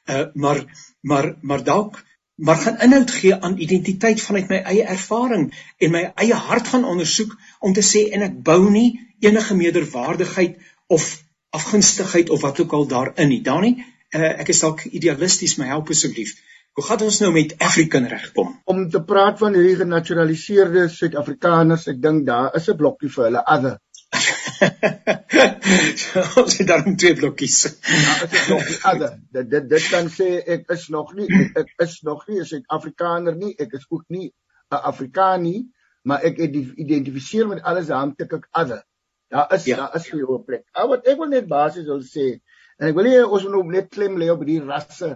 Uh, 0.05 0.25
maar 0.33 0.65
maar 1.01 1.35
maar 1.41 1.63
dalk 1.63 2.03
maar 2.35 2.55
gaan 2.55 2.79
inhoud 2.79 3.11
gee 3.11 3.35
aan 3.35 3.57
identiteit 3.57 4.21
vanuit 4.21 4.49
my 4.51 4.57
eie 4.71 4.83
ervaring 4.83 5.53
en 5.77 5.91
my 5.91 6.03
eie 6.15 6.35
hart 6.35 6.67
gaan 6.67 6.85
ondersoek 6.85 7.37
om 7.59 7.73
te 7.73 7.83
sê 7.83 8.09
en 8.11 8.25
ek 8.27 8.41
bou 8.43 8.69
nie 8.69 8.99
enige 9.19 9.55
meerderwaardigheid 9.55 10.57
of 10.87 11.23
afgunstigheid 11.55 12.29
of 12.29 12.41
wat 12.41 12.59
ook 12.59 12.73
al 12.73 12.87
daarin 12.87 13.31
nie. 13.31 13.41
Dani 13.41 13.85
uh, 14.15 14.41
ek 14.41 14.49
is 14.49 14.61
dalk 14.61 14.85
idealisties 14.85 15.57
my 15.57 15.71
help 15.71 15.89
asseblief 15.89 16.35
Hoe 16.75 16.83
gaan 16.83 17.05
ons 17.07 17.21
nou 17.23 17.29
met 17.31 17.53
African 17.63 18.03
regkom? 18.11 18.49
Om 18.67 18.81
te 18.91 18.99
praat 19.07 19.37
van 19.39 19.53
hierdie 19.55 19.77
genaturaliseerde 19.79 20.89
Suid-Afrikaners, 20.91 21.85
ek 21.87 22.01
dink 22.03 22.25
daar 22.27 22.51
is 22.59 22.67
'n 22.67 22.75
blokkie 22.81 23.07
vir 23.13 23.23
hulle 23.29 23.43
other. 23.53 23.77
ons 26.41 26.57
het 26.59 26.67
daar 26.67 26.83
twee 27.03 27.15
blokkies. 27.21 27.55
Ja, 27.63 28.17
is 28.25 28.33
'n 28.33 28.43
blokkie 28.49 28.79
other. 28.91 29.15
Dit 29.37 29.47
dit 29.53 29.69
dit 29.69 29.85
kan 29.93 30.11
sê 30.17 30.27
ek 30.57 30.67
is 30.75 30.83
nog 30.97 31.15
nie 31.15 31.29
ek, 31.31 31.63
ek 31.63 31.71
is 31.87 31.95
nog 32.09 32.27
nie 32.27 32.41
'n 32.41 32.49
Suid-Afrikaner 32.51 33.39
nie, 33.39 33.53
ek 33.55 33.71
is 33.79 33.87
ook 33.87 34.03
nie 34.09 34.27
'n 34.27 34.83
Afrikaanie, 34.91 35.71
maar 36.03 36.27
ek 36.27 36.43
identifiseer 36.43 37.47
met 37.47 37.63
alles 37.63 37.87
daarom 37.87 38.15
tik 38.19 38.33
ek 38.33 38.51
other. 38.51 38.83
Daar 39.31 39.47
is 39.55 39.63
ja. 39.63 39.77
daar 39.77 39.95
is 39.95 40.11
jou 40.11 40.27
'n 40.27 40.43
plek. 40.43 40.67
Ou 40.75 40.89
wat 40.91 41.07
ek 41.07 41.17
wil 41.23 41.31
net 41.31 41.47
basies 41.47 41.87
wil 41.87 42.03
sê 42.03 42.35
en 42.79 42.89
ek 42.89 42.95
wil 42.95 43.09
nie 43.09 43.19
ons 43.23 43.43
moet 43.43 43.55
nou 43.55 43.63
net 43.77 43.91
klem 43.93 44.17
lê 44.21 44.31
op 44.33 44.43
hierdie 44.43 44.63
rasse 44.65 45.15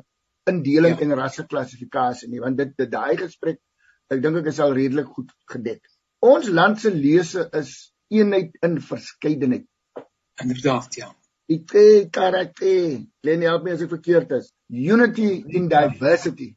indeling 0.49 0.97
ja. 0.97 1.05
en 1.05 1.17
rasseklassifikasie 1.19 2.29
nie 2.31 2.43
want 2.43 2.57
dit 2.57 2.75
dit 2.77 2.91
daai 2.91 3.17
gesprek 3.19 3.59
ek 4.13 4.21
dink 4.23 4.41
ek 4.41 4.49
is 4.51 4.59
al 4.63 4.73
redelik 4.73 5.09
goed 5.13 5.31
gedek. 5.53 5.81
Ons 6.25 6.49
land 6.51 6.79
se 6.81 6.91
lese 6.91 7.45
is 7.55 7.73
eenheid 8.09 8.55
in 8.65 8.79
verskeidenheid. 8.81 9.67
Inderdaad, 10.41 10.95
ja. 10.97 11.09
Ek 11.49 11.73
karakter, 12.13 12.99
len 13.25 13.45
help 13.45 13.65
my 13.65 13.75
as 13.75 13.83
ek 13.85 13.93
verkeerd 13.93 14.33
is. 14.37 14.49
Unity 14.69 15.29
in 15.57 15.69
diversity. 15.71 16.51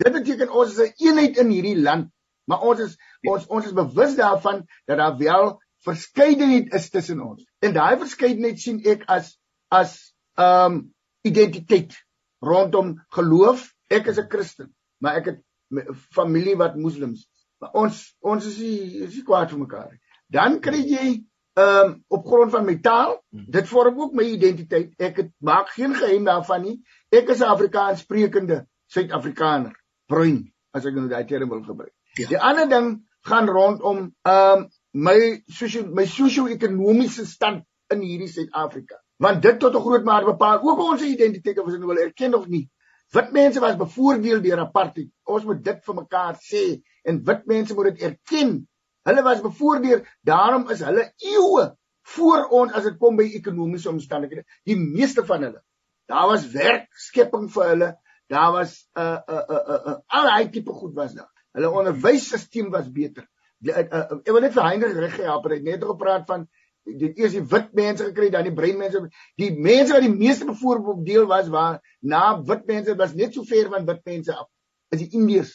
Dit 0.00 0.14
beteken 0.14 0.50
ons 0.50 0.74
is 0.74 0.90
'n 0.90 1.06
eenheid 1.06 1.38
in 1.38 1.50
hierdie 1.54 1.78
land, 1.78 2.10
maar 2.46 2.62
ons 2.66 2.80
is 2.80 2.96
ons 3.28 3.46
ons 3.46 3.66
is 3.66 3.76
bewus 3.76 4.16
daarvan 4.16 4.64
dat 4.86 4.98
daar 4.98 5.18
wel 5.18 5.58
verskeidenheid 5.84 6.74
is 6.74 6.90
tussen 6.90 7.20
ons. 7.20 7.44
En 7.60 7.74
daai 7.74 7.98
verskeidenheid 7.98 8.58
sien 8.58 8.80
ek 8.84 9.04
as 9.06 9.36
as 9.70 10.14
ehm 10.40 10.72
um, 10.72 10.80
identiteit 11.22 11.96
rondom 12.40 12.94
geloof. 13.08 13.74
Ek 13.88 14.06
is 14.06 14.18
'n 14.18 14.28
Christen, 14.28 14.74
maar 14.98 15.16
ek 15.16 15.26
het 15.26 15.40
familie 16.16 16.56
wat 16.56 16.76
moslems 16.76 17.20
is. 17.20 17.46
Maar 17.58 17.70
ons 17.72 18.16
ons 18.20 18.46
is 18.46 18.58
nie 18.58 19.02
is 19.06 19.14
nie 19.14 19.24
kwaad 19.24 19.50
vir 19.50 19.58
mekaar 19.58 19.90
nie. 19.90 20.00
Dan 20.26 20.60
kry 20.60 20.80
jy 20.80 21.06
ehm 21.58 21.90
um, 21.90 22.04
op 22.08 22.26
grond 22.26 22.50
van 22.50 22.64
my 22.64 22.78
taal, 22.80 23.18
dit 23.30 23.68
vorm 23.68 24.00
ook 24.00 24.14
my 24.14 24.24
identiteit. 24.24 24.94
Ek 24.98 25.16
het 25.16 25.30
maak 25.38 25.68
geen 25.68 25.94
geheim 25.94 26.24
daarvan 26.24 26.62
nie. 26.62 26.76
Ek 27.10 27.28
is 27.28 27.40
'n 27.40 27.52
Afrikaans 27.52 28.00
sprekende 28.00 28.66
Suid-Afrikaner, 28.86 29.74
bruin, 30.06 30.52
as 30.72 30.86
ek 30.86 30.94
nou 30.94 31.08
daai 31.08 31.24
term 31.24 31.48
wil 31.48 31.62
gebruik. 31.62 31.92
Ja. 32.14 32.28
Die 32.28 32.38
ander 32.38 32.68
ding 32.68 33.06
gaan 33.22 33.48
rondom 33.48 34.14
ehm 34.22 34.58
um, 34.58 34.68
my 34.92 35.42
sosio 35.46 35.86
my 35.86 36.06
sosio-ekonomiese 36.06 37.26
stand 37.26 37.64
in 37.90 38.00
hierdie 38.00 38.28
Suid-Afrika 38.28 38.96
want 39.20 39.42
dit 39.42 39.58
tot 39.60 39.74
'n 39.74 39.84
groot 39.84 40.04
mate 40.04 40.24
bepaal 40.24 40.62
ook 40.62 40.78
ons 40.78 41.02
identiteit 41.02 41.58
of 41.58 41.64
ons 41.64 41.74
dit 41.74 41.84
wil 41.84 41.96
erken 41.96 42.34
of 42.34 42.46
nie. 42.46 42.68
Wit 43.12 43.32
mense 43.32 43.60
was 43.60 43.76
bevoordeel 43.76 44.40
deur 44.40 44.58
apartheid. 44.58 45.10
Ons 45.24 45.44
moet 45.44 45.64
dit 45.64 45.78
vir 45.84 45.94
mekaar 45.94 46.36
sê 46.40 46.82
en 47.04 47.24
wit 47.24 47.46
mense 47.46 47.74
moet 47.74 47.90
dit 47.90 48.02
erken. 48.02 48.68
Hulle 49.08 49.22
was 49.22 49.40
bevoordeel, 49.40 50.04
daarom 50.22 50.68
is 50.70 50.80
hulle 50.80 51.12
eeue 51.18 51.76
voor 52.14 52.46
ons 52.48 52.72
as 52.72 52.84
dit 52.84 52.98
kom 52.98 53.16
by 53.16 53.26
ekonomiese 53.34 53.90
omstandighede. 53.90 54.44
Die 54.64 54.76
meeste 54.76 55.24
van 55.26 55.42
hulle. 55.42 55.60
Daar 56.08 56.28
was 56.30 56.46
werkskepping 56.52 57.50
vir 57.50 57.68
hulle. 57.68 57.90
Daar 58.28 58.52
was 58.52 58.86
'n 58.96 59.00
uh, 59.00 59.18
'n 59.26 59.32
uh, 59.32 59.44
'n 59.48 59.52
uh, 59.52 59.64
'n 59.66 59.74
uh, 59.74 59.92
uh, 59.92 59.98
al 60.06 60.24
daai 60.24 60.50
tipe 60.50 60.72
goed 60.72 60.94
was 60.94 61.14
daar. 61.14 61.30
Hulle 61.52 61.70
onderwysstelsel 61.70 62.70
was 62.70 62.92
beter. 62.92 63.28
Uh, 63.60 63.76
uh, 63.76 63.84
uh, 63.92 64.18
ek 64.24 64.32
wil 64.32 64.40
net 64.40 64.52
vir 64.52 64.64
Heinrich 64.64 64.96
reg 64.96 65.16
help, 65.16 65.44
hy 65.44 65.58
het 65.58 65.66
net 65.66 65.84
gepraat 65.84 66.26
van 66.26 66.48
dit 66.84 67.18
eers 67.18 67.34
die 67.36 67.42
wit 67.44 67.72
mense 67.76 68.04
gekry 68.04 68.30
dan 68.32 68.46
die 68.46 68.54
bruin 68.54 68.78
mense 68.78 69.02
die 69.40 69.50
mense 69.52 69.94
wat 69.94 70.04
die 70.04 70.12
meeste 70.12 70.46
bevoorbeeld 70.48 71.04
deel 71.06 71.26
was 71.30 71.50
waar 71.52 71.80
na 72.00 72.40
wit 72.42 72.64
mense 72.66 72.96
was 72.96 73.14
net 73.14 73.34
so 73.34 73.44
ver 73.44 73.68
van 73.72 73.86
wit 73.86 74.00
mense 74.04 74.32
af 74.34 74.48
is 74.90 75.04
die 75.04 75.12
indiërs. 75.18 75.52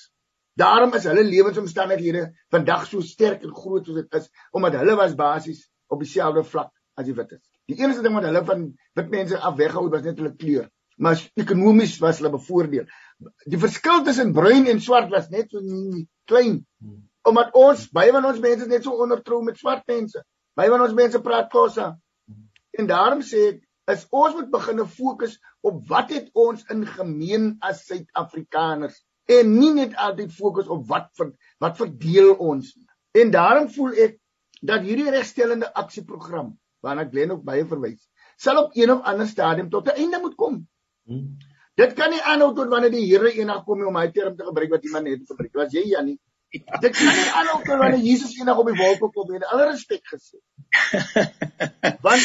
Daarom 0.56 0.94
is 0.96 1.04
hulle 1.04 1.26
lewensomstandighede 1.28 2.30
vandag 2.54 2.86
so 2.88 3.04
sterk 3.04 3.44
en 3.44 3.56
groot 3.56 3.86
soos 3.86 4.04
dit 4.04 4.22
is 4.22 4.30
omdat 4.56 4.78
hulle 4.80 4.96
was 4.96 5.18
basies 5.18 5.66
op 5.92 6.00
dieselfde 6.00 6.46
vlak 6.48 6.72
as 6.96 7.10
die 7.10 7.18
wites 7.18 7.44
die 7.68 7.80
enigste 7.82 8.06
ding 8.06 8.16
wat 8.16 8.30
hulle 8.30 8.46
van 8.46 8.70
wit 8.96 9.12
mense 9.12 9.42
af 9.42 9.58
weggehou 9.60 9.90
was 9.92 10.06
net 10.06 10.22
hulle 10.22 10.36
kleur 10.40 10.70
maar 10.96 11.20
ekonomies 11.36 11.98
was 12.00 12.22
hulle 12.22 12.32
bevoordeel. 12.32 12.86
Die 13.52 13.60
verskil 13.60 14.06
tussen 14.08 14.32
bruin 14.32 14.70
en 14.72 14.80
swart 14.80 15.10
was 15.12 15.28
net 15.34 15.52
so 15.52 15.60
klein 16.30 16.62
hmm. 16.80 17.02
omdat 17.28 17.58
ons 17.58 17.90
baie 17.92 18.14
van 18.16 18.26
ons 18.30 18.40
mense 18.40 18.68
net 18.70 18.86
so 18.86 19.02
ondertrou 19.04 19.42
met 19.44 19.60
swart 19.60 19.84
mense 19.92 20.22
Baie 20.56 20.72
van 20.72 20.84
ons 20.86 20.96
mense 20.96 21.22
praat 21.22 21.50
kosa. 21.52 21.94
En 22.80 22.88
daarom 22.88 23.22
sê 23.24 23.42
ek 23.54 23.62
is 23.94 24.06
ons 24.10 24.36
moet 24.36 24.50
begin 24.52 24.82
fokus 24.90 25.36
op 25.62 25.82
wat 25.90 26.12
het 26.16 26.30
ons 26.34 26.64
in 26.74 26.86
gemeen 26.90 27.52
as 27.62 27.84
Suid-Afrikaners 27.90 28.98
en 29.36 29.52
nie 29.54 29.72
net 29.74 29.96
altyd 30.02 30.34
fokus 30.34 30.70
op 30.72 30.86
wat 30.90 31.12
vir, 31.18 31.32
wat 31.62 31.78
verdeel 31.78 32.34
ons 32.36 32.72
nie. 32.76 32.86
En 33.22 33.32
daarom 33.34 33.70
voel 33.74 33.98
ek 34.08 34.20
dat 34.66 34.86
hierdie 34.86 35.12
regstellende 35.14 35.70
aksieprogram 35.74 36.54
waarna 36.86 37.06
Glen 37.10 37.34
ook 37.36 37.44
baie 37.46 37.66
verwys, 37.66 38.02
sal 38.38 38.64
op 38.66 38.76
een 38.78 38.92
of 38.94 39.06
ander 39.10 39.28
stadium 39.28 39.70
tot 39.70 39.88
'n 39.90 39.98
einde 40.02 40.20
moet 40.22 40.36
kom. 40.36 40.68
Hmm. 41.06 41.38
Dit 41.76 41.94
kan 41.94 42.10
nie 42.10 42.22
aanhou 42.22 42.54
tot 42.56 42.70
wanneer 42.72 42.92
die 42.92 43.06
Here 43.06 43.32
eendag 43.32 43.64
kom 43.66 43.86
om 43.86 43.96
hy 43.96 44.08
term 44.12 44.36
te 44.38 44.44
gebruik 44.44 44.70
wat 44.70 44.84
iemand 44.84 45.04
net 45.04 45.28
gebruik. 45.28 45.54
Was 45.54 45.74
jy 45.74 45.84
Janie? 45.90 46.20
Dit 46.54 46.94
kan 46.96 47.12
nie 47.12 47.32
aanhou 47.40 47.62
kan 47.64 47.80
wanneer 47.82 48.04
Jesus 48.04 48.36
eendag 48.38 48.60
op 48.62 48.70
die 48.70 48.78
wolke 48.80 49.10
kom 49.12 49.34
en 49.36 49.48
alle 49.52 49.70
respek 49.72 50.04
gesê. 50.12 50.40
Want 52.06 52.24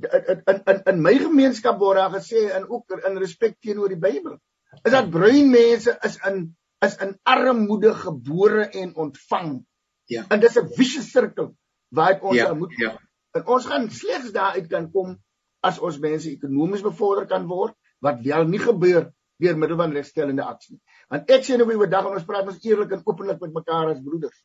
in 0.00 0.42
in 0.52 0.60
in 0.72 0.82
in 0.92 1.02
my 1.02 1.14
gemeenskap 1.18 1.78
word 1.78 2.00
daar 2.00 2.14
gesê 2.14 2.48
en 2.56 2.68
ook 2.68 2.90
in 2.96 3.18
respek 3.18 3.56
teenoor 3.60 3.92
die 3.92 4.00
Bybel 4.00 4.38
is 4.82 4.92
dat 4.92 5.10
bruin 5.10 5.50
mense 5.50 5.98
is 6.02 6.18
in 6.30 6.56
is 6.84 6.96
in 7.00 7.14
armoede 7.22 7.94
gebore 7.94 8.66
en 8.66 8.94
ontvang. 8.94 9.64
Ja. 10.04 10.24
En 10.28 10.40
dis 10.40 10.56
'n 10.58 10.68
vicious 10.76 11.10
sirkel 11.10 11.54
waar 11.88 12.20
ons 12.20 12.36
ja, 12.36 12.52
moet 12.54 12.72
ja. 12.76 12.98
En 13.32 13.46
ons 13.46 13.66
gaan 13.66 13.90
slegs 13.90 14.32
daaruit 14.32 14.66
kan 14.68 14.90
kom 14.90 15.16
as 15.60 15.78
ons 15.78 15.98
mense 15.98 16.30
ekonomies 16.30 16.82
bevorder 16.82 17.26
kan 17.26 17.46
word 17.46 17.74
wat 17.98 18.20
wel 18.22 18.44
nie 18.44 18.60
gebeur 18.60 19.12
deur 19.42 19.56
middel 19.58 19.76
van 19.76 19.92
regstellende 19.92 20.42
aksie 20.42 20.76
nie. 20.76 20.82
Want 21.14 21.30
ek 21.30 21.44
sê 21.46 21.54
nou 21.58 21.68
oor 21.70 21.90
dag 21.90 22.08
en 22.08 22.16
ons 22.18 22.26
praat 22.26 22.48
ons 22.50 22.64
eerlik 22.66 22.92
en 22.96 23.02
openlik 23.06 23.38
met 23.44 23.52
mekaar 23.54 23.92
as 23.92 24.02
broeders. 24.02 24.36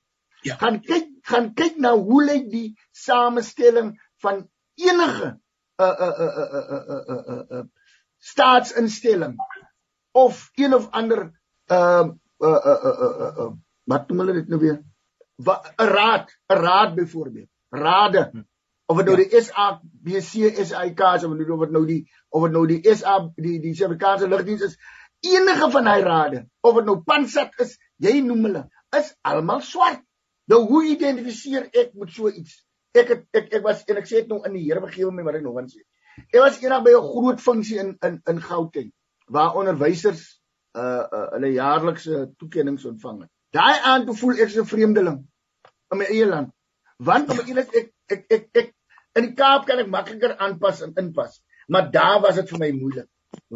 Ja. 0.46 0.56
Gaan 0.62 0.78
kyk, 0.86 1.08
gaan 1.26 1.48
kyk 1.58 1.80
na 1.82 1.96
hoe 1.98 2.22
lyk 2.24 2.46
die 2.52 2.68
samestelling 2.96 3.96
van 4.24 4.44
enige 4.78 5.32
uh 5.80 5.96
uh 6.06 6.14
uh 6.26 6.30
uh 6.44 6.52
uh 6.60 6.76
uh 6.78 7.00
uh, 7.16 7.24
uh, 7.34 7.42
uh 7.58 7.64
staatsinstelling 8.20 9.34
of 10.12 10.44
een 10.60 10.76
of 10.78 10.86
ander 10.92 11.32
ehm 11.72 12.14
uh, 12.40 12.50
uh, 12.50 12.62
uh, 12.72 12.78
uh, 12.92 12.94
uh, 13.08 13.18
uh, 13.26 13.32
uh, 13.46 13.52
wat 13.90 14.10
noem 14.10 14.24
hulle 14.24 14.38
dit 14.38 14.54
nou 14.54 14.60
weer? 14.62 14.78
'n 15.40 15.90
raad, 15.96 16.30
'n 16.54 16.62
raad 16.68 16.96
byvoorbeeld. 16.96 17.50
Rade. 17.70 18.30
Hm 18.32 18.48
of 18.90 18.98
dit 18.98 19.06
nou 19.06 19.18
ja. 19.18 19.26
die 19.30 19.42
SABC 19.42 20.66
SAIK 20.66 21.02
is 21.16 21.24
of 21.24 21.36
dit 21.38 21.48
nou 21.48 21.58
wat 21.62 21.74
nou 21.74 21.84
die 21.86 22.00
of 22.34 22.48
dit 22.48 22.56
nou 22.56 22.64
die 22.70 22.80
SA 22.98 23.20
die 23.38 23.60
die 23.62 23.76
Suid-Afrikaanse 23.78 24.30
lugdiens 24.32 24.64
is 24.66 24.78
enige 25.26 25.70
van 25.72 25.88
daai 25.90 26.04
rade 26.04 26.42
of 26.62 26.76
dit 26.80 26.88
nou 26.90 27.00
Pansat 27.06 27.56
is, 27.64 27.76
jy 27.98 28.20
noem 28.26 28.48
hulle, 28.48 28.64
is 28.98 29.12
almal 29.28 29.62
swart. 29.66 30.02
Nou 30.50 30.64
hoe 30.70 30.84
identifiseer 30.90 31.70
ek 31.72 31.94
met 31.94 32.14
so 32.14 32.30
iets? 32.30 32.64
Ek 32.98 33.12
het 33.14 33.26
ek 33.38 33.52
ek 33.60 33.66
was 33.66 33.84
en 33.86 34.02
ek 34.02 34.08
sê 34.10 34.24
dit 34.24 34.32
nou 34.32 34.42
in 34.48 34.56
die 34.58 34.66
Here 34.66 34.82
begewe 34.82 35.12
my 35.14 35.26
wat 35.28 35.40
ek 35.40 35.46
nog 35.46 35.60
aan 35.62 35.70
sê. 35.70 35.84
Ek 36.32 36.40
was 36.42 36.62
eendag 36.62 36.84
by 36.88 36.96
'n 36.98 37.10
groot 37.12 37.42
funksie 37.42 37.80
in 37.80 37.98
in 38.06 38.22
in 38.28 38.42
Gauteng 38.42 38.92
waar 39.30 39.56
onderwysers 39.56 40.42
uh 40.76 41.06
uh 41.06 41.28
hulle 41.36 41.54
jaarlikse 41.54 42.34
toekenninge 42.38 42.88
ontvang 42.88 43.22
het. 43.22 43.32
Daai 43.54 43.78
aand 43.92 44.10
voel 44.20 44.42
ek 44.42 44.50
so 44.50 44.62
'n 44.62 44.72
vreemdeling 44.74 45.20
in 45.92 45.98
my 45.98 46.06
eie 46.06 46.26
land. 46.26 46.50
Want 46.98 47.30
om 47.30 47.40
eerlik 47.46 47.76
ek 47.76 47.94
ek 48.10 48.26
ek 48.30 48.50
ek 48.54 48.74
In 49.18 49.26
die 49.26 49.36
Kaap 49.38 49.66
kan 49.68 49.82
ek 49.82 49.90
makliker 49.92 50.36
aanpas 50.38 50.84
en 50.86 50.94
inpas, 51.02 51.40
maar 51.68 51.90
daar 51.92 52.20
was 52.22 52.38
dit 52.40 52.52
vir 52.54 52.62
my 52.62 52.70
moeilik. 52.76 53.08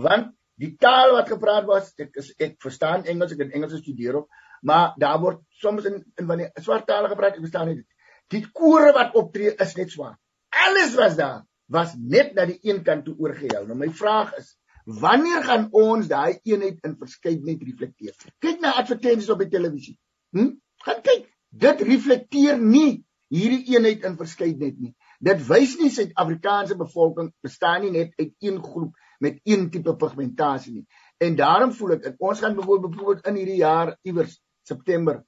Want 0.05 0.33
die 0.63 0.73
taal 0.79 1.15
wat 1.17 1.29
gepraat 1.31 1.67
was, 1.67 1.91
ek 1.99 2.19
is 2.21 2.31
ek 2.41 2.57
verstaan 2.63 3.07
Engels, 3.09 3.35
ek 3.35 3.45
het 3.45 3.55
Engels 3.57 3.75
gestudeer 3.75 4.21
op, 4.23 4.43
maar 4.63 4.93
daar 4.99 5.19
word 5.21 5.41
soms 5.61 5.87
in 5.89 6.01
in 6.19 6.29
wanneer 6.29 6.53
swart 6.63 6.87
tale 6.87 7.11
gepraat, 7.11 7.37
ek 7.37 7.45
verstaan 7.45 7.71
nie 7.71 7.81
dit. 7.81 7.89
Die 8.33 8.45
kore 8.55 8.93
wat 8.95 9.17
optree 9.19 9.53
is 9.65 9.75
net 9.77 9.91
swart. 9.91 10.19
Alles 10.65 10.95
was 10.95 11.17
daar 11.19 11.41
was 11.73 11.95
net 11.97 12.33
na 12.37 12.45
die 12.45 12.59
een 12.61 12.83
kant 12.85 13.05
toe 13.07 13.15
oorgehou. 13.17 13.63
Nou 13.67 13.77
my 13.79 13.89
vraag 13.97 14.33
is, 14.39 14.53
wanneer 14.85 15.43
gaan 15.47 15.69
ons 15.71 16.09
daai 16.11 16.39
eenheid 16.43 16.83
in 16.85 16.97
verskeidenheid 16.99 17.63
reflekteer? 17.63 18.13
Kyk 18.43 18.59
na 18.61 18.75
advertensies 18.81 19.31
op 19.33 19.41
die 19.41 19.51
televisie. 19.53 19.95
Hm? 20.35 20.51
Gaan 20.85 21.01
kyk, 21.05 21.29
dit 21.65 21.85
reflekteer 21.87 22.59
nie 22.59 23.03
hierdie 23.33 23.63
eenheid 23.73 24.03
in 24.05 24.19
verskeidenheid 24.19 24.79
nie. 24.79 24.93
Dit 25.23 25.41
wys 25.47 25.77
nie 25.79 25.89
Suid-Afrikaanse 25.93 26.75
bevolking 26.77 27.31
bestaan 27.45 27.85
nie 27.85 27.93
net 27.95 28.13
uit 28.19 28.33
een 28.43 28.59
groep 28.61 28.93
met 29.23 29.39
een 29.47 29.69
tipe 29.71 29.95
pigmentasie 29.95 30.73
nie. 30.73 30.85
En 31.23 31.37
daarom 31.39 31.71
voel 31.75 31.95
ek 31.97 32.19
ons 32.19 32.41
gaan 32.43 32.57
byvoorbeeld 32.57 33.27
in 33.29 33.39
hierdie 33.39 33.61
jaar 33.61 33.95
iewers 34.03 34.39
September 34.67 35.21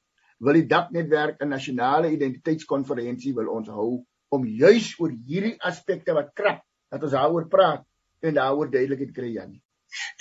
wil 0.44 0.58
die 0.60 0.68
daknetwerk 0.68 1.42
'n 1.42 1.50
nasionale 1.50 2.12
identiteitskonferensie 2.12 3.34
wil 3.34 3.52
ons 3.56 3.70
hou 3.72 4.04
om 4.36 4.46
juis 4.46 4.94
oor 5.00 5.12
hierdie 5.28 5.56
aspekte 5.60 6.14
wat 6.14 6.34
krap 6.36 6.64
dat 6.92 7.04
ons 7.04 7.16
daaroor 7.16 7.48
praat 7.48 7.86
en 8.22 8.34
daaroor 8.34 8.72
duidelikheid 8.72 9.14
kry 9.14 9.32
Janie. 9.32 9.62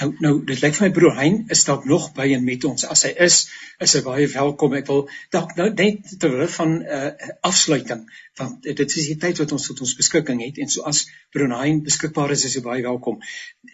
Nou 0.03 0.11
nou 0.25 0.35
dit 0.49 0.61
lyk 0.63 0.77
vir 0.79 0.87
my 0.89 0.93
broer 0.97 1.17
Hein 1.19 1.41
is 1.55 1.65
dalk 1.69 1.85
nog 1.89 2.11
by 2.17 2.29
en 2.37 2.45
met 2.45 2.65
ons. 2.69 2.85
As 2.85 3.05
hy 3.07 3.13
is, 3.27 3.41
is 3.83 3.97
hy 3.99 4.03
baie 4.07 4.29
welkom. 4.31 4.75
Ek 4.79 4.91
wil 4.91 5.07
dalk 5.35 5.57
nou 5.59 5.71
net 5.75 6.17
terwyl 6.19 6.51
van 6.59 6.79
'n 6.79 6.85
uh, 6.99 7.33
afsluiting 7.51 8.07
want 8.35 8.65
dit 8.67 8.81
is 8.83 9.07
die 9.07 9.19
tyd 9.23 9.39
wat 9.39 9.53
ons 9.55 9.67
tot 9.69 9.81
ons 9.85 9.95
beskikking 9.95 10.41
het 10.43 10.59
en 10.59 10.71
so 10.71 10.83
as 10.91 11.05
broer 11.35 11.53
Hein 11.55 11.83
beskikbaar 11.87 12.33
is, 12.35 12.45
is 12.49 12.57
hy 12.59 12.63
baie 12.65 12.83
welkom. 12.83 13.21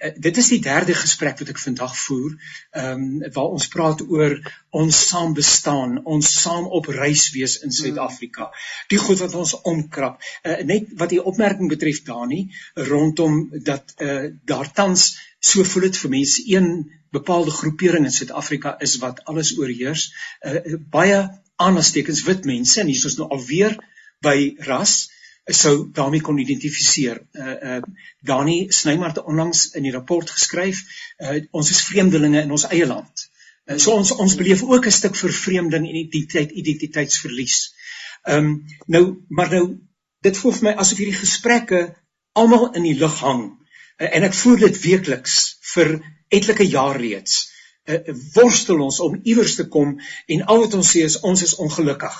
Uh, 0.01 0.11
dit 0.17 0.41
is 0.43 0.51
die 0.53 0.61
derde 0.65 0.97
gesprek 0.97 1.41
wat 1.41 1.53
ek 1.53 1.63
vandag 1.63 1.97
voer, 1.97 2.37
ehm 2.77 3.07
um, 3.07 3.31
waar 3.35 3.55
ons 3.57 3.69
praat 3.73 4.03
oor 4.05 4.37
ons 4.83 5.01
saam 5.09 5.33
bestaan, 5.35 5.97
ons 6.05 6.33
saam 6.43 6.69
op 6.79 6.91
reis 6.93 7.31
wees 7.35 7.57
in 7.65 7.73
Suid-Afrika. 7.73 8.51
Die 8.93 9.01
goed 9.01 9.21
wat 9.25 9.35
ons 9.35 9.57
omkrap. 9.73 10.21
Uh, 10.45 10.61
net 10.73 10.93
wat 11.01 11.15
die 11.15 11.23
opmerking 11.33 11.73
betref 11.73 12.03
Dani 12.05 12.43
rondom 12.91 13.43
dat 13.65 13.97
uh, 13.99 14.29
daar 14.45 14.73
tans 14.73 15.11
so 15.41 15.65
voel 15.65 15.89
dit 15.89 16.01
vir 16.03 16.11
mense 16.11 16.43
een 16.47 16.67
bepaalde 17.11 17.51
groepering 17.51 18.05
in 18.05 18.13
Suid-Afrika 18.13 18.77
is 18.87 18.99
wat 19.03 19.25
alles 19.25 19.57
oorheers 19.59 20.11
uh, 20.47 20.77
baie 20.93 21.23
aanstekens 21.61 22.23
wit 22.29 22.45
mense 22.49 22.81
en 22.81 22.87
hier 22.87 23.01
is 23.01 23.09
ons 23.09 23.19
nou 23.21 23.29
alweer 23.37 23.77
by 24.25 24.37
ras 24.69 25.09
sou 25.51 25.91
daarmee 25.93 26.23
kon 26.23 26.39
identifiseer. 26.39 27.19
Uh 27.35 27.55
uh 27.71 27.79
Dani 28.23 28.67
Snyman 28.71 29.09
het 29.09 29.23
onlangs 29.25 29.71
in 29.75 29.83
die 29.83 29.93
rapport 29.93 30.31
geskryf, 30.31 30.83
uh 31.19 31.41
ons 31.51 31.71
is 31.71 31.83
vreemdelinge 31.89 32.43
in 32.43 32.53
ons 32.55 32.67
eie 32.69 32.87
land. 32.87 33.25
Uh, 33.67 33.79
so 33.79 33.97
ons 33.97 34.13
ons 34.13 34.37
beleef 34.37 34.63
ook 34.63 34.87
'n 34.87 34.99
stuk 34.99 35.17
vervreemding 35.17 35.89
en 35.89 35.97
identiteit 36.05 36.51
identiteitsverlies. 36.51 37.75
Ehm 38.29 38.45
um, 38.45 38.67
nou 38.87 39.05
maar 39.29 39.51
nou 39.51 39.65
dit 40.21 40.37
voel 40.37 40.53
vir 40.53 40.69
my 40.69 40.75
asof 40.77 40.99
hierdie 40.99 41.19
gesprekke 41.19 41.97
almal 42.33 42.71
in 42.75 42.83
die 42.83 42.99
lug 42.99 43.19
hang 43.21 43.49
Eh, 43.51 43.60
en 44.09 44.27
ek 44.29 44.35
voer 44.35 44.67
dit 44.67 44.83
weekliks 44.83 45.39
vir 45.75 45.95
etlike 46.33 46.65
jare 46.65 46.99
reeds. 46.99 47.39
Uh, 47.89 48.01
worstel 48.35 48.81
ons 48.85 49.01
om 49.05 49.17
iewers 49.23 49.57
te 49.59 49.67
kom 49.69 49.97
en 50.27 50.45
al 50.53 50.65
wat 50.65 50.77
ons 50.79 50.93
sê 50.97 51.05
is 51.07 51.21
ons 51.27 51.43
is 51.43 51.57
ongelukkig. 51.65 52.19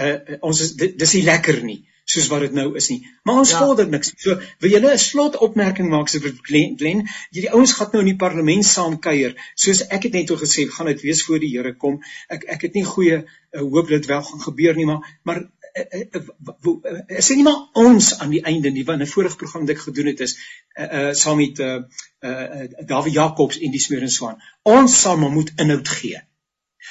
Uh 0.00 0.38
ons 0.42 0.60
is 0.60 0.74
dis 0.80 1.18
nie 1.18 1.26
lekker 1.26 1.62
nie 1.62 1.82
soos 2.04 2.28
wat 2.28 2.44
dit 2.44 2.52
nou 2.56 2.66
is 2.78 2.88
nie. 2.92 2.98
Maar 3.24 3.40
ons 3.42 3.52
ja. 3.54 3.60
vorder 3.64 3.88
niks. 3.88 4.12
So 4.20 4.36
wil 4.60 4.72
julle 4.74 4.92
'n 4.92 5.00
slot 5.00 5.38
opmerking 5.46 5.88
maak 5.88 6.10
Glen, 6.10 6.76
Glen 6.76 7.00
hierdie 7.32 7.52
ouens 7.52 7.72
gaan 7.72 7.90
nou 7.92 8.02
in 8.04 8.12
die 8.12 8.20
parlement 8.20 8.64
saam 8.64 8.98
kuier. 8.98 9.34
Soos 9.54 9.82
ek 9.88 10.08
het 10.08 10.12
net 10.12 10.30
al 10.30 10.36
gesê, 10.36 10.68
gaan 10.68 10.86
dit 10.86 11.00
wees 11.00 11.24
voor 11.24 11.38
die 11.38 11.52
Here 11.56 11.74
kom. 11.74 12.02
Ek 12.28 12.44
ek 12.44 12.62
het 12.62 12.74
nie 12.74 12.84
goeie 12.84 13.24
uh, 13.24 13.60
hoop 13.60 13.88
dat 13.88 14.02
dit 14.02 14.06
wel 14.06 14.22
gaan 14.22 14.40
gebeur 14.40 14.76
nie, 14.76 14.86
maar 14.86 15.00
maar 15.24 15.48
is 15.74 17.26
dit 17.26 17.36
nie 17.36 17.46
maar 17.46 17.62
ons 17.72 18.10
aan 18.22 18.30
die 18.30 18.42
einde 18.46 18.70
nie 18.70 18.84
want 18.86 19.02
'n 19.02 19.10
vorige 19.10 19.36
program 19.36 19.64
wat 19.66 19.74
ek 19.74 19.80
gedoen 19.86 20.06
het 20.06 20.20
is 20.20 20.34
uh, 20.78 20.84
uh 20.98 21.12
saam 21.12 21.36
met 21.36 21.58
uh, 21.58 21.82
uh 22.22 22.86
Dawie 22.86 23.12
Jacobs 23.12 23.58
en 23.58 23.70
die 23.70 23.80
Smeerenswaan. 23.80 24.38
Ons 24.62 25.00
sal 25.00 25.16
maar 25.16 25.34
moet 25.34 25.50
inhoud 25.56 25.88
gee 25.88 26.20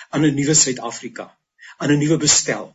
aan 0.10 0.26
'n 0.26 0.36
nuwe 0.36 0.54
Suid-Afrika, 0.54 1.38
aan 1.78 1.92
'n 1.92 1.98
nuwe 1.98 2.18
bestel, 2.18 2.74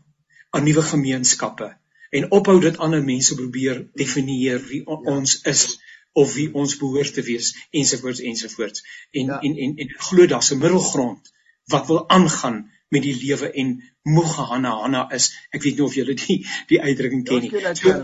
aan 0.50 0.64
nuwe 0.64 0.82
gemeenskappe 0.82 1.76
en 2.10 2.30
ophou 2.30 2.60
dit 2.60 2.78
ander 2.78 3.04
mense 3.04 3.34
probeer 3.34 3.84
definieer 3.94 4.64
wie 4.70 4.82
ja. 4.86 5.00
ons 5.16 5.40
is 5.42 5.78
of 6.12 6.34
wie 6.34 6.48
ons 6.54 6.76
behoort 6.76 7.14
te 7.14 7.22
wees 7.22 7.52
ensovoorts 7.70 8.20
ensovoorts. 8.20 8.84
En, 9.10 9.26
ja. 9.26 9.40
en 9.40 9.56
en 9.56 9.76
en 9.76 9.94
glo 10.08 10.26
daar's 10.26 10.50
'n 10.52 10.58
middelgrond 10.58 11.32
wat 11.64 11.86
wil 11.86 12.08
aangaan 12.08 12.70
met 12.88 13.04
die 13.04 13.14
lewe 13.16 13.50
en 13.52 13.74
moeg 14.08 14.36
Hanna 14.48 14.72
Hanna 14.80 15.04
is. 15.12 15.28
Ek 15.52 15.62
weet 15.62 15.76
nie 15.76 15.84
of 15.84 15.96
julle 15.96 16.14
die 16.16 16.38
die 16.70 16.80
uitdrukking 16.80 17.24
ken 17.28 17.44
nie. 17.44 17.50
So, 17.76 17.94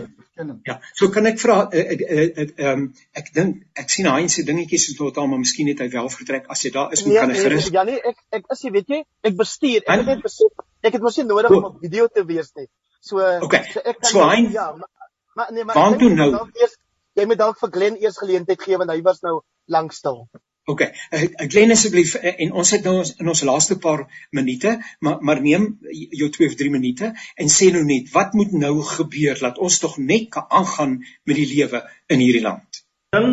ja, 0.67 0.75
so 0.93 1.09
kan 1.13 1.29
ek 1.29 1.39
vra 1.41 1.57
eh, 1.71 1.85
ek 1.95 2.01
eh, 2.05 2.25
eh, 2.43 2.47
ehm 2.67 2.85
ek 3.17 3.31
dink 3.33 3.63
ek 3.81 3.93
sien 3.93 4.09
Hein 4.11 4.29
se 4.29 4.43
dingetjies 4.47 4.89
is 4.91 4.97
tot 4.99 5.17
al 5.17 5.29
maar 5.31 5.41
miskien 5.41 5.69
het 5.71 5.81
hy 5.81 5.89
wel 5.93 6.09
vertrek 6.13 6.49
as 6.53 6.65
jy 6.65 6.73
daar 6.75 6.93
is 6.93 7.05
moet 7.05 7.13
nee, 7.13 7.21
kan 7.23 7.33
hy 7.33 7.43
gerus. 7.47 7.69
Ja 7.73 7.85
nee, 7.87 8.01
ek 8.11 8.41
ek 8.41 8.49
is 8.55 8.63
jy 8.67 8.73
weet 8.75 8.93
jy, 8.93 9.01
ek 9.29 9.37
bestuur. 9.39 9.81
Ek 9.85 10.03
het 10.03 10.11
net 10.11 10.25
besef 10.25 10.65
ek 10.85 10.97
het 10.99 11.05
mos 11.07 11.17
nie 11.21 11.27
nodig 11.29 11.55
om 11.57 11.69
op 11.71 11.79
video 11.81 12.09
te 12.11 12.25
wees 12.27 12.51
nie. 12.59 12.67
So 13.01 13.21
okay. 13.47 13.63
so 13.71 13.81
ek 13.81 14.01
kan 14.01 14.11
so 14.11 14.27
Hein, 14.29 14.51
ja, 14.53 14.71
maar, 14.75 15.13
maar 15.39 15.53
nee, 15.53 15.63
maar 15.63 15.81
Want 15.81 15.97
ek 15.97 16.05
dink 16.05 16.19
nou? 16.19 16.45
eers 16.61 16.77
jy 17.15 17.25
moet 17.31 17.39
dalk 17.39 17.59
vir 17.61 17.71
Glen 17.77 18.01
eers 18.03 18.19
geleentheid 18.19 18.61
gee 18.61 18.77
want 18.81 18.91
hy 18.91 18.99
was 19.07 19.23
nou 19.25 19.39
lank 19.71 19.95
stil. 19.95 20.25
OK. 20.65 20.81
Uh, 21.13 21.25
Glen 21.45 21.71
asseblief 21.75 22.15
uh, 22.17 22.31
en 22.41 22.53
ons 22.57 22.71
het 22.73 22.85
nou 22.87 22.95
in 23.21 23.29
ons 23.29 23.43
laaste 23.45 23.77
paar 23.81 24.05
minute, 24.33 24.71
maar 25.05 25.19
maar 25.21 25.41
neem 25.41 25.67
jou 25.91 26.29
2 26.33 26.49
of 26.49 26.55
3 26.57 26.71
minute 26.73 27.11
en 27.13 27.51
sê 27.53 27.69
nou 27.73 27.83
net 27.85 28.09
wat 28.13 28.33
moet 28.33 28.55
nou 28.57 28.79
gebeur 28.87 29.37
dat 29.41 29.59
ons 29.61 29.77
tog 29.83 29.99
net 30.01 30.31
kan 30.33 30.47
aangaan 30.49 30.97
met 31.23 31.37
die 31.37 31.45
lewe 31.51 31.83
in 32.09 32.23
hierdie 32.23 32.41
land. 32.45 32.81
Dan 33.13 33.29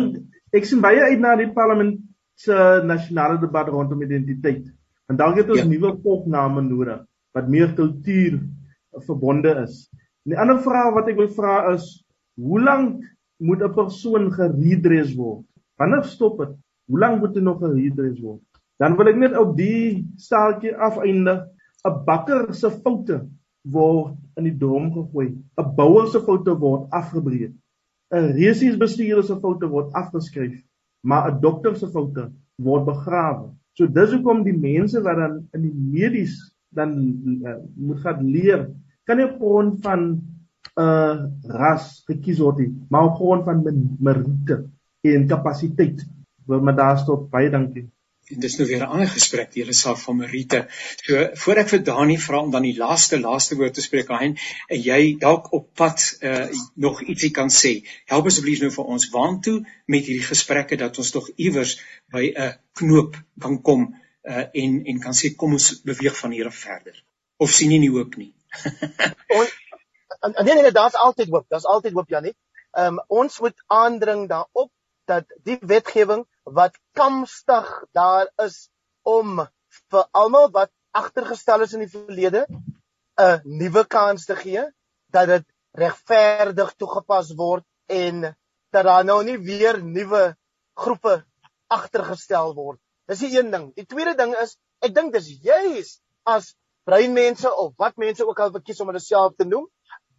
ek 0.53 0.69
sien 0.69 0.83
baie 0.85 1.01
uit 1.09 1.23
na 1.23 1.33
die 1.39 1.49
parlement 1.55 1.97
se 2.37 2.53
nasionale 2.85 3.39
debat 3.41 3.71
rondom 3.71 4.05
identiteit. 4.05 4.69
En 5.09 5.17
dalk 5.17 5.41
het 5.41 5.49
ons 5.49 5.63
ja. 5.63 5.69
nuwe 5.69 5.95
popname 6.05 6.61
nodig 6.67 7.01
wat 7.33 7.49
meer 7.49 7.73
kultuur 7.73 8.37
verbonde 9.07 9.55
is. 9.63 9.87
En 10.23 10.35
die 10.35 10.39
ander 10.39 10.61
vraag 10.61 10.93
wat 10.99 11.09
ek 11.09 11.17
wil 11.17 11.33
vra 11.33 11.55
is 11.73 11.87
hoe 12.37 12.61
lank 12.61 13.01
moet 13.41 13.65
'n 13.65 13.73
persoon 13.73 14.29
geredress 14.37 15.15
word? 15.17 15.45
Wanneer 15.81 16.05
stop 16.05 16.37
dit? 16.39 16.53
Hoe 16.85 16.99
lank 16.99 17.19
moet 17.19 17.33
dit 17.33 17.43
nog 17.43 17.59
geredress 17.59 18.19
word? 18.21 18.41
Dan 18.81 18.97
wil 18.97 19.07
ek 19.07 19.19
net 19.21 19.37
op 19.39 19.55
die 19.57 20.03
staaltjie 20.19 20.75
afeindig 20.75 21.43
'n 21.87 22.03
bakker 22.07 22.53
se 22.53 22.69
foute 22.71 23.21
word 23.63 24.15
in 24.39 24.47
die 24.49 24.57
drom 24.57 24.91
gegooi. 24.91 25.29
'n 25.31 25.75
Bouer 25.75 26.07
se 26.07 26.19
foute 26.19 26.55
word 26.59 26.89
afgebreek. 26.91 27.53
'n 28.13 28.31
Resies 28.37 28.77
bestuurder 28.77 29.23
se 29.23 29.39
foute 29.39 29.67
word 29.67 29.93
afgeskryf, 29.93 30.55
maar 31.01 31.31
'n 31.31 31.39
dokter 31.41 31.75
se 31.75 31.87
foute 31.87 32.31
word 32.57 32.85
begrawe. 32.85 33.51
So 33.73 33.87
dis 33.87 34.13
hoekom 34.13 34.43
die 34.43 34.57
mense 34.57 35.01
wat 35.01 35.17
dan 35.17 35.47
in 35.53 35.61
die 35.61 35.73
medies 35.73 36.35
dan 36.73 36.93
uh, 37.45 37.57
moet 37.75 37.99
gaan 38.01 38.25
leer, 38.25 38.69
kan 39.05 39.17
nie 39.17 39.25
op 39.25 39.39
grond 39.39 39.81
van 39.81 40.01
'n 40.13 40.81
uh, 40.81 41.15
ras 41.59 42.03
gekies 42.07 42.39
word 42.39 42.57
nie, 42.57 42.71
maar 42.89 43.09
op 43.09 43.15
grond 43.15 43.45
van 43.45 43.63
meriete 43.99 44.63
en 45.01 45.27
kapasiteit. 45.27 46.05
Wil 46.47 46.61
maar 46.61 46.75
daar 46.75 46.97
stop 46.99 47.29
baie 47.31 47.49
dankie. 47.49 47.89
En 48.31 48.39
dis 48.39 48.55
nou 48.57 48.67
weer 48.67 48.81
'n 48.81 48.91
ander 48.95 49.07
gesprek 49.07 49.51
die 49.51 49.61
hele 49.61 49.73
saak 49.73 49.97
van 49.97 50.17
Marite. 50.17 50.67
So 51.05 51.29
voor 51.33 51.59
ek 51.61 51.69
vir 51.69 51.83
Dani 51.83 52.17
vra 52.17 52.39
om 52.41 52.51
dan 52.51 52.61
die 52.61 52.77
laaste 52.77 53.19
laaste 53.19 53.55
woord 53.55 53.73
te 53.73 53.81
spreek 53.81 54.09
aan 54.09 54.37
en 54.67 54.81
jy 54.81 55.17
dalk 55.19 55.51
op 55.53 55.73
pad 55.75 56.17
uh, 56.21 56.47
nog 56.75 57.01
ietsie 57.01 57.31
kan 57.31 57.49
sê. 57.49 57.73
Help 58.05 58.25
asseblief 58.25 58.61
nou 58.61 58.71
vir 58.71 58.85
ons 58.85 59.09
waantoe 59.09 59.57
met 59.85 60.05
hierdie 60.05 60.27
gesprekke 60.27 60.77
dat 60.77 60.97
ons 60.97 61.11
tog 61.11 61.29
iewers 61.35 61.81
by 62.11 62.31
'n 62.35 62.53
knoop 62.73 63.19
kan 63.39 63.61
kom 63.61 63.89
uh, 64.23 64.45
en 64.53 64.85
en 64.85 64.99
kan 64.99 65.13
sê 65.13 65.35
kom 65.35 65.53
ons 65.53 65.81
beweeg 65.81 66.17
van 66.17 66.31
hier 66.31 66.47
af 66.47 66.55
verder. 66.55 67.03
Of 67.37 67.51
sien 67.51 67.71
jy 67.71 67.79
nie 67.79 67.91
hoop 67.91 68.15
nie? 68.15 68.33
en 70.23 70.45
nee 70.45 70.55
nee, 70.55 70.71
daar's 70.71 70.95
altyd 70.95 71.29
hoop. 71.29 71.45
Daar's 71.49 71.65
altyd 71.65 71.93
hoop 71.93 72.09
Janie. 72.09 72.35
Ehm 72.71 72.93
um, 72.93 73.03
ons 73.07 73.39
moet 73.39 73.63
aandring 73.67 74.29
daarop 74.29 74.71
dat 75.05 75.25
die 75.43 75.57
wetgewing 75.61 76.25
wat 76.43 76.77
kamstig 76.97 77.69
daar 77.91 78.29
is 78.43 78.69
om 79.01 79.41
vir 79.91 80.07
almal 80.11 80.49
wat 80.51 80.71
agtergestel 80.91 81.65
is 81.65 81.73
in 81.73 81.85
die 81.85 81.91
verlede 81.91 82.45
'n 83.17 83.41
nuwe 83.61 83.83
kans 83.87 84.25
te 84.25 84.35
gee 84.35 84.63
dat 85.09 85.27
dit 85.27 85.45
regverdig 85.71 86.73
toegepas 86.77 87.33
word 87.35 87.65
en 87.87 88.21
dat 88.71 88.85
daar 88.85 89.05
nou 89.05 89.23
nie 89.23 89.37
weer 89.37 89.83
nuwe 89.83 90.35
groepe 90.73 91.23
agtergestel 91.67 92.53
word. 92.55 92.79
Dis 93.07 93.19
die 93.19 93.39
een 93.39 93.51
ding. 93.51 93.73
Die 93.75 93.85
tweede 93.85 94.15
ding 94.15 94.33
is 94.35 94.57
ek 94.81 94.93
dink 94.95 95.13
dis 95.13 95.29
juis 95.41 95.99
as 96.23 96.55
breinmense 96.83 97.49
of 97.55 97.73
wat 97.77 97.97
mense 97.97 98.25
ook 98.27 98.39
al 98.39 98.51
verkies 98.51 98.79
om 98.79 98.91
hulle 98.91 98.99
self 99.03 99.35
te 99.37 99.45
noem 99.45 99.67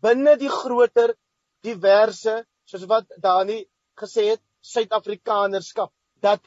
binne 0.05 0.37
die 0.41 0.53
groter 0.53 1.15
diverse 1.65 2.45
soos 2.71 2.87
wat 2.89 3.09
Dani 3.21 3.65
gesê 4.01 4.31
het 4.33 4.43
Suid-Afrikanerskap 4.65 5.93
dat 6.27 6.43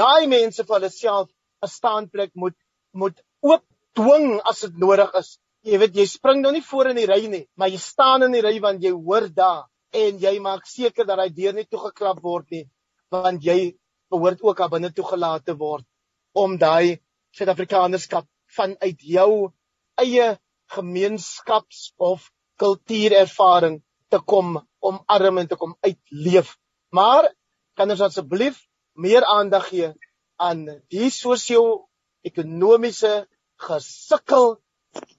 daai 0.00 0.26
mense 0.30 0.64
vir 0.64 0.76
hulle 0.78 0.92
self 0.92 1.30
'n 1.62 1.72
staanplek 1.78 2.32
moet 2.34 2.56
moet 2.92 3.18
oop 3.42 3.64
dwing 3.98 4.40
as 4.50 4.60
dit 4.64 4.78
nodig 4.78 5.14
is. 5.20 5.38
Jy 5.66 5.78
weet 5.82 5.96
jy 5.96 6.06
spring 6.06 6.42
nou 6.42 6.52
nie 6.52 6.64
voor 6.70 6.92
in 6.92 7.00
die 7.00 7.08
ry 7.10 7.26
nie, 7.26 7.46
maar 7.56 7.68
jy 7.68 7.80
staan 7.82 8.22
in 8.22 8.32
die 8.36 8.44
ry 8.44 8.58
want 8.60 8.82
jy 8.82 8.92
hoor 8.92 9.28
daar 9.28 9.66
en 9.92 10.18
jy 10.18 10.38
maak 10.40 10.66
seker 10.66 11.06
dat 11.06 11.18
daai 11.18 11.30
deur 11.30 11.54
nie 11.56 11.66
toegeklap 11.66 12.22
word 12.22 12.50
nie 12.50 12.66
want 13.10 13.44
jy 13.44 13.76
behoort 14.10 14.42
ook 14.42 14.60
aan 14.60 14.70
binne 14.70 14.92
toegelaat 14.92 15.44
te 15.46 15.54
word 15.58 15.84
om 16.34 16.58
daai 16.58 16.98
Suid-Afrikanerskap 17.36 18.26
vanuit 18.56 19.02
jou 19.02 19.52
eie 20.00 20.36
gemeenskaps 20.72 21.92
of 21.96 22.30
kultuurervaring 22.60 23.82
te 24.10 24.20
kom 24.32 24.56
omarm 24.80 25.42
en 25.42 25.48
te 25.48 25.58
kom 25.60 25.74
uitleef. 25.84 26.54
Maar 26.94 27.28
kan 27.76 27.90
ons 27.90 28.04
asseblief 28.06 28.62
meer 28.96 29.24
aandag 29.24 29.68
gee 29.70 29.92
aan 30.36 30.66
die 30.92 31.10
sosio-ekonomiese 31.12 33.26
gesukkel 33.68 34.56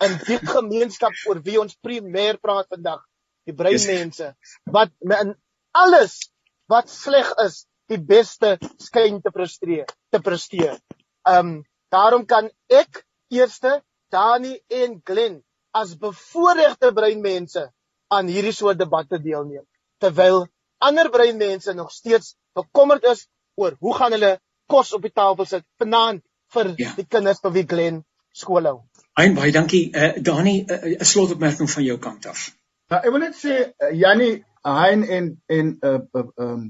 in 0.05 0.17
die 0.27 0.39
gemeenskap 0.41 1.13
oor 1.29 1.41
wie 1.45 1.59
ons 1.61 1.77
primêr 1.85 2.39
praat 2.41 2.67
vandag, 2.73 3.01
die 3.45 3.55
breinmense 3.55 4.33
wat 4.73 4.91
in 5.05 5.35
alles 5.77 6.19
wat 6.67 6.89
sleg 6.91 7.29
is, 7.45 7.63
die 7.87 8.01
beste 8.01 8.57
skyn 8.83 9.21
te 9.23 9.31
presteer, 9.31 9.87
te 10.11 10.19
presteer. 10.19 10.75
Um 11.23 11.63
daarom 11.93 12.25
kan 12.27 12.49
ek 12.67 13.05
eerste 13.31 13.79
Dani 14.11 14.57
en 14.67 14.99
Glen 15.05 15.39
as 15.71 15.95
bevoorregte 15.99 16.91
breinmense 16.95 17.69
aan 18.11 18.29
hierdie 18.31 18.55
soort 18.55 18.79
debatte 18.79 19.19
deelneem 19.23 19.65
terwyl 20.03 20.45
ander 20.83 21.09
breinmense 21.11 21.73
nog 21.73 21.91
steeds 21.91 22.35
bekommerd 22.57 23.07
is 23.11 23.25
oor 23.57 23.77
hoe 23.79 23.95
gaan 23.97 24.15
hulle 24.17 24.37
kos 24.71 24.93
op 24.93 25.01
die 25.01 25.13
tafel 25.13 25.45
sit 25.45 25.65
vanaand 25.81 26.23
vir 26.53 26.73
ja. 26.77 26.93
die 26.95 27.07
kinders 27.15 27.41
vir 27.43 27.53
wie 27.53 27.67
Glen 27.73 28.03
skool 28.33 28.69
hou. 28.69 28.77
Ein 29.17 29.35
baie 29.35 29.51
dankie. 29.51 29.89
Uh, 29.95 30.13
Dani, 30.21 30.59
eh, 30.67 30.95
'n 30.95 31.01
uh, 31.01 31.07
slotopmerking 31.11 31.69
van 31.69 31.83
jou 31.83 31.97
kant 31.97 32.25
af. 32.25 32.51
Nou, 32.89 32.99
ek 33.01 33.11
wil 33.11 33.23
net 33.25 33.35
sê 33.35 33.55
uh, 33.65 33.91
Jannie, 33.91 34.43
Hein 34.67 35.03
en 35.03 35.41
en 35.45 35.77
uh 35.81 35.93
um 35.93 36.07
uh, 36.13 36.45
uh, 36.45 36.63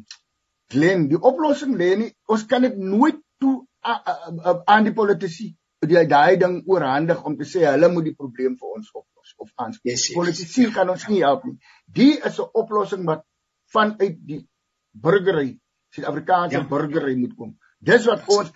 Glen, 0.67 1.07
die 1.07 1.19
oplossing 1.29 1.77
lê 1.79 1.95
nie 1.95 2.09
ons 2.25 2.43
kan 2.45 2.61
dit 2.61 2.75
nooit 2.77 3.17
toe 3.41 3.53
uh, 3.85 3.99
uh, 4.11 4.33
uh, 4.49 4.57
aan 4.65 4.83
die 4.89 4.93
politici 4.93 5.47
die 5.88 6.03
daai 6.11 6.38
ding 6.41 6.57
oorhandig 6.65 7.23
om 7.23 7.38
te 7.38 7.45
sê 7.45 7.63
hulle 7.65 7.89
moet 7.93 8.09
die 8.09 8.15
probleem 8.17 8.57
vir 8.59 8.75
ons 8.75 8.89
oplos 8.91 9.33
of 9.38 9.49
aanspreek. 9.55 9.93
Yes, 9.93 10.07
yes. 10.09 10.17
Politici 10.17 10.67
kan 10.73 10.89
ons 10.89 11.07
nie 11.07 11.21
help 11.23 11.45
nie. 11.45 11.57
Die 11.99 12.17
is 12.29 12.39
'n 12.39 12.49
oplossing 12.61 13.05
wat 13.05 13.23
vanuit 13.73 14.17
die 14.27 14.41
burgery 14.91 15.59
Suid-Afrikaanse 15.95 16.57
ja. 16.57 16.67
burgery 16.67 17.15
moet 17.15 17.35
kom. 17.35 17.55
Dis 17.79 18.05
wat 18.09 18.27
ons 18.33 18.51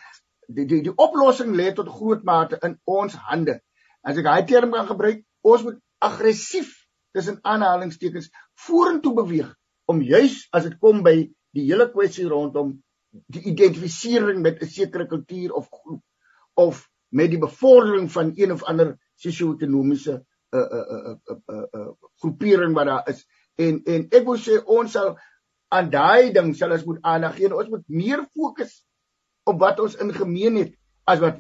die 0.52 0.66
die 0.68 0.82
die 0.88 0.96
oplossing 0.96 1.56
lê 1.56 1.72
tot 1.76 1.90
groot 1.90 2.24
mate 2.28 2.60
in 2.68 2.78
ons 2.86 3.16
hande. 3.30 3.60
As 4.04 4.18
ek 4.18 4.28
daai 4.28 4.46
term 4.50 4.74
kan 4.76 4.90
gebruik, 4.90 5.24
ons 5.42 5.64
moet 5.68 5.80
aggressief 6.02 6.74
tussen 7.16 7.40
aanhalingstekens 7.44 8.30
vorentoe 8.66 9.14
beweeg 9.20 9.52
om 9.92 10.02
juis 10.02 10.48
as 10.56 10.68
dit 10.68 10.78
kom 10.80 11.04
by 11.06 11.16
die 11.56 11.66
hele 11.68 11.90
kwessie 11.92 12.28
rondom 12.30 12.78
die 13.36 13.44
identifisering 13.52 14.40
met 14.42 14.62
'n 14.62 14.72
sekere 14.72 15.08
kultuur 15.08 15.52
of 15.52 15.68
groep 15.70 16.04
of 16.54 16.88
met 17.10 17.30
die 17.30 17.40
bevordering 17.40 18.12
van 18.12 18.32
een 18.36 18.52
of 18.52 18.64
ander 18.64 18.96
sosio-ekonomiese 19.16 20.14
uh 20.52 20.60
uh 20.60 20.86
uh 20.96 21.16
uh, 21.32 21.38
uh, 21.56 21.66
uh 21.80 21.92
groepering 22.24 22.74
wat 22.74 22.86
daar 22.86 23.10
is 23.10 23.26
en 23.56 23.82
en 23.84 24.08
ek 24.10 24.26
wil 24.26 24.40
sê 24.40 24.60
ons 24.66 24.92
sal 24.92 25.18
aan 25.72 25.90
daai 25.92 26.32
ding 26.36 26.54
sal 26.58 26.74
ons 26.76 26.86
moet 26.86 27.02
aandag 27.08 27.38
gee. 27.40 27.52
Ons 27.56 27.72
moet 27.72 27.84
meer 27.88 28.26
fokus 28.36 28.82
op 29.50 29.60
wat 29.60 29.80
ons 29.80 29.96
in 30.04 30.14
gemeen 30.14 30.60
het 30.60 30.76
as 31.10 31.22
wat 31.24 31.40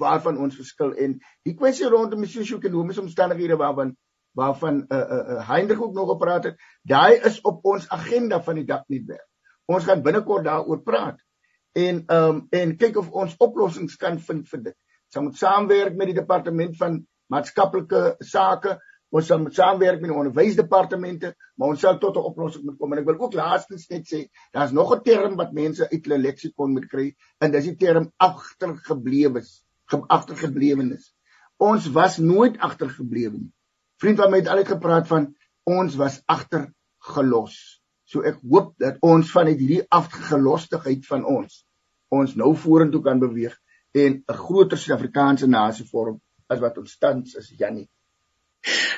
waarvan 0.00 0.38
ons 0.44 0.56
verskil 0.56 0.92
en 1.00 1.16
die 1.46 1.54
kwessie 1.56 1.88
rondom 1.88 2.20
die 2.24 2.30
sosio-ekonomiese 2.30 3.02
omstandighede 3.04 3.56
waarvan 3.60 3.94
waarvan 4.36 4.82
uh 4.92 4.96
uh, 4.98 5.20
uh 5.32 5.44
Heinrich 5.48 5.80
ook 5.80 5.94
nog 5.96 6.10
gepraat 6.10 6.44
het, 6.44 6.58
daai 6.84 7.16
is 7.24 7.40
op 7.40 7.64
ons 7.64 7.88
agenda 7.88 8.42
van 8.44 8.58
die 8.60 8.66
daknetwerk. 8.68 9.24
Ons 9.64 9.86
gaan 9.88 10.02
binnekort 10.04 10.44
daaroor 10.44 10.82
praat 10.84 11.22
en 11.72 12.02
um 12.12 12.42
en 12.50 12.74
kyk 12.76 12.98
of 13.00 13.08
ons 13.10 13.36
oplossings 13.40 13.96
kan 13.96 14.20
vind 14.20 14.44
vir 14.48 14.62
dit. 14.68 14.76
Ons 15.16 15.24
moet 15.24 15.40
saamwerk 15.40 15.96
met 15.96 16.12
die 16.12 16.18
departement 16.20 16.76
van 16.76 17.00
maatskaplike 17.32 18.02
sake 18.20 18.76
Ons 19.14 19.28
sal 19.30 19.44
saamwerk 19.54 20.00
met 20.00 20.10
die 20.10 20.18
onderwysdepartemente, 20.18 21.32
maar 21.56 21.74
ons 21.74 21.80
sal 21.80 21.98
tot 22.02 22.16
'n 22.16 22.28
oplossing 22.30 22.64
moet 22.64 22.78
kom. 22.78 22.92
En 22.92 22.98
ek 22.98 23.06
wil 23.06 23.20
ook 23.20 23.34
laastens 23.34 23.88
net 23.88 24.06
sê, 24.12 24.26
daar's 24.52 24.72
nog 24.72 24.94
'n 24.94 25.02
term 25.02 25.36
wat 25.36 25.52
mense 25.52 25.88
uit 25.90 26.04
hulle 26.04 26.18
leksikon 26.18 26.72
moet 26.72 26.88
kry, 26.88 27.14
en 27.40 27.50
dis 27.50 27.64
die 27.64 27.76
term 27.76 28.12
agtergeblewenes, 28.16 29.62
agtergeblewenes. 29.86 31.14
Ons 31.58 31.86
was 31.88 32.18
nooit 32.18 32.58
agtergeblewe 32.58 33.38
nie. 33.38 33.52
Vriend 33.96 34.18
van 34.18 34.30
my 34.30 34.38
het 34.38 34.48
altyd 34.48 34.68
gepraat 34.68 35.06
van 35.08 35.34
ons 35.64 35.94
was 35.96 36.22
agtergelos. 36.26 37.80
So 38.04 38.22
ek 38.22 38.42
hoop 38.42 38.74
dat 38.78 38.98
ons 39.00 39.30
van 39.30 39.46
hierdie 39.46 39.82
afgelostigheid 39.88 41.06
van 41.06 41.24
ons 41.24 41.64
ons 42.14 42.36
nou 42.38 42.52
vorentoe 42.54 43.02
kan 43.02 43.18
beweeg 43.18 43.54
en 43.92 44.22
'n 44.28 44.34
groter 44.44 44.78
Suid-Afrikaanse 44.78 45.46
nasie 45.46 45.86
vorm 45.86 46.20
as 46.48 46.60
wat 46.60 46.78
ons 46.78 46.98
tans 46.98 47.34
is, 47.34 47.48
Jannie. 47.58 47.88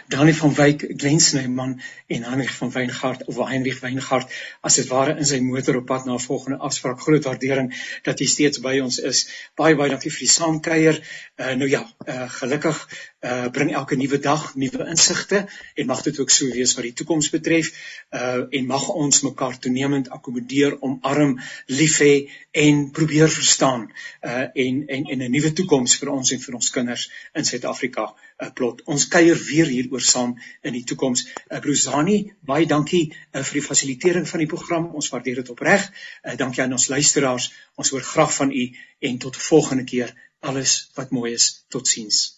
Dani 0.09 0.33
van 0.33 0.55
Wyk, 0.57 0.85
Glen 0.97 1.21
Snyman 1.21 1.81
en 2.07 2.23
Heinrich 2.25 2.55
van 2.57 2.71
Weingart 2.73 3.25
of 3.29 3.41
Heinrich 3.49 3.81
Weingart 3.81 4.33
as 4.61 4.79
dit 4.81 4.89
ware 4.89 5.17
in 5.19 5.29
sy 5.29 5.41
motor 5.45 5.77
op 5.83 5.87
pad 5.91 6.07
na 6.07 6.15
'n 6.15 6.25
volgende 6.25 6.59
afspraak. 6.59 7.01
Groot 7.01 7.25
waardering 7.25 7.75
dat 8.03 8.19
jy 8.19 8.27
steeds 8.27 8.61
by 8.65 8.79
ons 8.81 8.99
is. 8.99 9.29
Baie 9.55 9.77
baie 9.77 9.91
dankie 9.91 10.11
vir 10.11 10.25
die 10.25 10.33
saamkuier. 10.33 11.03
Uh, 11.37 11.55
nou 11.61 11.69
ja, 11.69 11.85
uh, 12.07 12.31
gelukkig 12.41 12.81
uh, 13.21 13.49
bring 13.51 13.73
elke 13.75 13.97
nuwe 13.97 14.19
dag 14.19 14.55
nuwe 14.55 14.87
insigte 14.87 15.47
en 15.75 15.87
mag 15.87 16.03
dit 16.03 16.19
ook 16.19 16.31
so 16.31 16.51
wees 16.55 16.75
wat 16.77 16.87
die 16.87 16.95
toekoms 17.01 17.31
betref. 17.35 17.71
Uh, 18.15 18.47
en 18.51 18.67
mag 18.67 18.89
ons 18.89 19.23
mekaar 19.27 19.59
toenemend 19.59 20.11
akkommodeer, 20.15 20.79
omarm, 20.81 21.39
lief 21.67 21.99
hê 22.05 22.13
en 22.53 22.91
probeer 22.95 23.31
verstaan 23.31 23.89
uh, 23.89 24.47
en 24.55 24.85
en 24.87 25.05
en 25.13 25.23
'n 25.27 25.31
nuwe 25.31 25.53
toekoms 25.53 25.99
vir 25.99 26.13
ons 26.15 26.33
en 26.33 26.41
vir 26.41 26.55
ons 26.55 26.71
kinders 26.71 27.11
in 27.35 27.45
Suid-Afrika 27.45 28.07
uh, 28.13 28.51
plot. 28.55 28.83
Ons 28.87 29.09
kuier 29.09 29.37
weer 29.51 29.67
hieroor 29.67 30.01
saam 30.01 30.37
in 30.63 30.73
die 30.73 30.85
toekoms. 30.85 31.27
Uh, 31.51 31.61
Brosani, 31.61 32.33
baie 32.41 32.67
dankie 32.67 33.05
uh, 33.11 33.43
vir 33.43 33.61
die 33.61 33.67
fasilitering 33.67 34.29
van 34.29 34.45
die 34.45 34.51
program. 34.51 34.91
Ons 34.95 35.11
waardeer 35.11 35.43
dit 35.43 35.51
opreg. 35.51 35.91
Uh, 36.25 36.37
dankie 36.37 36.63
aan 36.63 36.73
ons 36.73 36.89
luisteraars. 36.89 37.53
Ons 37.77 37.91
hoor 37.91 38.03
graag 38.03 38.35
van 38.35 38.53
u 38.53 38.71
en 38.99 39.19
tot 39.19 39.37
volgende 39.37 39.85
keer. 39.85 40.15
Alles 40.41 40.91
wat 40.95 41.11
mooi 41.11 41.33
is. 41.35 41.65
Totsiens. 41.69 42.38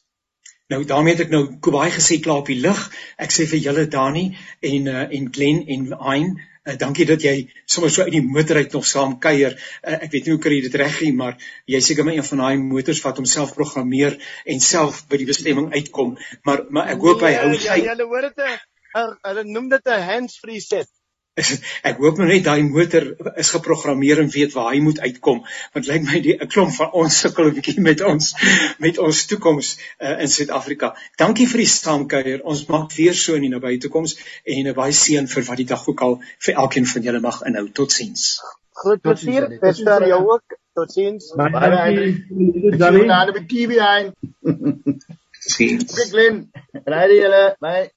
Nou 0.71 0.85
daarmee 0.87 1.17
het 1.17 1.27
ek 1.27 1.33
nou 1.35 1.45
Kobai 1.61 1.89
gesê 1.91 2.21
klaar 2.23 2.45
op 2.45 2.51
die 2.51 2.61
lig. 2.63 2.85
Ek 3.19 3.35
sê 3.35 3.47
vir 3.51 3.59
julle 3.65 3.89
Dani 3.91 4.31
en 4.61 4.87
uh, 4.87 5.09
en 5.11 5.33
Glen 5.35 5.67
en 5.67 5.91
Ain 5.99 6.39
Uh, 6.61 6.75
dankie 6.77 7.07
dat 7.09 7.23
jy 7.25 7.47
sommer 7.65 7.89
so 7.89 8.05
uit 8.05 8.13
die 8.13 8.21
motor 8.21 8.59
uit 8.61 8.75
nog 8.77 8.85
saam 8.85 9.15
kuier. 9.19 9.55
Uh, 9.81 9.95
ek 10.05 10.11
weet 10.13 10.27
nie 10.27 10.35
hoe 10.35 10.43
kry 10.45 10.59
jy 10.59 10.67
dit 10.67 10.77
reg 10.77 10.99
nie, 11.07 11.13
maar 11.17 11.39
jy 11.73 11.81
seker 11.81 12.05
maar 12.05 12.19
een 12.19 12.27
van 12.27 12.43
daai 12.43 12.61
motors 12.61 13.01
wat 13.01 13.17
homself 13.17 13.55
programmeer 13.57 14.19
en 14.45 14.61
self 14.61 15.01
by 15.09 15.23
die 15.23 15.29
bestemming 15.31 15.71
uitkom. 15.73 16.19
Maar 16.45 16.67
maar 16.69 16.93
ek 16.93 17.07
hoop 17.07 17.25
hy 17.25 17.33
hou 17.39 17.55
sy 17.57 17.81
Ja, 17.81 17.97
jy 17.97 18.09
hoor 18.13 18.29
dit 18.29 18.45
'n 18.45 19.17
hulle 19.25 19.45
noem 19.49 19.73
dit 19.73 19.89
'n 19.89 20.07
hands-free 20.11 20.61
set 20.61 20.93
ek 21.91 22.01
hoop 22.03 22.19
nou 22.21 22.29
net 22.29 22.45
daai 22.45 22.63
motor 22.67 23.07
is 23.41 23.51
geprogrammeer 23.55 24.23
en 24.23 24.31
weet 24.35 24.55
waar 24.57 24.73
hy 24.75 24.81
moet 24.85 25.01
uitkom 25.01 25.43
want 25.75 25.91
lyk 25.91 26.07
my 26.07 26.21
die 26.25 26.37
'n 26.37 26.49
klomp 26.53 26.75
van 26.77 26.93
ons 27.03 27.19
sukkel 27.25 27.51
'n 27.51 27.57
bietjie 27.59 27.81
met 27.81 28.05
ons 28.13 28.33
met 28.79 28.99
ons 28.99 29.27
toekoms 29.33 29.73
uh, 30.01 30.21
in 30.25 30.29
Suid-Afrika. 30.29 30.95
Dankie 31.19 31.47
vir 31.51 31.65
die 31.65 31.71
saamkuier. 31.73 32.41
Ons 32.45 32.67
maak 32.69 32.95
weer 32.97 33.15
so 33.15 33.35
in 33.35 33.47
die 33.47 33.53
nabye 33.53 33.79
toekoms 33.79 34.17
en 34.45 34.67
'n 34.67 34.75
baie 34.75 34.93
seën 34.93 35.29
vir 35.29 35.45
wat 35.51 35.61
die 35.63 35.69
dag 35.75 35.87
ook 35.89 36.01
al 36.01 36.21
vir 36.47 36.55
elkeen 36.55 36.87
van 36.87 37.03
julle 37.03 37.21
mag 37.21 37.43
inhou. 37.43 37.69
Totsiens. 37.69 38.41
Groot 38.83 39.01
plesier. 39.03 39.49
Esther 39.61 40.07
jou 40.09 40.21
ook. 40.33 40.59
Totsiens. 40.75 41.33
Baie 41.37 41.71
dankie. 41.77 42.77
Dankie 42.79 43.13
aan 43.13 43.33
die 43.33 43.47
TV 43.47 43.79
ein. 43.79 44.13
Sien. 45.41 45.81
Glen. 45.89 46.51
Raai 46.85 47.17
julle. 47.17 47.57
Bye. 47.61 47.91